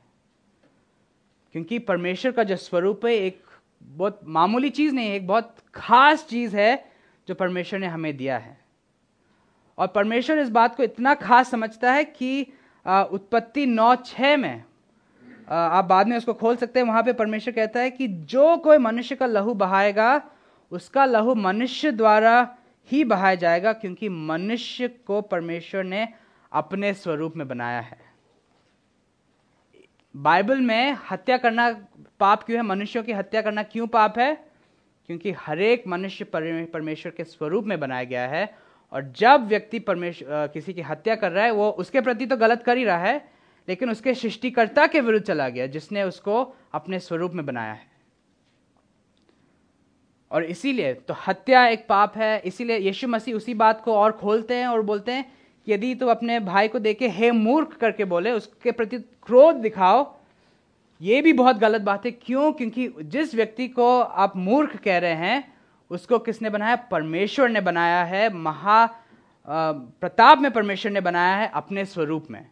क्योंकि 1.54 1.78
परमेश्वर 1.78 2.32
का 2.32 2.42
जो 2.42 2.56
स्वरूप 2.56 3.06
है, 3.06 3.12
एक 3.12 3.42
बहुत 3.82 4.20
मामूली 4.26 4.70
चीज़ 4.70 4.94
नहीं 4.94 5.08
है 5.08 5.16
एक 5.16 5.26
बहुत 5.26 5.56
खास 5.74 6.26
चीज़ 6.26 6.56
है 6.56 6.84
जो 7.28 7.34
परमेश्वर 7.34 7.80
ने 7.80 7.86
हमें 7.86 8.16
दिया 8.16 8.38
है। 8.38 8.58
और 9.78 9.86
परमेश्वर 9.86 10.38
इस 10.38 10.50
बात 10.50 10.76
को 10.76 10.82
इतना 10.82 11.14
खास 11.14 11.50
समझता 11.50 11.92
है 11.92 12.04
कि 12.04 12.42
उत्पत्ति 12.86 13.66
नौ 13.66 13.94
छ 13.96 14.36
में 14.38 14.62
आप 15.48 15.84
बाद 15.84 16.08
में 16.08 16.16
उसको 16.16 16.32
खोल 16.34 16.56
सकते 16.56 16.80
हैं। 16.80 16.86
वहाँ 16.86 17.02
पे 17.02 17.12
परमेश्वर 17.12 17.54
कहता 17.54 17.80
है 17.80 17.90
कि 17.90 18.06
जो 18.08 18.56
कोई 18.56 18.78
मनुष्य 18.78 19.14
का 19.16 19.26
लहू 19.26 19.54
बहाएगा, 19.54 20.22
उसका 20.72 21.04
लहू 21.04 21.34
मनुष्य 21.34 21.90
द्वारा 21.92 22.56
ही 22.90 23.04
बहाया 23.04 23.34
जाएगा, 23.34 23.72
क्योंकि 23.72 24.08
मनुष्य 24.08 24.88
को 24.88 25.20
परमेश्वर 25.22 25.84
ने 25.84 26.08
अपने 26.52 26.92
स्वरूप 26.94 27.36
में 27.36 27.46
बनाया 27.48 27.80
है। 27.80 27.98
बाइबल 30.14 30.60
में 30.60 30.96
हत्या 31.10 31.36
करना 31.36 31.70
पाप 32.20 32.42
क्यों 32.42 32.56
है? 32.56 32.62
मनुष्यों 32.62 33.02
की 33.02 33.12
हत्या 33.12 33.42
करना 33.42 33.62
क्यों 33.62 33.86
पाप 33.86 34.18
है? 34.18 34.34
क्योंकि 35.08 35.30
हरेक 35.32 35.84
मनुष्य 35.88 36.24
परमेश्वर 36.24 37.12
के 37.12 37.24
स्वरूप 37.24 37.64
में 37.64 37.78
बनाया 37.80 38.04
गया 38.04 38.26
है 38.28 38.54
और 38.92 39.12
जब 39.16 39.46
व्यक्ति 39.48 39.78
परमेश्वर 39.78 40.46
किसी 40.54 40.72
की 40.74 40.80
हत्या 40.80 41.14
कर 41.14 41.32
रहा 41.32 41.44
है, 41.44 41.50
वो 41.50 41.70
उसके 41.70 42.00
प्रति 42.00 42.26
तो 42.26 42.36
गलत 42.36 42.62
कर 42.62 42.76
ही 42.76 42.84
रहा 42.84 42.98
है, 42.98 43.28
लेकिन 43.68 43.90
उसके 43.90 44.14
सृष्टिकर्ता 44.14 44.86
के 44.86 45.00
विरुद्ध 45.00 45.26
चला 45.26 45.48
गया, 45.48 45.66
जिसने 45.66 46.02
उसको 46.02 46.42
अपने 46.72 46.98
स्वरूप 46.98 47.32
में 47.32 47.44
बनाया 47.46 47.72
है। 47.72 47.88
और 50.30 50.44
इसीलिए 50.44 50.92
तो 50.94 51.14
हत्या 51.26 51.66
एक 51.66 51.86
पाप 51.88 52.16
है, 52.16 52.38
इसीलिए 52.40 52.78
यीशु 52.78 53.08
मसीह 53.08 53.34
उसी 53.34 53.54
बात 53.54 53.82
को 53.84 53.94
और 53.94 54.12
खोलते 54.12 54.54
हैं 54.54 54.66
और 54.66 54.82
बोलते 54.82 55.12
हैं 55.12 55.32
यदि 55.66 55.94
तुम 55.94 56.10
अपने 56.10 56.38
भाई 56.40 56.68
को 56.68 56.78
देखे 56.78 57.08
हे 57.08 57.30
मूर्ख 57.30 57.76
करके 57.76 58.04
बोले, 58.04 58.32
उसके 58.32 58.72
प्रति 58.72 58.98
क्रोध 58.98 59.56
दिखाओ, 59.56 60.14
ये 61.00 61.20
भी 61.22 61.32
बहुत 61.32 61.56
गलत 61.56 61.82
बात 61.82 62.06
है। 62.06 62.10
क्यों? 62.12 62.52
क्योंकि 62.52 62.88
जिस 63.02 63.34
व्यक्ति 63.34 63.68
को 63.68 63.98
आप 64.00 64.36
मूर्ख 64.36 64.76
कह 64.76 64.98
रहे 64.98 65.14
हैं, 65.16 65.52
उसको 65.90 66.18
किसने 66.18 66.50
बनाया? 66.50 66.76
परमेश्वर 66.90 67.48
ने 67.48 67.60
बनाया 67.60 68.02
है। 68.04 68.28
महा 68.34 68.86
प्रताप 69.46 70.38
में 70.38 70.50
परमेश्वर 70.50 70.92
ने 70.92 71.00
बनाया 71.00 71.36
है 71.36 71.50
अपने 71.54 71.84
स्वरूप 71.84 72.26
में। 72.30 72.46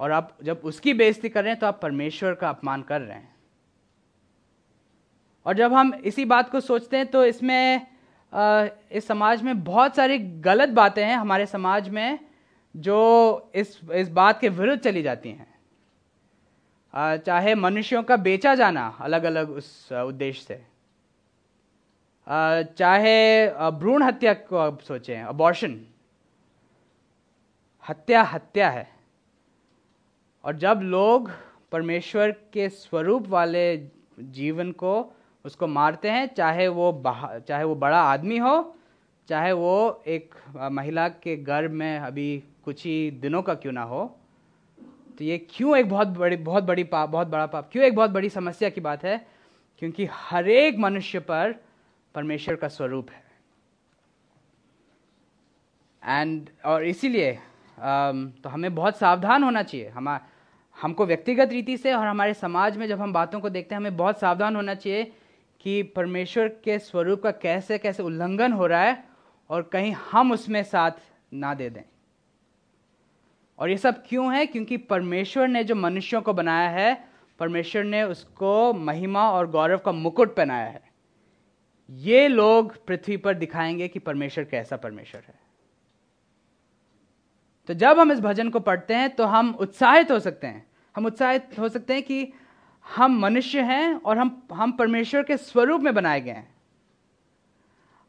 और 0.00 0.12
आप 0.12 0.36
जब 0.42 0.60
उसकी 0.64 0.94
बेइज्जती 0.94 1.28
कर 1.28 1.42
रहे 1.42 1.52
हैं 1.52 1.60
तो 1.60 1.66
आप 1.66 1.80
परमेश्वर 1.82 2.34
का 2.34 2.48
अपमान 2.48 2.82
कर 2.82 3.00
रहे 3.00 3.16
हैं। 3.16 3.34
और 5.46 5.56
जब 5.56 5.72
हम 5.72 5.92
इसी 5.94 6.24
बात 6.24 6.50
को 6.50 6.60
सोचते 6.60 6.96
हैं 6.96 7.06
तो 7.06 7.24
इसमें 7.24 7.86
इस 8.32 9.06
समाज 9.06 9.42
में 9.42 9.62
बहुत 9.64 9.96
सारी 9.96 10.18
गलत 10.18 10.68
बातें 10.68 11.04
हैं 11.04 11.16
हमारे 11.16 11.46
समाज 11.46 11.88
में 11.88 12.18
जो 12.74 13.50
इस 13.54 13.80
इस 13.94 14.08
बात 14.08 14.40
के 14.40 14.48
विरुद्ध 14.48 14.80
चली 14.82 15.02
जाती 15.02 15.28
हैं। 15.28 15.56
चाहे 17.18 17.54
मनुष्यों 17.54 18.02
का 18.02 18.16
बेचा 18.16 18.54
जाना 18.54 18.86
अलग 19.00 19.24
अलग 19.24 19.50
उस 19.50 19.92
उद्देश्य 19.92 20.42
से। 20.42 20.62
चाहे 22.78 23.48
भ्रूण 23.70 24.02
हत्या 24.02 24.32
को 24.34 24.56
आप 24.56 24.80
सोचें 24.80 25.22
अबॉर्शन 25.22 25.80
हत्या 27.84 28.22
हत्या 28.22 28.70
है। 28.70 28.88
और 30.44 30.56
जब 30.56 30.80
लोग 30.82 31.30
परमेश्वर 31.72 32.30
के 32.52 32.68
स्वरूप 32.68 33.26
वाले 33.28 33.76
जीवन 34.20 34.72
को 34.72 34.92
उसको 35.44 35.66
मारते 35.66 36.10
हैं, 36.10 36.26
चाहे 36.34 36.68
वो 36.68 37.02
चाहे 37.48 37.64
वो 37.64 37.74
बड़ा 37.76 38.00
आदमी 38.02 38.38
हो, 38.38 38.74
चाहे 39.28 39.52
वो 39.52 40.02
एक 40.06 40.34
महिला 40.72 41.08
के 41.08 41.36
गर्भ 41.38 41.70
में 41.70 41.98
अभी 41.98 42.42
कुछ 42.64 42.84
ही 42.86 43.10
दिनों 43.12 43.42
का 43.42 43.54
क्यों 43.54 43.72
ना 43.72 43.82
हो। 43.82 44.04
तो 45.18 45.24
ये 45.24 45.38
क्यों 45.50 45.76
एक 45.76 45.88
बहुत 45.88 46.08
बड़ी 46.08 46.36
बहुत 46.38 46.64
बड़ी 46.64 46.84
पाप 46.84 47.08
बहुत 47.08 47.28
बड़ा 47.28 47.46
पाप, 47.46 47.68
क्यों 47.72 47.84
एक 47.84 47.94
बहुत 47.94 48.10
बड़ी 48.10 48.28
समस्या 48.28 48.68
की 48.70 48.80
बात 48.80 49.04
है? 49.04 49.26
क्योंकि 49.82 50.08
हर 50.12 50.48
एक 50.48 50.78
मनुष्य 50.78 51.18
पर 51.20 51.54
परमेश्वर 52.14 52.56
का 52.56 52.68
स्वरूप 52.68 53.10
है। 53.10 53.26
एंड 56.02 56.48
और 56.64 56.84
इसीलिए 56.84 57.32
तो 57.78 58.48
हमें 58.48 58.74
बहुत 58.74 58.96
सावधान 58.96 59.42
होना 59.44 59.62
चाहिए। 59.62 59.88
हम, 59.88 60.18
हमको 60.76 61.06
व्यक्तिगत 61.06 61.52
रीति 61.52 61.76
से 61.76 61.92
और 61.92 62.06
हमारे 62.06 62.34
समाज 62.34 62.76
में 62.76 62.86
जब 62.88 63.00
हम 63.00 63.12
बातों 63.12 63.40
को 63.40 63.50
देखते 63.50 63.74
हैं, 63.74 63.80
हमें 63.80 63.96
बहुत 63.96 64.20
सावधान 64.20 64.56
होना 64.56 64.74
चाहिए 64.74 65.12
कि 65.68 65.82
परमेश्वर 65.82 66.48
के 66.48 66.78
स्वरूप 66.78 67.22
का 67.22 67.30
कैसे 67.30 67.78
कैसे 67.78 68.02
उल्लंघन 68.02 68.52
हो 68.52 68.66
रहा 68.66 68.82
है 68.82 69.04
और 69.50 69.62
कहीं 69.62 69.92
हम 69.92 70.32
उसमें 70.32 70.62
साथ 70.62 70.90
ना 71.34 71.54
दे 71.54 71.70
दें। 71.70 71.82
और 73.58 73.70
ये 73.70 73.76
सब 73.76 74.02
क्यों 74.06 74.34
है? 74.34 74.46
क्योंकि 74.46 74.76
परमेश्वर 74.76 75.48
ने 75.48 75.64
जो 75.64 75.74
मनुष्यों 75.74 76.22
को 76.22 76.32
बनाया 76.32 76.68
है, 76.68 77.08
परमेश्वर 77.38 77.84
ने 77.84 78.02
उसको 78.02 78.72
महिमा 78.72 79.30
और 79.30 79.50
गौरव 79.50 79.78
का 79.78 79.92
मुकुट 79.92 80.36
पहनाया 80.36 80.66
है। 80.66 80.80
ये 81.90 82.28
लोग 82.28 82.86
पृथ्वी 82.86 83.16
पर 83.16 83.34
दिखाएँगे 83.34 83.88
कि 83.88 83.98
परमेश्वर 83.98 84.44
कैसा 84.44 84.76
परमेश्वर 84.76 85.22
है। 85.28 85.34
तो 87.66 87.74
जब 87.74 87.98
हम 87.98 88.12
इस 88.12 88.20
भजन 88.20 88.50
को 88.50 88.60
पढ़ते 88.60 88.94
हैं 88.94 89.10
तो 89.10 89.24
हम 89.24 89.54
उत्साहित 89.60 90.10
हो 90.10 90.18
सकते 90.18 90.46
हैं। 90.46 90.66
हम 90.96 91.06
उत्साहित 91.06 91.58
हो 91.58 91.68
सकते 91.68 91.94
हैं 91.94 92.02
कि 92.02 92.32
हम 92.96 93.18
मनुष्य 93.20 93.60
हैं 93.60 93.94
और 93.94 94.18
हम 94.18 94.42
हम 94.52 94.72
परमेश्वर 94.72 95.22
के 95.22 95.36
स्वरूप 95.36 95.80
में 95.80 95.94
बनाए 95.94 96.20
गए 96.20 96.30
हैं। 96.30 96.54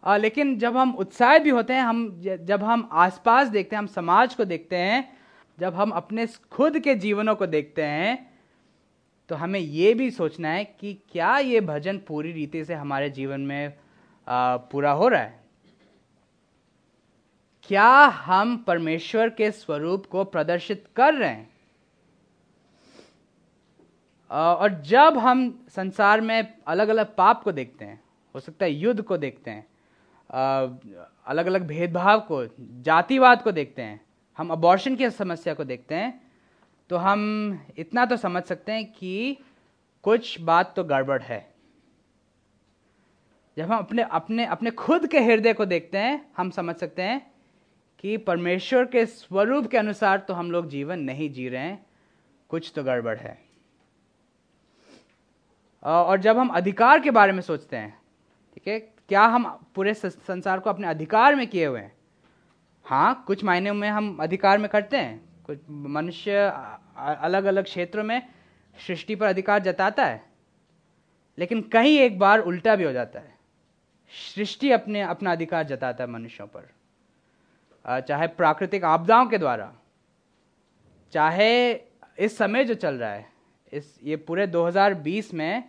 आ, 0.04 0.18
लेकिन 0.18 0.58
जब 0.60 0.78
हम 0.78 0.96
उत्साहित 0.96 1.42
भी 1.42 1.50
होते 1.50 1.74
हैं 1.74 1.82
हम 1.82 2.22
जब 2.22 2.64
हम 2.64 2.90
आसपास 2.92 3.48
देखते 3.48 3.76
हैं 3.76 3.80
हम 3.80 3.88
समाज 3.88 4.36
को 4.36 4.46
देखते 4.46 4.76
हैं 4.76 5.18
जब 5.60 5.76
हम 5.76 5.90
अपने 5.90 6.28
खुद 6.52 6.80
के 6.80 6.96
जीवनों 6.96 7.36
को 7.36 7.46
देखते 7.46 7.84
हैं 7.84 8.30
तो 9.30 9.36
हमें 9.36 9.60
ये 9.60 9.94
भी 9.94 10.12
सोचना 10.12 10.50
है 10.50 10.64
कि 10.66 10.94
क्या 11.12 11.38
ये 11.38 11.62
भजन 11.62 11.98
पूरी 11.98 12.32
रीति 12.32 12.66
से 12.66 12.74
हमारे 12.74 13.10
जीवन 13.10 13.42
में 13.42 13.74
आ, 14.28 14.58
पूरा 14.58 14.92
हो 14.92 15.08
रहा 15.08 15.22
है? 15.22 15.40
क्या 17.64 17.90
हम 18.06 18.58
परमेश्वर 18.58 19.30
के 19.30 19.52
स्वरूप 19.52 20.06
को 20.06 20.24
प्रदर्शित 20.24 20.88
कर 20.96 21.14
रहे 21.14 21.30
हैं? 21.30 21.59
और 24.32 24.82
जब 24.82 25.18
हम 25.18 25.66
संसार 25.70 26.22
में 26.22 26.54
अलग 26.68 26.88
अलग 26.88 27.16
पाप 27.16 27.44
को 27.44 27.52
देखते 27.52 27.86
हैं, 27.86 28.00
हो 28.36 28.40
सकता 28.40 28.66
है 28.66 28.72
युद्ध 28.72 29.02
को 29.02 29.18
देखते 29.18 29.52
हैं 29.52 29.68
अलग 31.28 31.46
अलग 31.46 31.68
भेदभाव 31.68 32.20
को, 32.22 32.46
जातिवाद 32.84 33.42
को 33.42 33.52
देखते 33.52 33.82
हैं, 33.82 34.00
हम 34.38 34.50
अबॉर्शन 34.52 34.96
की 34.96 35.10
समस्या 35.12 35.54
को 35.54 35.64
देखते 35.64 35.96
हैं 35.96 36.22
तो 36.90 36.98
हम 36.98 37.60
इतना 37.78 38.06
तो 38.06 38.18
समझ 38.18 38.44
सकते 38.44 38.72
हैं 38.72 38.86
कि 38.86 39.38
कुछ 40.04 40.40
बात 40.42 40.74
तो 40.76 40.84
गड़बड़ 40.84 41.22
है। 41.22 41.48
जब 43.58 43.72
हम 43.72 43.78
अपने 43.78 44.04
अपने 44.04 44.46
अपने 44.46 44.72
खुद 44.72 45.08
के 45.08 45.20
हृदय 45.20 45.54
को 45.54 45.66
देखते 45.66 45.98
हैं, 45.98 46.26
हम 46.38 46.50
समझ 46.50 46.76
सकते 46.76 47.02
हैं 47.02 47.22
कि 48.00 48.18
परमेश्वर 48.20 48.86
के 48.86 49.06
स्वरूप 49.06 49.68
के 49.68 49.78
अनुसार 49.78 50.20
तो 50.20 50.34
हम 50.34 50.52
लोग 50.52 50.68
जीवन 50.70 51.00
नहीं 51.02 51.30
जी 51.30 51.48
रहे 51.50 51.62
हैं, 51.62 51.86
कुछ 52.50 52.72
तो 52.76 52.84
गड़बड़ 52.84 53.18
है। 53.18 53.38
और 55.84 56.20
जब 56.20 56.38
हम 56.38 56.48
अधिकार 56.48 57.00
के 57.00 57.12
बारे 57.12 57.32
में 57.32 57.42
सोचते 57.42 57.78
हैं, 57.78 57.98
ठीक 58.56 58.68
है, 58.68 58.80
क्या 58.80 59.22
हम 59.22 59.46
पूरे 59.76 59.94
संसार 59.94 60.60
को 60.60 60.70
अपने 60.70 60.88
अधिकार 60.88 61.36
में 61.36 61.48
किए 61.48 61.66
हुए 61.66 61.80
हैं? 61.80 61.92
हाँ 62.86 63.24
कुछ 63.28 63.44
मायने 63.44 63.72
में 63.72 63.90
हम 63.90 64.18
अधिकार 64.22 64.58
में 64.58 64.70
करते 64.70 64.98
हैं। 64.98 65.44
कुछ 65.46 65.60
मनुष्य 65.70 66.36
अलग 66.98 67.44
अलग 67.44 67.64
क्षेत्रों 67.64 68.04
में 68.04 68.28
सृष्टि 68.88 69.16
पर 69.16 69.26
अधिकार 69.26 69.60
जताता 69.60 70.06
है। 70.06 70.24
लेकिन 71.38 71.62
कहीं 71.62 72.00
एक 72.00 72.20
बार 72.20 72.40
उल्टा 72.40 72.76
भी 72.76 72.84
हो 72.84 72.92
जाता 72.92 73.20
है। 73.20 73.38
सृष्टि 74.36 74.72
अपने, 74.72 75.02
अपना 75.02 75.32
अधिकार 75.32 75.64
जताता 75.64 76.04
है 76.04 76.10
मनुष्यों 76.10 76.48
पर। 76.48 78.02
चाहे 78.02 78.28
प्राकृतिक 78.28 78.84
आपदाओं 78.84 79.26
के 79.26 79.38
द्वारा, 79.38 79.74
चाहे 81.12 81.74
इस 82.20 82.38
समय 82.38 82.66
जो 82.66 82.74
चल 82.74 82.96
रहा 82.96 83.10
है 83.10 83.39
इस, 83.74 84.00
ये 84.04 84.16
पूरे 84.16 84.48
2020 84.48 85.34
में 85.34 85.64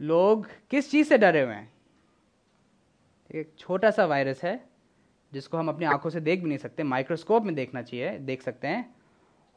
लोग 0.00 0.48
किस 0.70 0.90
चीज़ 0.90 1.08
से 1.08 1.18
डरे 1.18 1.40
हुए 1.42 1.54
हैं, 1.54 1.72
एक 3.34 3.52
छोटा 3.58 3.90
सा 3.90 4.06
वायरस 4.06 4.44
है, 4.44 4.68
जिसको 5.32 5.58
हम 5.58 5.68
अपनी 5.68 5.84
आँखों 5.84 6.10
से 6.10 6.20
देख 6.20 6.40
भी 6.40 6.48
नहीं 6.48 6.58
सकते, 6.58 6.82
माइक्रोस्कोप 6.82 7.42
में 7.42 7.54
देखना 7.54 7.82
चाहिए, 7.82 8.18
देख 8.18 8.42
सकते 8.42 8.68
हैं, 8.68 8.94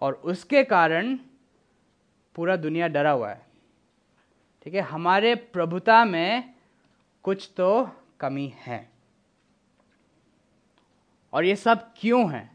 और 0.02 0.14
उसके 0.14 0.64
कारण 0.64 1.18
पूरा 2.36 2.56
दुनिया 2.56 2.88
डरा 2.88 3.12
हुआ 3.12 3.30
है। 3.30 3.46
ठीक 4.64 4.74
है, 4.74 4.82
हमारे 4.82 5.36
प्रभुता 5.36 6.06
में 6.06 6.54
कुछ 7.24 7.52
तो 7.58 7.90
कमी 8.20 8.54
है। 8.56 8.90
और 11.34 11.46
ये 11.46 11.56
सब 11.56 11.94
क्यों 11.98 12.32
है? 12.32 12.52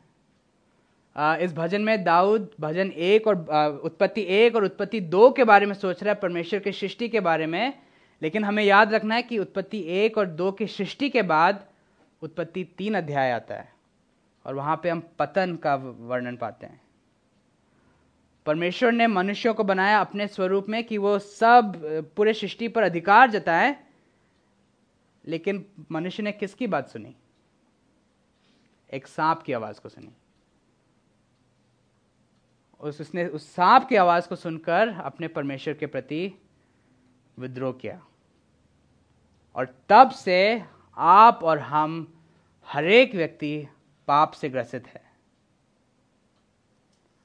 इस 1.21 1.53
भजन 1.53 1.81
में 1.81 2.05
दाऊद 2.05 2.51
भजन 2.61 2.91
एक 2.91 3.27
और 3.27 3.37
उत्पत्ति 3.85 4.23
एक 4.23 4.57
और 4.57 4.65
उत्पत्ति 4.65 5.01
दो 5.01 5.31
के 5.31 5.45
बारे 5.45 5.67
में 5.67 5.75
सोच 5.75 6.03
रहा 6.03 6.15
है, 6.15 6.21
परमेश्वर 6.21 6.61
के 6.61 6.73
सृष्टि 6.73 7.09
के 7.09 7.21
बारे 7.21 7.47
में। 7.47 7.79
लेकिन 8.23 8.45
हमें 8.45 8.65
याद 8.65 8.95
रखना 8.95 9.15
है 9.15 9.23
कि 9.23 9.39
उत्पत्ति 9.39 9.81
एक 9.81 10.19
और 10.19 10.27
दो 10.27 10.53
की 10.53 10.67
सृष्टि 10.67 11.11
के 11.11 11.23
बाद 11.23 11.67
उत्पत्ति 12.23 12.65
तीन 12.65 12.95
अध्याय 12.95 13.31
आता 13.31 13.55
है। 13.55 13.73
और 14.47 14.55
वहाँ 14.55 14.81
पे 14.83 14.91
हम 14.91 15.03
पतन 15.19 15.57
का 15.57 15.75
वर्णन 15.75 16.37
पाते 16.37 16.67
हैं। 16.67 16.81
परमेश्वर 18.47 18.93
ने 18.93 19.07
मनुष्यों 19.07 19.55
को 19.55 19.65
बनाया 19.65 20.01
अपने 20.01 20.27
स्वरूप 20.27 20.69
में 20.69 20.85
कि 20.85 20.99
वो 20.99 21.19
सब 21.19 21.83
पूरे 22.17 22.35
सृष्टि 22.35 22.69
पर 22.69 22.83
अधिकार 22.83 23.31
जताए। 23.31 23.77
लेकिन 25.27 25.67
मनुष्य 25.93 26.23
ने 26.23 26.33
किसकी 26.33 26.67
बात 26.67 26.89
सुनी? 26.89 27.17
एक 28.93 29.07
सांप 29.07 29.43
की 29.43 29.53
आवाज़ 29.53 29.81
को 29.81 29.89
सुनी। 29.89 30.13
उस 32.81 33.01
उसने 33.01 33.27
उस 33.27 33.55
सांप 33.55 33.85
की 33.89 33.97
आवाज़ 33.97 34.29
को 34.29 34.37
सुनकर 34.37 34.89
अपने 34.89 35.29
परमेश्वर 35.29 35.75
के 35.75 35.87
प्रति 35.87 36.35
विद्रोह 37.39 37.73
किया। 37.73 38.03
और 39.55 39.75
तब 39.89 40.11
से 40.11 40.63
आप 40.97 41.41
और 41.43 41.59
हम 41.59 42.21
हरेक 42.69 43.15
व्यक्ति 43.15 43.67
पाप 44.09 44.31
से 44.31 44.49
ग्रसित 44.49 44.87
है। 44.87 45.03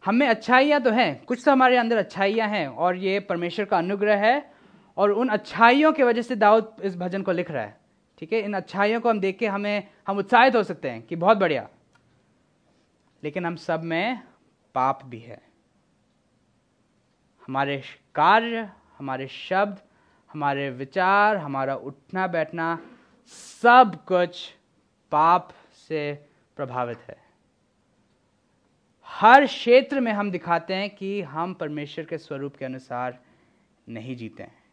हमें 0.06 0.28
अच्छाइयाँ 0.28 0.82
तो 0.82 0.92
हैं, 0.92 1.26
कुछ 1.26 1.42
तो 1.46 1.52
हमारे 1.52 1.78
अंदर 1.78 1.98
अच्छाइयाँ 1.98 2.48
हैं, 2.48 2.68
और 2.68 2.96
ये 2.96 3.20
परमेश्वर 3.20 3.66
का 3.66 3.78
अनुग्रह 3.78 4.16
है, 4.16 4.54
और 4.98 5.12
उन 5.12 5.30
अच्छाइयों 5.30 5.94
की 5.94 6.04
वजह 6.04 6.22
से 6.22 6.36
दाऊद 6.36 6.76
इस 6.84 6.96
भजन 6.98 7.22
को 7.22 7.32
लिख 7.32 7.52
रहा 7.52 7.64
है। 7.64 7.80
ठीक 8.18 8.34
है? 8.34 8.40
इन 8.40 8.54
अच्छाइयों 8.54 9.02
को 9.02 9.10
हम 9.10 9.20
देख 9.20 9.38
के 9.38 9.48
हमें, 9.48 9.88
हम 10.08 10.18
उत्साहित 10.18 10.56
हो 10.56 10.64
सकते 10.64 10.90
हैं 10.90 11.02
कि 11.02 11.16
बहुत 11.16 11.38
बढ़िया। 11.38 11.70
लेकिन 13.24 13.46
हम 13.46 13.56
सब 13.56 13.84
में 13.84 14.22
पाप 14.76 15.04
भी 15.06 15.20
है। 15.20 15.42
हमारे 17.48 17.82
कार्य, 18.16 18.70
हमारे 18.98 19.28
शब्द, 19.28 19.82
हमारे 20.34 20.70
विचार, 20.70 21.38
हमारा 21.38 21.76
उठना 21.76 22.28
बैठना 22.28 22.78
सब 23.28 24.04
कुछ 24.08 24.50
पाप 25.12 25.54
से 25.90 26.14
प्रभावित 26.56 27.00
है। 27.00 27.18
हर 29.08 29.46
क्षेत्र 29.46 30.00
में 30.00 30.12
हम 30.12 30.32
दिखाते 30.32 30.74
हैं 30.74 30.90
कि 30.90 31.22
हम 31.22 31.54
परमेश्वर 31.54 32.06
के 32.06 32.18
स्वरूप 32.18 32.56
के 32.56 32.66
अनुसार 32.66 33.20
नहीं 33.90 34.16
जीते 34.16 34.44
हैं। 34.44 34.64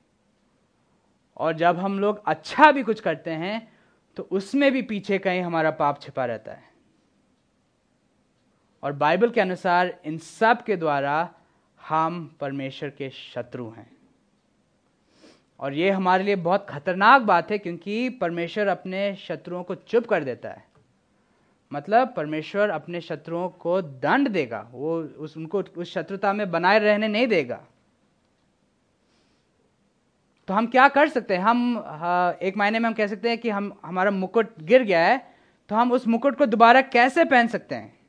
और 1.37 1.53
जब 1.53 1.79
हम 1.79 1.99
लोग 1.99 2.23
अच्छा 2.27 2.71
भी 2.73 2.83
कुछ 2.83 3.01
करते 3.01 3.31
हैं 3.31 3.73
तो 4.17 4.23
उसमें 4.23 4.71
भी 4.73 4.83
पीछे 4.83 5.19
कहीं 5.19 5.43
हमारा 5.43 5.71
पाप 5.71 6.01
छिपा 6.01 6.25
रहता 6.25 6.53
है। 6.53 6.70
और 8.83 8.93
बाइबल 8.93 9.31
के 9.31 9.41
अनुसार 9.41 9.99
इन 10.05 10.19
सब 10.19 10.63
के 10.65 10.77
द्वारा 10.77 11.31
हम 11.81 12.37
परमेश्वर 12.41 12.91
के 12.91 13.11
शत्रु 13.11 13.69
हैं। 13.71 13.91
और 15.61 15.75
ये 15.75 15.91
हमारे 15.91 16.25
लिए 16.25 16.37
बहुत 16.37 16.67
खतरनाक 16.71 17.23
बात 17.23 17.51
है 17.51 17.59
क्योंकि 17.59 18.09
परमेश्वर 18.11 18.67
अपने 18.67 19.15
शत्रुओं 19.17 19.63
को 19.63 19.75
चुप 19.75 20.07
कर 20.07 20.25
देता 20.25 20.51
है। 20.51 20.65
मतलब 21.73 22.15
परमेश्वर 22.17 22.71
अपने 22.71 23.01
शत्रुओं 23.01 23.49
को 23.49 23.81
दंड 23.83 24.29
देगा। 24.29 24.69
वो 24.73 25.01
उस, 25.01 25.37
उनको 25.37 25.63
उस 25.77 25.93
शत्रुता 25.93 26.33
में 26.33 26.51
बनाए 26.51 26.79
रहने 26.79 27.09
नहीं 27.09 27.27
देगा। 27.27 27.61
तो 30.49 30.55
हम 30.55 30.67
क्या 30.67 30.89
कर 30.89 31.09
सकते 31.09 31.37
हैं? 31.37 31.43
हम 31.43 32.39
एक 32.43 32.57
मायने 32.57 32.79
में 32.79 32.87
हम 32.87 32.95
कह 32.95 33.07
सकते 33.07 33.29
हैं 33.29 33.39
कि 33.39 33.51
हम, 33.51 33.81
हमारा 33.85 34.11
मुकुट 34.11 34.59
गिर 34.61 34.83
गया 34.83 35.01
है 35.01 35.35
तो 35.71 35.75
हम 35.75 35.93
उस 35.93 36.07
मुकुट 36.09 36.39
को 36.39 36.47
दोबारा 36.47 36.81
कैसे 36.81 37.25
पहन 37.25 37.49
सकते 37.49 37.75
हैं? 37.75 38.00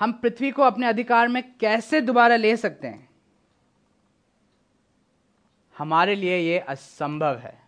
हम 0.00 0.12
पृथ्वी 0.12 0.50
को 0.50 0.62
अपने 0.62 0.86
अधिकार 0.86 1.28
में 1.28 1.54
कैसे 1.60 2.00
दोबारा 2.00 2.36
ले 2.36 2.56
सकते 2.56 2.86
हैं? 2.86 3.08
हमारे 5.78 6.14
लिए 6.14 6.38
यह 6.38 6.64
असंभव 6.68 7.36
है। 7.36 7.62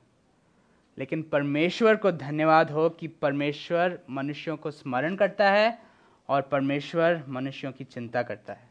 लेकिन 0.99 1.23
परमेश्वर 1.23 1.97
को 1.97 2.13
धन्यवाद 2.13 2.71
हो 2.71 2.91
कि 2.91 3.09
परमेश्वर 3.09 3.99
मनुष्यों 4.11 4.57
को 4.57 4.71
स्मरण 4.71 5.17
करता 5.17 5.51
है 5.51 5.83
और 6.29 6.43
परमेश्वर 6.43 7.25
मनुष्यों 7.29 7.73
की 7.73 7.85
चिंता 7.85 8.23
करता 8.23 8.53
है। 8.53 8.69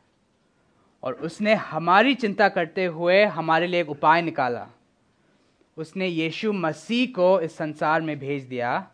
और 1.03 1.13
उसने 1.13 1.53
हमारी 1.53 2.15
चिंता 2.15 2.49
करते 2.49 2.85
हुए 2.85 3.25
हमारे 3.25 3.67
लिए 3.67 3.81
एक 3.81 3.89
उपाय 3.89 4.21
निकाला। 4.21 4.67
उसने 5.77 6.07
यीशु 6.07 6.53
मसीह 6.53 7.13
को 7.15 7.41
इस 7.41 7.57
संसार 7.57 8.01
में 8.01 8.19
भेज 8.19 8.43
दिया 8.43 8.91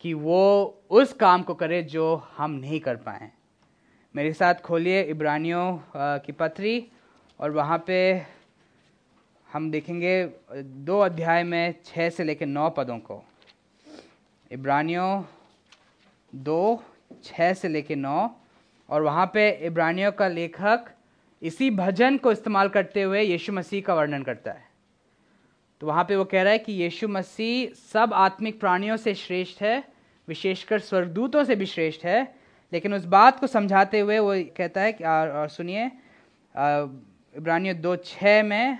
कि 0.00 0.14
वो 0.14 0.78
उस 0.90 1.12
काम 1.12 1.42
को 1.42 1.54
करे 1.54 1.82
जो 1.82 2.28
हम 2.36 2.50
नहीं 2.50 2.80
कर 2.80 2.96
पाए। 2.96 3.30
मेरे 4.14 4.32
साथ 4.32 4.54
खोलिए 4.54 5.02
इब्रानियों 5.02 5.78
की 5.96 6.32
पत्री 6.32 6.74
और 7.40 7.50
वहाँ 7.50 7.78
पे 7.86 8.00
हम 9.50 9.70
देखेंगे 9.70 10.12
दो 10.84 10.98
अध्याय 11.00 11.42
में 11.42 11.74
छः 11.84 12.10
से 12.10 12.24
लेकर 12.24 12.46
नौ 12.46 12.68
पदों 12.70 12.98
को। 12.98 13.22
इब्रानियों 14.50 15.22
दो 16.32 16.82
छः 17.24 17.52
से 17.54 17.68
लेकर 17.68 17.96
नौ 17.96 18.28
और 18.88 19.02
वहाँ 19.02 19.26
पे 19.34 19.48
इब्रानियों 19.66 20.12
का 20.12 20.28
लेखक 20.28 20.92
इसी 21.42 21.70
भजन 21.70 22.18
को 22.18 22.32
इस्तेमाल 22.32 22.68
करते 22.68 23.02
हुए 23.02 23.22
यीशु 23.22 23.52
मसीह 23.52 23.82
का 23.82 23.94
वर्णन 23.94 24.22
करता 24.22 24.52
है। 24.52 24.64
तो 25.80 25.86
वहाँ 25.86 26.04
पे 26.04 26.16
वो 26.16 26.24
कह 26.24 26.42
रहा 26.42 26.52
है 26.52 26.58
कि 26.58 26.72
यीशु 26.72 27.08
मसीह 27.08 27.74
सब 27.92 28.12
आत्मिक 28.14 28.60
प्राणियों 28.60 28.96
से 28.96 29.14
श्रेष्ठ 29.14 29.62
है, 29.62 29.82
विशेषकर 30.28 30.78
स्वर्गदूतों 30.80 31.44
से 31.44 31.56
भी 31.56 31.66
श्रेष्ठ 31.66 32.04
है 32.04 32.41
लेकिन 32.72 32.94
उस 32.94 33.04
बात 33.04 33.40
को 33.40 33.46
समझाते 33.46 34.00
हुए 34.00 34.18
वो 34.18 34.34
कहता 34.56 34.80
है 34.80 34.92
कि, 34.92 35.04
और 35.04 35.28
और 35.28 35.48
सुनिए 35.48 35.90
इब्रानियों 37.34 37.80
दो 37.80 37.96
छः 37.96 38.42
में, 38.42 38.78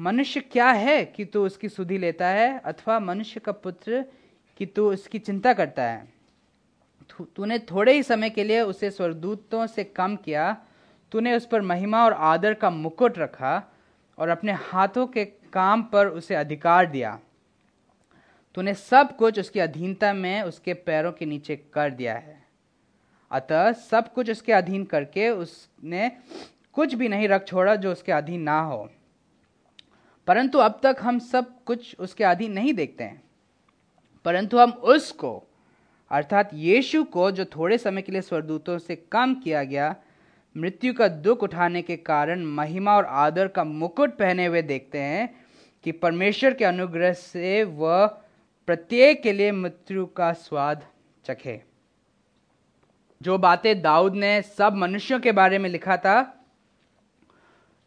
मनुष्य 0.00 0.40
क्या 0.40 0.70
है 0.70 1.04
कि 1.04 1.24
तू 1.24 1.46
उसकी 1.46 1.68
सुधि 1.68 1.98
लेता 1.98 2.26
है, 2.26 2.58
अथवा 2.58 2.98
मनुष्य 3.00 3.40
का 3.40 3.52
पुत्र 3.52 4.04
कि 4.56 4.66
तू 4.66 4.92
उसकी 4.92 5.18
चिंता 5.18 5.52
करता 5.52 5.82
है? 5.82 6.12
तूने 7.36 7.58
थोड़े 7.58 7.92
ही 7.92 8.02
समय 8.02 8.30
के 8.30 8.44
लिए 8.44 8.60
उसे 8.60 8.90
स्वर्गदूतों 8.90 9.66
से 9.66 9.84
कम 9.84 10.16
किया, 10.16 10.56
तूने 11.12 11.36
उस 11.36 11.46
पर 11.46 11.62
महिमा 11.62 12.04
और 12.04 12.12
आदर 12.12 12.54
का 12.54 12.70
मुकुट 12.70 13.18
रखा 13.18 13.62
और 14.18 14.28
अपने 14.28 14.52
हाथों 14.52 15.06
के 15.06 15.24
काम 15.24 15.82
पर 15.82 16.06
उसे 16.06 16.34
अधिकार 16.34 16.86
दिया। 16.86 17.18
तूने 18.54 18.74
सब 18.74 19.16
कुछ 19.16 19.38
उसकी 19.40 19.60
अधीनता 19.60 20.12
में 20.12 20.42
उसके 20.42 20.74
पैरों 20.74 21.12
के 21.12 21.26
नीचे 21.26 21.56
कर 21.56 21.90
दिया 21.90 22.14
है। 22.14 22.41
अतः 23.32 23.72
सब 23.72 24.12
कुछ 24.12 24.30
उसके 24.30 24.52
अधीन 24.52 24.84
करके 24.84 25.30
उसने 25.30 26.12
कुछ 26.72 26.94
भी 26.94 27.08
नहीं 27.08 27.28
रख 27.28 27.46
छोड़ा 27.46 27.76
जो 27.76 27.92
उसके 27.92 28.12
अधीन 28.12 28.40
ना 28.40 28.60
हो। 28.60 28.90
परंतु 30.26 30.58
अब 30.58 30.80
तक 30.82 30.96
हम 31.00 31.18
सब 31.18 31.64
कुछ 31.64 31.96
उसके 31.98 32.24
अधीन 32.24 32.52
नहीं 32.52 32.74
देखते 32.74 33.04
हैं। 33.04 33.22
परंतु 34.24 34.58
हम 34.58 34.70
उसको, 34.70 35.44
अर्थात 36.10 36.50
यीशु 36.54 37.04
को, 37.04 37.30
जो 37.30 37.44
थोड़े 37.44 37.78
समय 37.78 38.02
के 38.02 38.12
लिए 38.12 38.20
स्वरदूतों 38.20 38.78
से 38.78 38.96
कम 38.96 39.34
किया 39.34 39.64
गया, 39.64 39.96
मृत्यु 40.56 40.94
का 40.94 41.08
दुख 41.08 41.42
उठाने 41.42 41.82
के 41.82 41.96
कारण, 41.96 42.44
महिमा 42.44 42.96
और 42.96 43.04
आदर 43.04 43.48
का 43.48 43.64
मुकुट 43.64 44.10
पहने 44.10 44.46
हुए 44.46 44.62
देखते 44.62 44.98
हैं 44.98 45.44
कि 45.84 45.92
परमेश्वर 45.92 46.54
के 46.54 46.64
अनुग्रह 46.64 47.12
से 47.12 47.64
वह 47.64 48.06
प्रत्येक 48.66 49.22
के 49.22 49.32
लिए 49.32 49.52
मृत्यु 49.52 50.06
का 50.06 50.32
स्वाद 50.32 50.86
चखे। 51.24 51.71
जो 53.22 53.38
बातें 53.38 53.82
दाऊद 53.82 54.14
ने 54.14 54.42
सब 54.42 54.74
मनुष्यों 54.74 55.20
के 55.20 55.32
बारे 55.32 55.58
में 55.58 55.68
लिखा 55.70 55.96
था, 55.96 56.44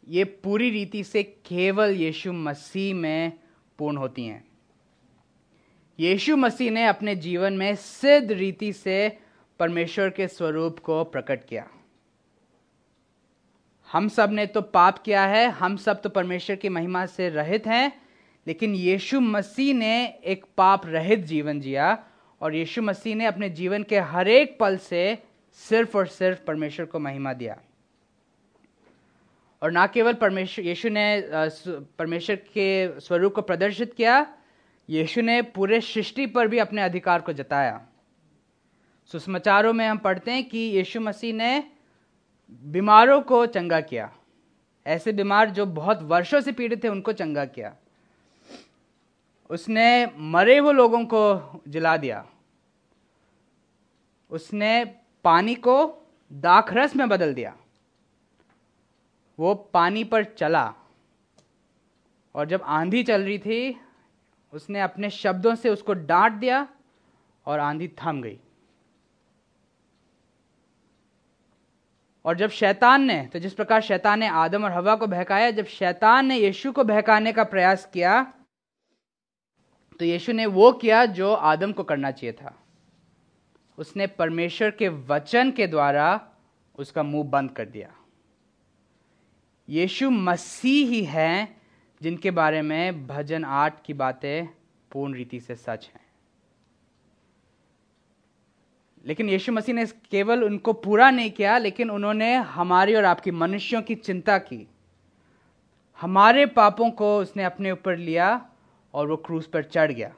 ये 0.08 0.24
पूरी 0.24 0.70
रीति 0.70 1.04
से 1.04 1.22
केवल 1.22 1.90
यीशु 1.90 2.32
मसीह 2.32 2.94
में 2.94 3.32
पूर्ण 3.78 3.96
होती 3.96 4.24
हैं। 4.24 4.44
यीशु 5.98 6.36
मसीह 6.36 6.70
ने 6.70 6.86
अपने 6.86 7.16
जीवन 7.16 7.52
में 7.52 7.74
सिद्ध 7.74 8.32
रीति 8.32 8.72
से 8.72 9.18
परमेश्वर 9.60 10.10
के 10.10 10.28
स्वरूप 10.28 10.78
को 10.78 11.02
प्रकट 11.04 11.44
किया। 11.44 11.66
हम 13.88 14.08
सबने 14.08 14.46
तो 14.46 14.60
पाप 14.60 14.98
किया 14.98 15.26
है, 15.26 15.48
हम 15.48 15.76
सब 15.76 16.02
तो 16.02 16.08
परमेश्वर 16.08 16.56
की 16.56 16.68
महिमा 16.68 17.06
से 17.06 17.28
रहित 17.28 17.66
हैं, 17.66 17.92
लेकिन 18.46 18.74
यीशु 18.74 19.20
मसीह 19.20 19.74
ने 19.74 20.06
एक 20.24 20.44
पाप 20.56 20.86
रहित 20.86 21.20
जीवन 21.20 21.60
जिया 21.60 21.96
और 22.40 22.54
यीशु 22.54 22.82
मसीह 22.82 23.14
ने 23.16 23.26
अपने 23.26 23.50
जीवन 23.50 23.82
के 23.82 23.98
हर 23.98 24.28
एक 24.28 24.58
पल 24.60 24.76
से 24.76 25.18
सिर्फ़ 25.56 25.96
और 25.96 26.06
सिर्फ़ 26.06 26.44
परमेश्वर 26.44 26.86
को 26.86 26.98
महिमा 26.98 27.32
दिया। 27.32 27.60
और 29.62 29.70
ना 29.70 29.86
केवल 29.86 30.12
परमेश्वर, 30.12 30.64
यीशु 30.64 30.88
ने 30.88 31.24
परमेश्वर 31.98 32.36
के 32.36 33.00
स्वरूप 33.00 33.34
को 33.34 33.42
प्रदर्शित 33.42 33.94
किया, 33.94 34.36
यीशु 34.90 35.20
ने 35.20 35.42
पूरे 35.42 35.80
सृष्टि 35.80 36.26
पर 36.26 36.48
भी 36.48 36.58
अपने 36.58 36.82
अधिकार 36.82 37.20
को 37.20 37.32
जताया। 37.32 37.86
सुसमाचारों 39.06 39.72
में 39.72 39.88
हम 39.88 39.98
पढ़ते 39.98 40.30
हैं 40.30 40.48
कि 40.48 40.58
यीशु 40.58 41.00
मसीह 41.00 41.34
ने 41.34 41.70
बीमारों 42.50 43.20
को 43.22 43.46
चंगा 43.46 43.80
किया। 43.80 44.12
ऐसे 44.86 45.12
बीमार 45.12 45.50
जो 45.50 45.66
बहुत 45.66 46.02
वर्षों 46.02 46.40
से 46.40 46.52
पीड़ित 46.52 46.84
थे, 46.84 46.88
उनको 46.88 47.12
चंगा 47.12 47.44
किया। 47.44 47.76
उसने 49.50 50.06
मरे 50.18 50.58
हुए 50.58 50.72
लोगों 50.72 51.04
को 51.04 51.62
जिला 51.68 51.96
दिया। 51.96 52.26
उसने 54.30 54.94
पानी 55.26 55.54
को 55.56 55.76
दाखरस 56.30 56.94
में 56.96 57.08
बदल 57.08 57.32
दिया। 57.34 57.54
वो 59.38 59.54
पानी 59.74 60.02
पर 60.04 60.24
चला 60.24 60.72
और 62.34 62.46
जब 62.46 62.62
आंधी 62.62 63.02
चल 63.02 63.22
रही 63.22 63.38
थी, 63.38 63.76
उसने 64.52 64.80
अपने 64.80 65.10
शब्दों 65.10 65.54
से 65.54 65.68
उसको 65.68 65.94
डांट 65.94 66.32
दिया 66.32 66.66
और 67.46 67.60
आंधी 67.60 67.88
थम 67.98 68.20
गई। 68.22 68.38
और 72.24 72.36
जब 72.36 72.50
शैतान 72.50 73.02
ने 73.02 73.20
तो 73.32 73.38
जिस 73.38 73.54
प्रकार 73.54 73.80
शैतान 73.82 74.20
ने 74.20 74.28
आदम 74.28 74.64
और 74.64 74.72
हवा 74.72 74.94
को 74.96 75.06
बहकाया, 75.06 75.50
जब 75.50 75.66
शैतान 75.66 76.26
ने 76.26 76.36
यीशु 76.36 76.72
को 76.72 76.84
बहकाने 76.84 77.32
का 77.32 77.44
प्रयास 77.46 77.88
किया 77.92 78.22
तो 80.00 80.04
यीशु 80.04 80.32
ने 80.32 80.46
वो 80.48 80.70
किया 80.74 81.04
जो 81.12 81.32
आदम 81.32 81.72
को 81.72 81.82
करना 81.84 82.10
चाहिए 82.10 82.32
था। 82.32 82.54
उसने 83.78 84.06
परमेश्वर 84.06 84.70
के 84.70 84.88
वचन 84.88 85.50
के 85.50 85.66
द्वारा 85.66 86.28
उसका 86.78 87.02
मुँह 87.02 87.24
बंद 87.24 87.50
कर 87.50 87.64
दिया। 87.64 87.94
यीशु 89.68 90.10
मसीह 90.10 90.88
ही 90.88 91.04
हैं 91.04 91.62
जिनके 92.02 92.30
बारे 92.30 92.62
में 92.62 93.06
भजन 93.06 93.44
आठ 93.44 93.84
की 93.84 93.92
बातें 93.92 94.46
पूर्ण 94.92 95.14
रीति 95.14 95.40
से 95.40 95.54
सच 95.54 95.90
हैं। 95.94 96.06
लेकिन 99.06 99.28
यीशु 99.28 99.52
मसीह 99.52 99.74
ने 99.74 99.86
केवल 99.86 100.44
उनको 100.44 100.72
पूरा 100.72 101.10
नहीं 101.10 101.30
किया, 101.30 101.58
लेकिन 101.58 101.90
उन्होंने 101.90 102.34
हमारी 102.34 102.94
और 102.94 103.04
आपकी 103.04 103.30
मनुष्यों 103.30 103.82
की 103.82 103.94
चिंता 103.94 104.38
की। 104.38 104.68
हमारे 106.00 106.46
पापों 106.46 106.90
को 106.90 107.18
उसने 107.18 107.44
अपने 107.44 107.70
ऊपर 107.70 107.96
लिया 107.96 108.50
और 108.94 109.06
वो 109.06 109.16
क्रूज 109.16 109.46
पर 109.46 109.62
चढ़ 109.62 109.92
गया। 109.92 110.14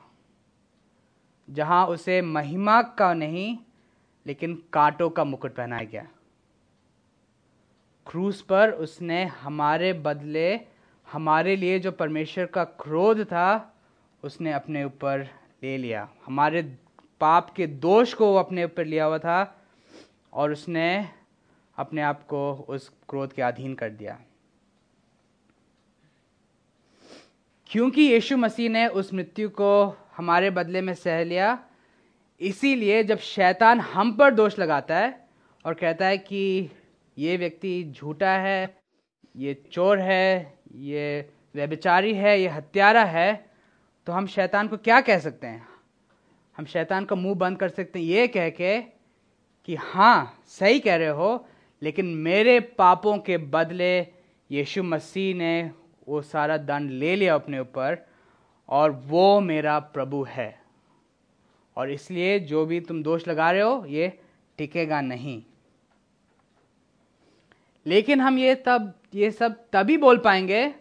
जहाँ 1.50 1.86
उसे 1.86 2.22
महिमा 2.22 2.82
का 2.82 3.14
नहीं, 3.14 3.58
लेकिन 4.26 4.62
कांटों 4.72 5.10
का 5.10 5.24
मुकुट 5.24 5.54
पहनाया 5.54 5.84
गया। 5.84 6.08
क्रूस 8.06 8.42
पर 8.42 8.70
उसने 8.70 9.24
हमारे 9.24 9.92
बदले, 9.92 10.60
हमारे 11.12 11.56
लिए 11.56 11.78
जो 11.78 11.92
परमेश्वर 11.92 12.46
का 12.46 12.64
क्रोध 12.64 13.24
था, 13.24 13.74
उसने 14.24 14.52
अपने 14.52 14.84
ऊपर 14.84 15.20
ले 15.62 15.78
लिया। 15.78 16.08
हमारे 16.26 16.78
पाप 17.20 17.50
के 17.50 17.66
दोष 17.66 18.14
को 18.14 18.32
वो 18.32 18.38
अपने 18.38 18.64
ऊपर 18.64 18.84
लिया 18.84 19.04
हुआ 19.04 19.18
था, 19.18 19.64
और 20.32 20.52
उसने 20.52 21.08
अपने 21.76 22.02
आप 22.02 22.26
को 22.26 22.66
उस 22.68 22.88
क्रोध 23.08 23.32
के 23.32 23.42
अधीन 23.42 23.74
कर 23.74 23.90
दिया। 23.90 24.20
क्योंकि 27.66 28.02
यीशु 28.02 28.36
मसीह 28.36 28.70
ने 28.70 28.86
उस 28.86 29.14
मृत्यु 29.14 29.48
को 29.48 29.96
हमारे 30.18 30.50
बदले 30.50 30.80
में 30.80 30.92
सह 30.96 31.22
लिया। 31.24 31.58
इसीलिए 32.40 33.02
जब 33.04 33.18
शैतान 33.18 33.80
हम 33.82 34.12
पर 34.12 34.34
दोष 34.34 34.58
लगाता 34.58 34.98
है 34.98 35.28
और 35.64 35.74
कहता 35.74 36.06
है 36.06 36.18
कि 36.18 36.70
ये 37.16 37.36
व्यक्ति 37.36 37.92
झूठा 37.92 38.30
है, 38.30 38.76
ये 39.34 39.54
चोर 39.72 39.98
है, 39.98 40.54
ये 40.74 41.28
व्यभिचारी 41.54 42.14
है, 42.14 42.40
ये 42.40 42.48
हत्यारा 42.48 43.04
है 43.04 43.46
तो 44.06 44.12
हम 44.12 44.26
शैतान 44.26 44.68
को 44.68 44.76
क्या 44.76 45.00
कह 45.00 45.18
सकते 45.18 45.46
हैं? 45.46 45.66
हम 46.56 46.64
शैतान 46.64 47.04
का 47.04 47.16
मुँह 47.16 47.34
बंद 47.34 47.58
कर 47.58 47.68
सकते 47.68 47.98
हैं, 47.98 48.06
ये 48.06 48.26
कह 48.28 48.48
के 48.50 48.80
कि 49.68 49.74
हाँ 49.74 50.42
सही 50.48 50.78
कह 50.80 50.96
रहे 50.96 51.08
हो, 51.08 51.46
लेकिन 51.82 52.06
मेरे 52.06 52.58
पापों 52.60 53.18
के 53.18 53.38
बदले 53.38 53.98
यीशु 54.50 54.82
मसीह 54.82 55.34
ने 55.34 55.70
वो 56.08 56.22
सारा 56.22 56.56
दंड 56.58 56.90
ले 56.90 57.14
लिया 57.16 57.34
अपने 57.34 57.58
ऊपर। 57.60 58.06
और 58.68 58.90
वो 58.90 59.40
मेरा 59.40 59.78
प्रभु 59.78 60.22
है। 60.22 60.62
और 61.76 61.90
इसलिए 61.90 62.38
जो 62.38 62.66
भी 62.66 62.80
तुम 62.80 63.02
दोष 63.02 63.28
लगा 63.28 63.50
रहे 63.50 63.60
हो, 63.60 63.84
ये 63.86 64.20
टिकेगा 64.58 65.00
नहीं। 65.00 65.42
लेकिन 67.86 68.20
हम 68.20 68.38
ये 68.38 68.54
तब, 68.54 68.94
ये 69.14 69.30
सब 69.30 69.64
तभी 69.72 69.96
बोल 69.96 70.18
पाएँगे, 70.18 70.74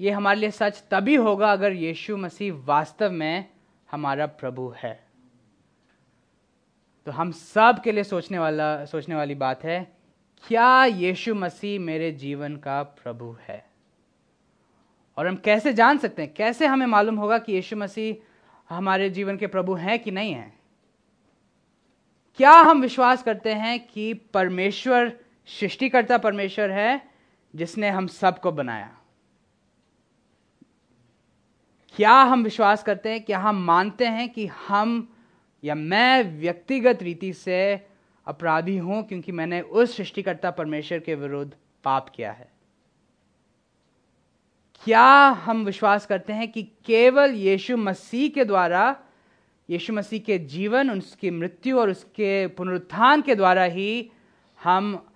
ये 0.00 0.10
हमारे 0.10 0.40
लिए 0.40 0.50
सच 0.50 0.84
तभी 0.90 1.14
होगा 1.14 1.52
अगर 1.52 1.72
यीशु 1.72 2.16
मसीह 2.16 2.54
वास्तव 2.54 3.10
में 3.10 3.48
हमारा 3.90 4.26
प्रभु 4.26 4.74
है। 4.76 5.06
तो 7.06 7.12
हम 7.12 7.32
सब 7.32 7.80
के 7.84 7.92
लिए 7.92 8.04
सोचने 8.04 8.38
वाला, 8.38 8.84
सोचने 8.84 9.14
वाली 9.14 9.34
बात 9.34 9.64
है, 9.64 9.92
क्या 10.48 10.84
यीशु 10.84 11.34
मसीह 11.34 11.80
मेरे 11.80 12.12
जीवन 12.12 12.56
का 12.56 12.82
प्रभु 12.82 13.36
है? 13.48 13.69
और 15.20 15.26
हम 15.26 15.36
कैसे 15.36 15.72
जान 15.72 15.98
सकते 15.98 16.22
हैं? 16.22 16.34
कैसे 16.34 16.66
हमें 16.66 16.86
मालूम 16.86 17.16
होगा 17.16 17.38
कि 17.38 17.52
यीशु 17.52 17.76
मसीह 17.76 18.16
हमारे 18.74 19.10
जीवन 19.10 19.36
के 19.36 19.46
प्रभु 19.46 19.74
हैं 19.74 19.98
कि 19.98 20.10
नहीं 20.10 20.32
है? 20.32 20.52
क्या 22.36 22.52
हम 22.52 22.80
विश्वास 22.80 23.22
करते 23.22 23.54
हैं 23.54 23.86
कि 23.86 24.14
परमेश्वर, 24.14 25.20
सृष्टिकर्ता 25.46 26.18
परमेश्वर 26.18 26.70
है, 26.70 27.10
जिसने 27.56 27.90
हम 27.90 28.06
सबको 28.06 28.52
बनाया? 28.52 28.98
क्या 31.96 32.12
हम 32.12 32.44
विश्वास 32.44 32.82
करते 32.82 33.08
हैं, 33.08 33.24
क्या 33.24 33.38
हम 33.38 33.56
मानते 33.56 34.06
हैं 34.06 34.28
कि 34.28 34.46
हम 34.46 35.16
या 35.64 35.74
मैं 35.74 36.40
व्यक्तिगत 36.40 37.02
रीति 37.02 37.32
से 37.32 37.86
अपराधी 38.26 38.78
हूँ 38.78 39.02
क्योंकि 39.02 39.32
मैंने 39.32 39.60
उस 39.60 39.96
सृष्टिकर्ता 39.96 40.50
परमेश्वर 40.50 40.98
के 40.98 41.14
विरुद्ध 41.14 41.54
पाप 41.84 42.08
किया 42.08 42.32
है? 42.32 42.59
क्या 44.84 45.28
हम 45.28 45.64
विश्वास 45.64 46.06
करते 46.06 46.32
हैं 46.32 46.52
कि 46.52 46.62
केवल 46.62 47.30
यीशु 47.30 47.76
मसीह 47.76 48.28
के 48.28 48.44
द्वारा, 48.44 48.96
यीशु 49.70 49.92
मसीह 49.92 50.20
के 50.20 50.38
जीवन, 50.38 50.90
उसकी 50.90 51.30
मृत्यु 51.30 51.78
और 51.78 51.90
उसके 51.90 52.46
पुनरुत्थान 52.46 53.22
के 53.22 53.34
द्वारा 53.34 53.62
ही 53.62 54.10
हम, 54.64 55.06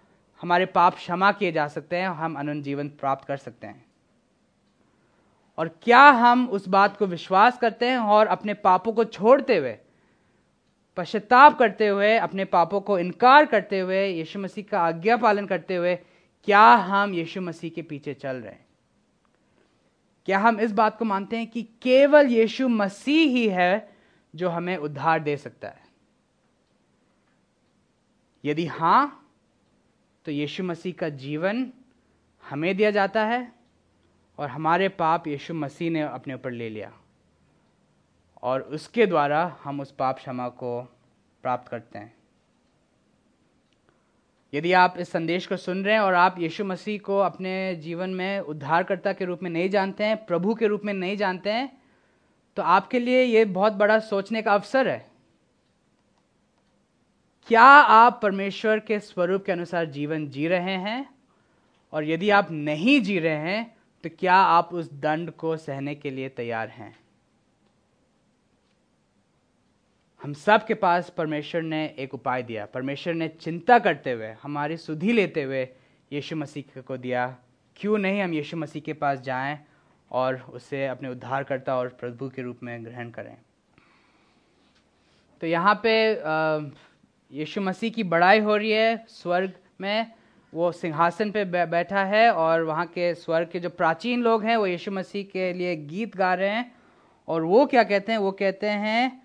हमारे 0.43 0.67
पाप 0.67 0.95
क्षमा 0.95 1.33
किए 1.33 1.53
जा 1.53 1.69
सकते 1.69 1.97
हैं 1.97 2.09
हम 2.09 2.35
अनंत 2.35 2.65
जीवन 2.65 2.89
प्राप्त 2.89 3.29
कर 3.29 3.37
सकते 3.37 3.67
हैं? 3.67 3.87
और 5.59 5.69
क्या 5.69 6.01
हम 6.01 6.49
उस 6.49 6.69
बात 6.69 6.97
को 6.97 7.07
विश्वास 7.07 7.59
करते 7.59 7.87
हैं 7.87 7.99
और 7.99 8.27
अपने 8.27 8.55
पापों 8.55 8.93
को 8.93 9.05
छोड़ते 9.05 9.57
हुए, 9.57 9.79
पश्चाताप 10.97 11.59
करते 11.59 11.87
हुए, 11.87 12.17
अपने 12.17 12.45
पापों 12.45 12.81
को 12.81 12.99
इनकार 12.99 13.47
करते 13.47 13.81
हुए, 13.81 14.09
यीशु 14.09 14.39
मसीह 14.39 14.65
का 14.71 14.81
आज्ञा 14.81 15.17
पालन 15.17 15.47
करते 15.47 15.77
हुए, 15.77 15.97
क्या 16.45 16.75
हम 16.75 17.15
यीशु 17.15 17.41
मसीह 17.41 17.71
के 17.71 17.83
पीछे 17.83 18.15
चल 18.15 18.37
रहे 18.37 18.53
हैं? 18.53 18.64
क्या 20.27 20.39
हम 20.39 20.61
इस 20.61 20.73
बात 20.73 20.99
को 20.99 21.05
मानते 21.05 21.37
हैं 21.37 21.47
कि 21.47 21.63
केवल 21.63 22.27
यीशु 22.27 22.69
मसीह 22.69 23.31
ही 23.31 23.49
है 23.49 23.97
जो 24.35 24.49
हमें 24.49 24.77
उद्धार 24.77 25.21
दे 25.21 25.37
सकता 25.37 25.69
है? 25.69 25.85
यदि 28.45 28.67
हाँ 28.67 29.33
तो 30.25 30.31
यीशु 30.31 30.65
मसीह 30.65 30.93
का 30.93 31.09
जीवन 31.09 31.73
हमें 32.51 32.77
दिया 32.77 32.91
जाता 32.91 33.25
है 33.25 33.53
और 34.39 34.49
हमारे 34.49 34.89
पाप 34.89 35.27
यीशु 35.27 35.55
मसीह 35.55 35.91
ने 35.91 36.01
अपने 36.01 36.35
ऊपर 36.35 36.51
ले 36.51 36.69
लिया 36.71 36.93
और 38.43 38.63
उसके 38.63 39.07
द्वारा 39.07 39.57
हम 39.65 39.81
उस 39.81 39.91
पाप 39.91 40.17
क्षमा 40.17 40.49
को 40.49 40.83
प्राप्त 41.43 41.69
करते 41.69 41.99
हैं। 41.99 42.24
यदि 44.55 44.73
आप 44.73 44.95
इस 44.99 45.09
संदेश 45.11 45.47
को 45.47 45.57
सुन 45.57 45.85
रहे 45.85 45.95
हैं 45.95 46.01
और 46.01 46.15
आप 46.15 46.39
यीशु 46.39 46.65
मसीह 46.65 46.99
को 46.99 47.19
अपने 47.19 47.75
जीवन 47.77 48.11
में 48.11 48.41
उद्धारकर्ता 48.41 49.13
के 49.13 49.25
रूप 49.25 49.43
में 49.43 49.51
नहीं 49.51 49.69
जानते 49.71 50.05
हैं, 50.05 50.17
प्रभु 50.27 50.55
के 50.55 50.67
रूप 50.67 50.85
में 50.85 50.93
नहीं 50.95 51.17
जानते 51.17 51.51
हैं 51.51 51.71
तो 52.57 52.63
आपके 52.63 52.99
लिए 52.99 53.23
ये 53.23 53.45
बहुत 53.45 53.73
बड़ा 53.73 53.99
सोचने 53.99 54.43
का 54.43 54.55
अवसर 54.55 54.89
है। 54.89 55.07
क्या 57.49 57.63
आप 57.63 58.19
परमेश्वर 58.23 58.79
के 58.79 58.99
स्वरूप 59.01 59.45
के 59.45 59.53
अनुसार 59.53 59.87
जीवन 59.87 60.29
जी 60.29 60.47
रहे 60.49 60.77
हैं? 60.79 61.07
और 61.93 62.05
यदि 62.05 62.31
आप 62.31 62.51
नहीं 62.51 63.01
जी 63.01 63.19
रहे 63.19 63.37
हैं 63.37 63.75
तो 64.05 64.11
क्या 64.19 64.35
आप 64.35 64.73
उस 64.73 64.93
दंड 64.93 65.31
को 65.31 65.57
सहने 65.57 65.95
के 65.95 66.11
लिए 66.11 66.29
तैयार 66.29 66.69
हैं? 66.69 66.97
हम 70.25 70.33
सब 70.33 70.65
के 70.67 70.75
पास 70.75 71.09
परमेश्वर 71.11 71.63
ने 71.63 71.95
एक 71.99 72.15
उपाय 72.15 72.43
दिया। 72.43 72.65
परमेश्वर 72.67 73.15
ने 73.15 73.29
चिंता 73.29 73.79
करते 73.79 74.13
हुए, 74.13 74.29
हमारी 74.43 74.77
सुधि 74.77 75.13
लेते 75.13 75.43
हुए 75.43 75.63
यीशु 76.13 76.37
मसीह 76.37 76.81
को 76.81 76.97
दिया। 76.97 77.27
क्यों 77.77 77.99
नहीं 77.99 78.23
हम 78.23 78.35
यीशु 78.35 78.57
मसीह 78.57 78.83
के 78.83 78.93
पास 78.93 79.21
जाएँ 79.21 79.59
और 80.11 80.41
उसे 80.51 80.87
अपने 80.87 81.09
उद्धारकर्ता 81.09 81.77
और 81.77 81.89
प्रभु 81.89 82.29
के 82.29 82.43
रूप 82.43 82.61
में 82.63 82.85
ग्रहण 82.85 83.11
करें? 83.11 83.37
तो 85.41 85.47
यहाँ 85.47 85.81
पे 85.87 85.93
यीशु 87.33 87.61
मसीह 87.61 87.91
की 87.91 88.03
बड़ाई 88.03 88.41
हो 88.41 88.57
रही 88.57 88.71
है 88.71 89.05
स्वर्ग 89.09 89.53
में। 89.81 90.13
वो 90.53 90.73
सिंहासन 90.73 91.31
पे 91.31 91.45
बैठा 91.45 92.05
है 92.05 92.31
और 92.33 92.63
वहाँ 92.63 92.87
के 92.87 93.15
स्वर्ग 93.15 93.49
के 93.49 93.61
जो 93.61 93.71
प्राचीन 93.71 94.23
लोग 94.23 94.45
हैं, 94.45 94.57
वो 94.57 94.67
यीशु 94.67 94.91
मसीह 94.91 95.25
के 95.25 95.53
लिए 95.53 95.77
गीत 95.77 96.17
गा 96.17 96.33
रहे 96.35 96.49
हैं। 96.49 96.73
और 97.29 97.43
वो 97.43 97.67
क्या 97.67 97.85
कहते 97.85 98.13
हैं? 98.13 98.19
वो 98.19 98.33
कहते 98.33 98.67
हैं 98.67 99.24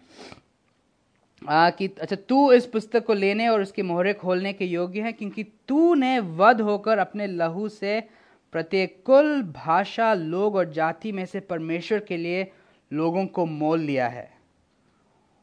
आ, 1.47 1.69
कि 1.69 1.87
अच्छा 1.87 2.15
तू 2.15 2.51
इस 2.51 2.65
पुस्तक 2.65 3.05
को 3.05 3.13
लेने 3.13 3.47
और 3.47 3.61
उसके 3.61 3.81
मोहरे 3.81 4.13
खोलने 4.13 4.53
के 4.53 4.65
योग्य 4.65 5.01
है 5.01 5.11
क्योंकि 5.11 5.43
तू 5.43 5.93
ने 5.93 6.19
वध 6.19 6.61
होकर 6.61 6.97
अपने 6.97 7.27
लहू 7.27 7.69
से 7.69 8.03
प्रत्येक 8.51 9.03
कुल 9.05 9.43
भाषा 9.43 10.13
लोग 10.13 10.55
और 10.55 10.69
जाति 10.69 11.11
में 11.11 11.25
से 11.25 11.39
परमेश्वर 11.39 11.99
के 11.99 12.17
लिए 12.17 12.51
लोगों 12.93 13.25
को 13.25 13.45
मोल 13.45 13.79
लिया 13.79 14.07
है। 14.07 14.37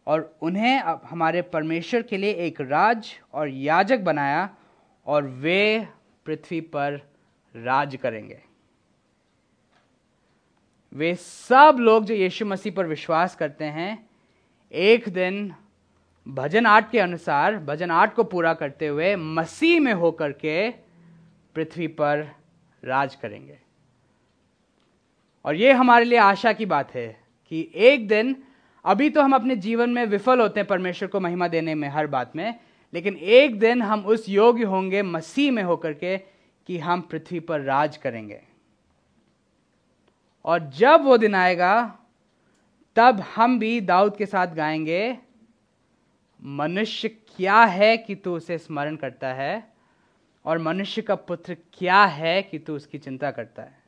और 0.06 0.38
उन्हें 0.42 0.80
अब 0.80 1.00
हमारे 1.04 1.42
परमेश्वर 1.42 2.02
के 2.02 2.16
लिए 2.16 2.32
एक 2.32 2.60
राज 2.60 3.08
और 3.32 3.48
याजक 3.48 4.00
बनाया 4.00 4.56
और 5.06 5.24
वे 5.24 5.88
पृथ्वी 6.26 6.60
पर 6.60 7.00
राज 7.56 7.96
करेंगे। 7.96 8.42
वे 10.92 11.14
सब 11.14 11.76
लोग 11.80 12.04
जो 12.04 12.14
यीशु 12.14 12.46
मसीह 12.46 12.72
पर 12.72 12.86
विश्वास 12.86 13.36
करते 13.36 13.64
हैं 13.64 14.08
एक 14.72 15.08
दिन 15.08 15.54
भजन 16.28 16.66
आठ 16.66 16.90
के 16.90 16.98
अनुसार, 16.98 17.56
भजन 17.56 17.90
आठ 17.90 18.14
को 18.14 18.24
पूरा 18.24 18.54
करते 18.54 18.86
हुए 18.86 19.16
मसीह 19.16 19.80
में 19.80 19.92
होकर 19.92 20.32
के 20.32 20.70
पृथ्वी 21.54 21.86
पर 21.86 22.30
राज 22.84 23.14
करेंगे। 23.14 23.58
और 25.44 25.54
ये 25.54 25.72
हमारे 25.72 26.04
लिए 26.04 26.18
आशा 26.18 26.52
की 26.52 26.66
बात 26.66 26.94
है 26.94 27.20
कि 27.48 27.70
एक 27.74 28.08
दिन, 28.08 28.42
अभी 28.84 29.10
तो 29.10 29.22
हम 29.22 29.34
अपने 29.34 29.56
जीवन 29.56 29.90
में 29.90 30.06
विफल 30.06 30.40
होते 30.40 30.60
हैं 30.60 30.66
परमेश्वर 30.66 31.08
को 31.08 31.20
महिमा 31.20 31.48
देने 31.48 31.74
में 31.74 31.88
हर 31.88 32.06
बात 32.06 32.36
में, 32.36 32.60
लेकिन 32.94 33.16
एक 33.16 33.58
दिन 33.58 33.82
हम 33.82 34.00
उस 34.00 34.28
योग्य 34.28 34.64
होंगे 34.64 35.02
मसीह 35.02 35.52
में 35.52 35.62
होकर 35.62 35.92
के 35.92 36.18
कि 36.66 36.78
हम 36.78 37.00
पृथ्वी 37.00 37.40
पर 37.40 37.60
राज 37.60 37.96
करेंगे। 37.96 38.42
और 40.44 40.60
जब 40.60 41.04
वो 41.04 41.18
दिन 41.18 41.34
आएगा, 41.34 41.98
तब 42.96 43.20
हम 43.20 43.58
भी 43.58 43.80
दाऊद 43.80 44.16
के 44.16 44.26
साथ 44.26 44.46
गाएँगे 44.46 45.18
मनुष्य 46.44 47.08
क्या 47.08 47.64
है 47.64 47.96
कि 47.96 48.14
तू 48.14 48.36
उसे 48.36 48.58
स्मरण 48.58 48.96
करता 48.96 49.32
है? 49.32 49.72
और 50.44 50.58
मनुष्य 50.58 51.02
का 51.02 51.14
पुत्र 51.14 51.56
क्या 51.72 52.04
है 52.04 52.42
कि 52.42 52.58
तू 52.58 52.76
उसकी 52.76 52.98
चिंता 52.98 53.30
करता 53.30 53.62
है? 53.62 53.78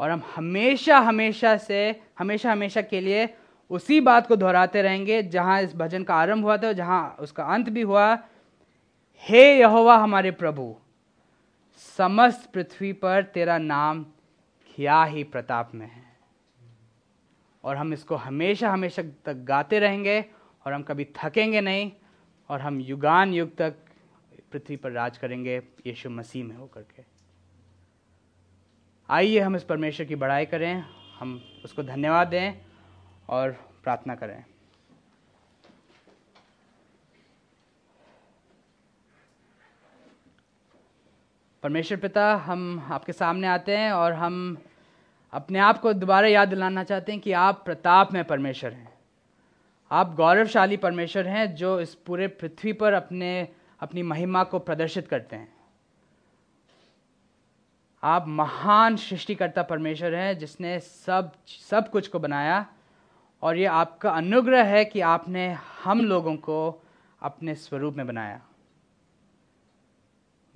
और 0.00 0.10
हम 0.10 0.22
हमेशा 0.36 0.98
हमेशा 0.98 1.56
से, 1.56 2.02
हमेशा 2.18 2.52
हमेशा 2.52 2.82
के 2.82 3.00
लिए 3.00 3.34
उसी 3.70 4.00
बात 4.00 4.26
को 4.26 4.36
दोहराते 4.36 4.82
रहेंगे, 4.82 5.22
जहाँ 5.22 5.62
इस 5.62 5.76
भजन 5.76 6.04
का 6.04 6.14
आरंभ 6.14 6.44
हुआ 6.44 6.56
था, 6.56 6.72
जहाँ 6.72 7.16
उसका 7.20 7.44
अंत 7.44 7.68
भी 7.68 7.82
हुआ। 7.82 8.18
हे 9.16 9.58
यहोवा 9.58 9.96
हमारे 9.96 10.30
प्रभु, 10.30 10.76
समस्त 11.96 12.50
पृथ्वी 12.52 12.92
पर 12.92 13.22
तेरा 13.22 13.58
नाम 13.58 14.04
क्या 14.74 15.04
ही 15.04 15.24
प्रताप 15.24 15.74
में 15.74 15.86
है? 15.86 16.16
और 17.64 17.76
हम 17.76 17.92
इसको 17.92 18.16
हमेशा 18.16 18.70
हमेशा 18.70 19.02
तक 19.24 19.34
गाते 19.34 19.78
रहेंगे। 19.78 20.24
और 20.66 20.72
हम 20.72 20.82
कभी 20.82 21.04
थकेंगे 21.16 21.60
नहीं 21.60 21.90
और 22.50 22.60
हम 22.60 22.80
युगान 22.80 23.34
युग 23.34 23.56
तक 23.56 23.74
पृथ्वी 24.52 24.76
पर 24.76 24.90
राज 24.90 25.18
करेंगे, 25.18 25.56
यीशु 25.86 26.10
मसीह 26.10 26.44
में 26.44 26.56
होकर 26.56 26.82
के। 26.82 27.02
आइए 29.10 29.40
हम 29.40 29.56
इस 29.56 29.64
परमेश्वर 29.64 30.06
की 30.06 30.14
बड़ाई 30.14 30.46
करें, 30.46 30.84
हम 31.18 31.40
उसको 31.64 31.82
धन्यवाद 31.82 32.28
दें 32.28 32.60
और 33.28 33.50
प्रार्थना 33.84 34.14
करें। 34.14 34.44
परमेश्वर 41.62 41.98
पिता, 41.98 42.34
हम 42.36 42.88
आपके 42.90 43.12
सामने 43.12 43.46
आते 43.46 43.76
हैं 43.76 43.92
और 43.92 44.12
हम 44.12 44.56
अपने 45.32 45.58
आप 45.58 45.78
को 45.78 45.92
दोबारा 45.92 46.28
याद 46.28 46.48
दिलाना 46.48 46.84
चाहते 46.84 47.12
हैं 47.12 47.20
कि 47.20 47.32
आप 47.32 47.64
प्रताप 47.64 48.12
में 48.12 48.24
परमेश्वर 48.24 48.72
हैं। 48.72 48.95
आप 49.90 50.14
गौरवशाली 50.14 50.76
परमेश्वर 50.76 51.26
हैं 51.26 51.54
जो 51.54 51.80
इस 51.80 51.94
पूरे 51.94 52.28
पृथ्वी 52.28 52.72
पर 52.72 52.92
अपने, 52.92 53.48
अपनी 53.80 54.02
महिमा 54.02 54.44
को 54.44 54.58
प्रदर्शित 54.58 55.08
करते 55.08 55.36
हैं। 55.36 55.56
आप 58.02 58.24
महान 58.28 58.96
सृष्टिकर्ता 58.96 59.62
परमेश्वर 59.62 60.14
हैं 60.14 60.38
जिसने 60.38 60.80
सब 60.80 61.32
सब 61.46 61.90
कुछ 61.90 62.08
को 62.08 62.18
बनाया 62.18 62.66
और 63.42 63.56
ये 63.56 63.64
आपका 63.64 64.10
अनुग्रह 64.10 64.64
है 64.64 64.84
कि 64.84 65.00
आपने 65.00 65.52
हम 65.84 66.00
लोगों 66.00 66.36
को 66.36 66.82
अपने 67.22 67.54
स्वरूप 67.54 67.94
में 67.94 68.06
बनाया। 68.06 68.42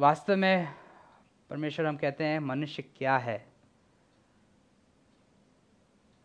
वास्तव 0.00 0.36
में 0.36 0.68
परमेश्वर 1.50 1.86
हम 1.86 1.96
कहते 1.96 2.24
हैं, 2.24 2.40
मनुष्य 2.40 2.82
क्या 2.82 3.18
है? 3.18 3.46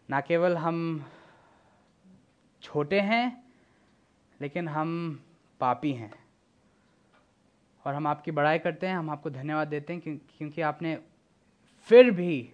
ना 0.10 0.22
केवल 0.22 0.58
हम 0.58 1.06
छोटे 2.66 3.00
हैं, 3.00 3.44
लेकिन 4.42 4.68
हम 4.68 5.24
पापी 5.60 5.92
हैं। 5.94 6.14
और 7.86 7.94
हम 7.94 8.08
आपकी 8.08 8.32
बड़ाई 8.32 8.60
करते 8.60 8.88
हैं, 8.88 8.96
हम 8.96 9.10
आपको 9.10 9.30
धन्यवाद 9.30 9.68
देते 9.68 9.94
हैं 9.94 10.18
क्योंकि 10.18 10.62
आपने 10.62 10.98
फिर 11.90 12.12
भी 12.12 12.52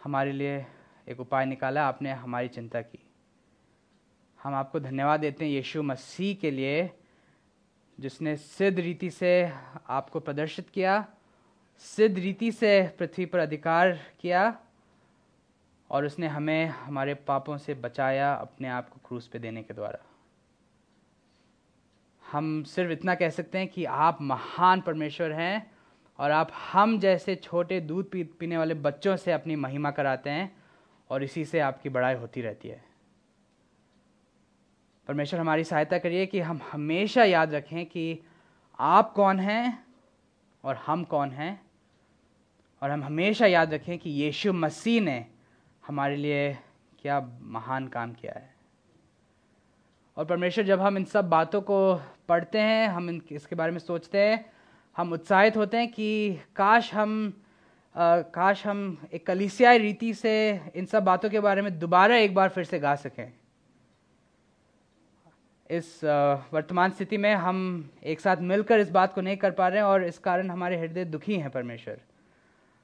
हमारे 0.00 0.32
लिए 0.32 0.66
एक 1.08 1.20
उपाय 1.20 1.46
निकाला, 1.46 1.86
आपने 1.88 2.12
हमारी 2.12 2.48
चिंता 2.48 2.80
की। 2.80 2.98
हम 4.40 4.54
आपको 4.54 4.80
धन्यवाद 4.80 5.20
देते 5.20 5.44
हैं 5.44 5.52
यीशु 5.52 5.82
मसीह 5.82 6.34
के 6.34 6.50
लिए, 6.50 6.90
जिसने 7.98 8.36
सिद्ध 8.36 8.78
रीति 8.78 9.10
से 9.10 9.52
आपको 9.88 10.20
प्रदर्शित 10.20 10.70
किया, 10.70 11.06
सिद्ध 11.78 12.18
रीति 12.18 12.52
से 12.52 12.82
पृथ्वी 12.98 13.26
पर 13.26 13.38
अधिकार 13.38 13.98
किया 14.20 14.50
और 15.90 16.04
उसने 16.04 16.26
हमें, 16.26 16.66
हमारे 16.66 17.14
पापों 17.14 17.58
से 17.58 17.74
बचाया 17.74 18.34
अपने 18.34 18.68
आप 18.68 18.88
को 18.88 19.00
क्रूस 19.08 19.26
पे 19.26 19.38
देने 19.38 19.62
के 19.62 19.74
द्वारा। 19.74 20.06
हम 22.32 22.62
सिर्फ़ 22.62 22.92
इतना 22.92 23.14
कह 23.14 23.30
सकते 23.30 23.58
हैं 23.58 23.68
कि 23.68 23.84
आप 23.84 24.18
महान 24.22 24.80
परमेश्वर 24.80 25.32
हैं 25.32 25.72
और 26.18 26.30
आप 26.30 26.50
हम 26.72 26.98
जैसे 26.98 27.36
छोटे 27.36 27.80
दूध 27.80 28.10
पी, 28.10 28.24
पीने 28.24 28.58
वाले 28.58 28.74
बच्चों 28.74 29.16
से 29.16 29.32
अपनी 29.32 29.56
महिमा 29.56 29.90
कराते 29.90 30.30
हैं 30.30 30.56
और 31.10 31.22
इसी 31.22 31.44
से 31.44 31.60
आपकी 31.60 31.88
बड़ाई 31.88 32.14
होती 32.14 32.42
रहती 32.42 32.68
है। 32.68 32.84
परमेश्वर, 35.08 35.40
हमारी 35.40 35.64
सहायता 35.64 35.98
करिए 35.98 36.26
कि 36.26 36.40
हम 36.40 36.60
हमेशा 36.72 37.24
याद 37.24 37.54
रखें 37.54 37.86
कि 37.86 38.20
आप 38.78 39.12
कौन 39.12 39.40
हैं 39.40 39.84
और 40.64 40.76
हम 40.76 41.04
कौन 41.04 41.30
हैं। 41.30 41.70
और 42.82 42.90
हम 42.90 43.04
हमेशा 43.04 43.46
याद 43.46 43.74
रखें 43.74 43.98
कि 43.98 44.10
यीशु 44.10 44.52
मसीह 44.52 45.00
ने 45.00 45.29
हमारे 45.90 46.16
लिए 46.16 46.58
क्या 47.02 47.20
महान 47.42 47.86
काम 47.88 48.12
किया 48.12 48.32
है। 48.32 48.48
और 50.16 50.24
परमेश्वर 50.24 50.64
जब 50.64 50.80
हम 50.80 50.96
इन 50.96 51.04
सब 51.04 51.28
बातों 51.28 51.60
को 51.60 51.78
पढ़ते 52.28 52.58
हैं 52.58 52.88
हम 52.88 53.08
इन 53.10 53.20
इसके 53.30 53.56
बारे 53.56 53.72
में 53.72 53.78
सोचते 53.78 54.18
हैं 54.18 54.44
हम 54.96 55.12
उत्साहित 55.12 55.56
होते 55.56 55.76
हैं 55.76 55.88
कि 55.92 56.38
काश 56.56 56.92
हम 56.94 57.32
आ, 57.94 58.20
काश 58.20 58.66
हम 58.66 59.08
एक 59.12 59.26
कलिसियाई 59.26 59.78
रीति 59.78 60.12
से 60.14 60.34
इन 60.74 60.86
सब 60.86 61.04
बातों 61.04 61.30
के 61.30 61.40
बारे 61.40 61.62
में 61.62 61.78
दोबारा 61.78 62.16
एक 62.16 62.34
बार 62.34 62.48
फिर 62.48 62.64
से 62.64 62.78
गा 62.78 62.94
सकें। 62.96 63.32
इस 65.70 66.00
वर्तमान 66.52 66.90
स्थिति 66.90 67.16
में 67.16 67.34
हम 67.34 67.90
एक 68.04 68.20
साथ 68.20 68.36
मिलकर 68.44 68.80
इस 68.80 68.90
बात 68.90 69.14
को 69.14 69.20
नहीं 69.20 69.36
कर 69.36 69.50
पा 69.50 69.68
रहे 69.68 69.78
हैं 69.78 69.86
और 69.86 70.04
इस 70.04 70.18
कारण 70.18 70.50
हमारे 70.50 70.78
हृदय 70.80 71.04
दुखी 71.06 71.36
हैं 71.36 71.50
परमेश्वर। 71.50 72.00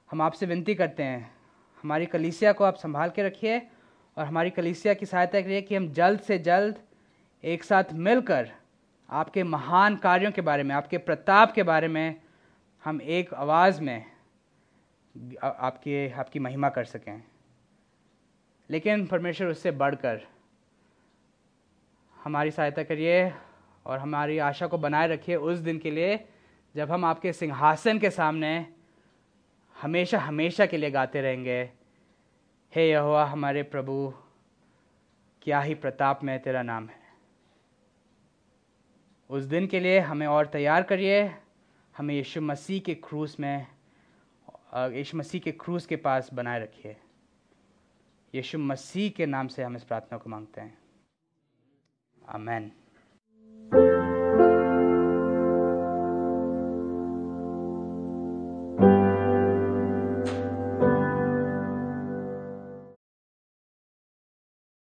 हम 0.09 0.21
आपसे 0.21 0.45
विनती 0.45 0.75
करते 0.75 1.03
हैं 1.03 1.36
हमारी 1.83 2.05
कलिसिया 2.05 2.51
को 2.53 2.63
आप 2.63 2.75
संभाल 2.75 3.09
के 3.09 3.23
रखिए 3.23 3.59
और 4.17 4.25
हमारी 4.25 4.49
कलिसिया 4.49 4.93
की 4.93 5.05
सहायता 5.05 5.41
करिए 5.41 5.61
कि 5.61 5.75
हम 5.75 5.91
जल्द 5.93 6.19
से 6.19 6.37
जल्द 6.39 6.79
एक 7.43 7.63
साथ 7.63 7.93
मिलकर 7.93 8.51
आपके 9.09 9.43
महान 9.43 9.95
कार्यों 9.95 10.31
के 10.31 10.41
बारे 10.41 10.63
में, 10.63 10.75
आपके 10.75 10.97
प्रताप 10.97 11.51
के 11.51 11.63
बारे 11.63 11.87
में 11.87 12.15
हम 12.85 13.01
एक 13.01 13.33
आवाज़ 13.33 13.81
में 13.81 14.05
आपकी 15.43 16.11
आपकी 16.11 16.39
महिमा 16.39 16.69
कर 16.69 16.85
सकें। 16.85 17.23
लेकिन 18.69 19.05
परमेश्वर 19.05 19.47
उससे 19.47 19.71
बढ़कर 19.71 20.21
हमारी 22.17 22.51
सहायता 22.51 22.83
करिए 22.83 23.33
और 23.85 23.99
हमारी 23.99 24.37
आशा 24.37 24.67
को 24.67 24.77
बनाए 24.77 25.07
रखिए 25.07 25.35
उस 25.35 25.59
दिन 25.59 25.77
के 25.77 25.91
लिए 25.91 26.19
जब 26.75 26.91
हम 26.91 27.05
आपके 27.05 27.33
सिंहासन 27.33 27.99
के 27.99 28.09
सामने 28.09 28.67
हमेशा 29.81 30.19
हमेशा 30.19 30.65
के 30.65 30.77
लिए 30.77 30.91
गाते 30.91 31.21
रहेंगे। 31.21 31.71
हे 32.75 32.89
यहोवा, 32.89 33.25
हमारे 33.25 33.63
प्रभु, 33.63 34.13
क्या 35.41 35.59
ही 35.61 35.75
प्रताप 35.75 36.23
में 36.23 36.39
तेरा 36.39 36.61
नाम 36.61 36.87
है। 36.89 36.99
उस 39.29 39.43
दिन 39.43 39.67
के 39.67 39.79
लिए 39.79 39.99
हमें 39.99 40.27
और 40.27 40.45
तैयार 40.45 40.83
करिए। 40.83 41.35
हमें 41.97 42.15
यीशु 42.15 42.41
मसीह 42.41 42.79
के 42.79 42.95
क्रूस 42.95 43.39
में 43.39 43.67
यीशु 44.75 45.17
मसीह 45.17 45.41
के 45.41 45.51
क्रूस 45.51 45.85
के 45.85 45.95
पास 45.95 46.33
बनाए 46.33 46.59
रखिए। 46.59 46.95
यीशु 48.35 48.59
मसीह 48.59 49.09
के 49.09 49.25
नाम 49.25 49.47
से 49.47 49.63
हम 49.63 49.75
इस 49.75 49.83
प्रार्थना 49.83 50.17
को 50.17 50.29
मांगते 50.29 50.61
हैं। 50.61 50.77
आमेन। 52.29 52.71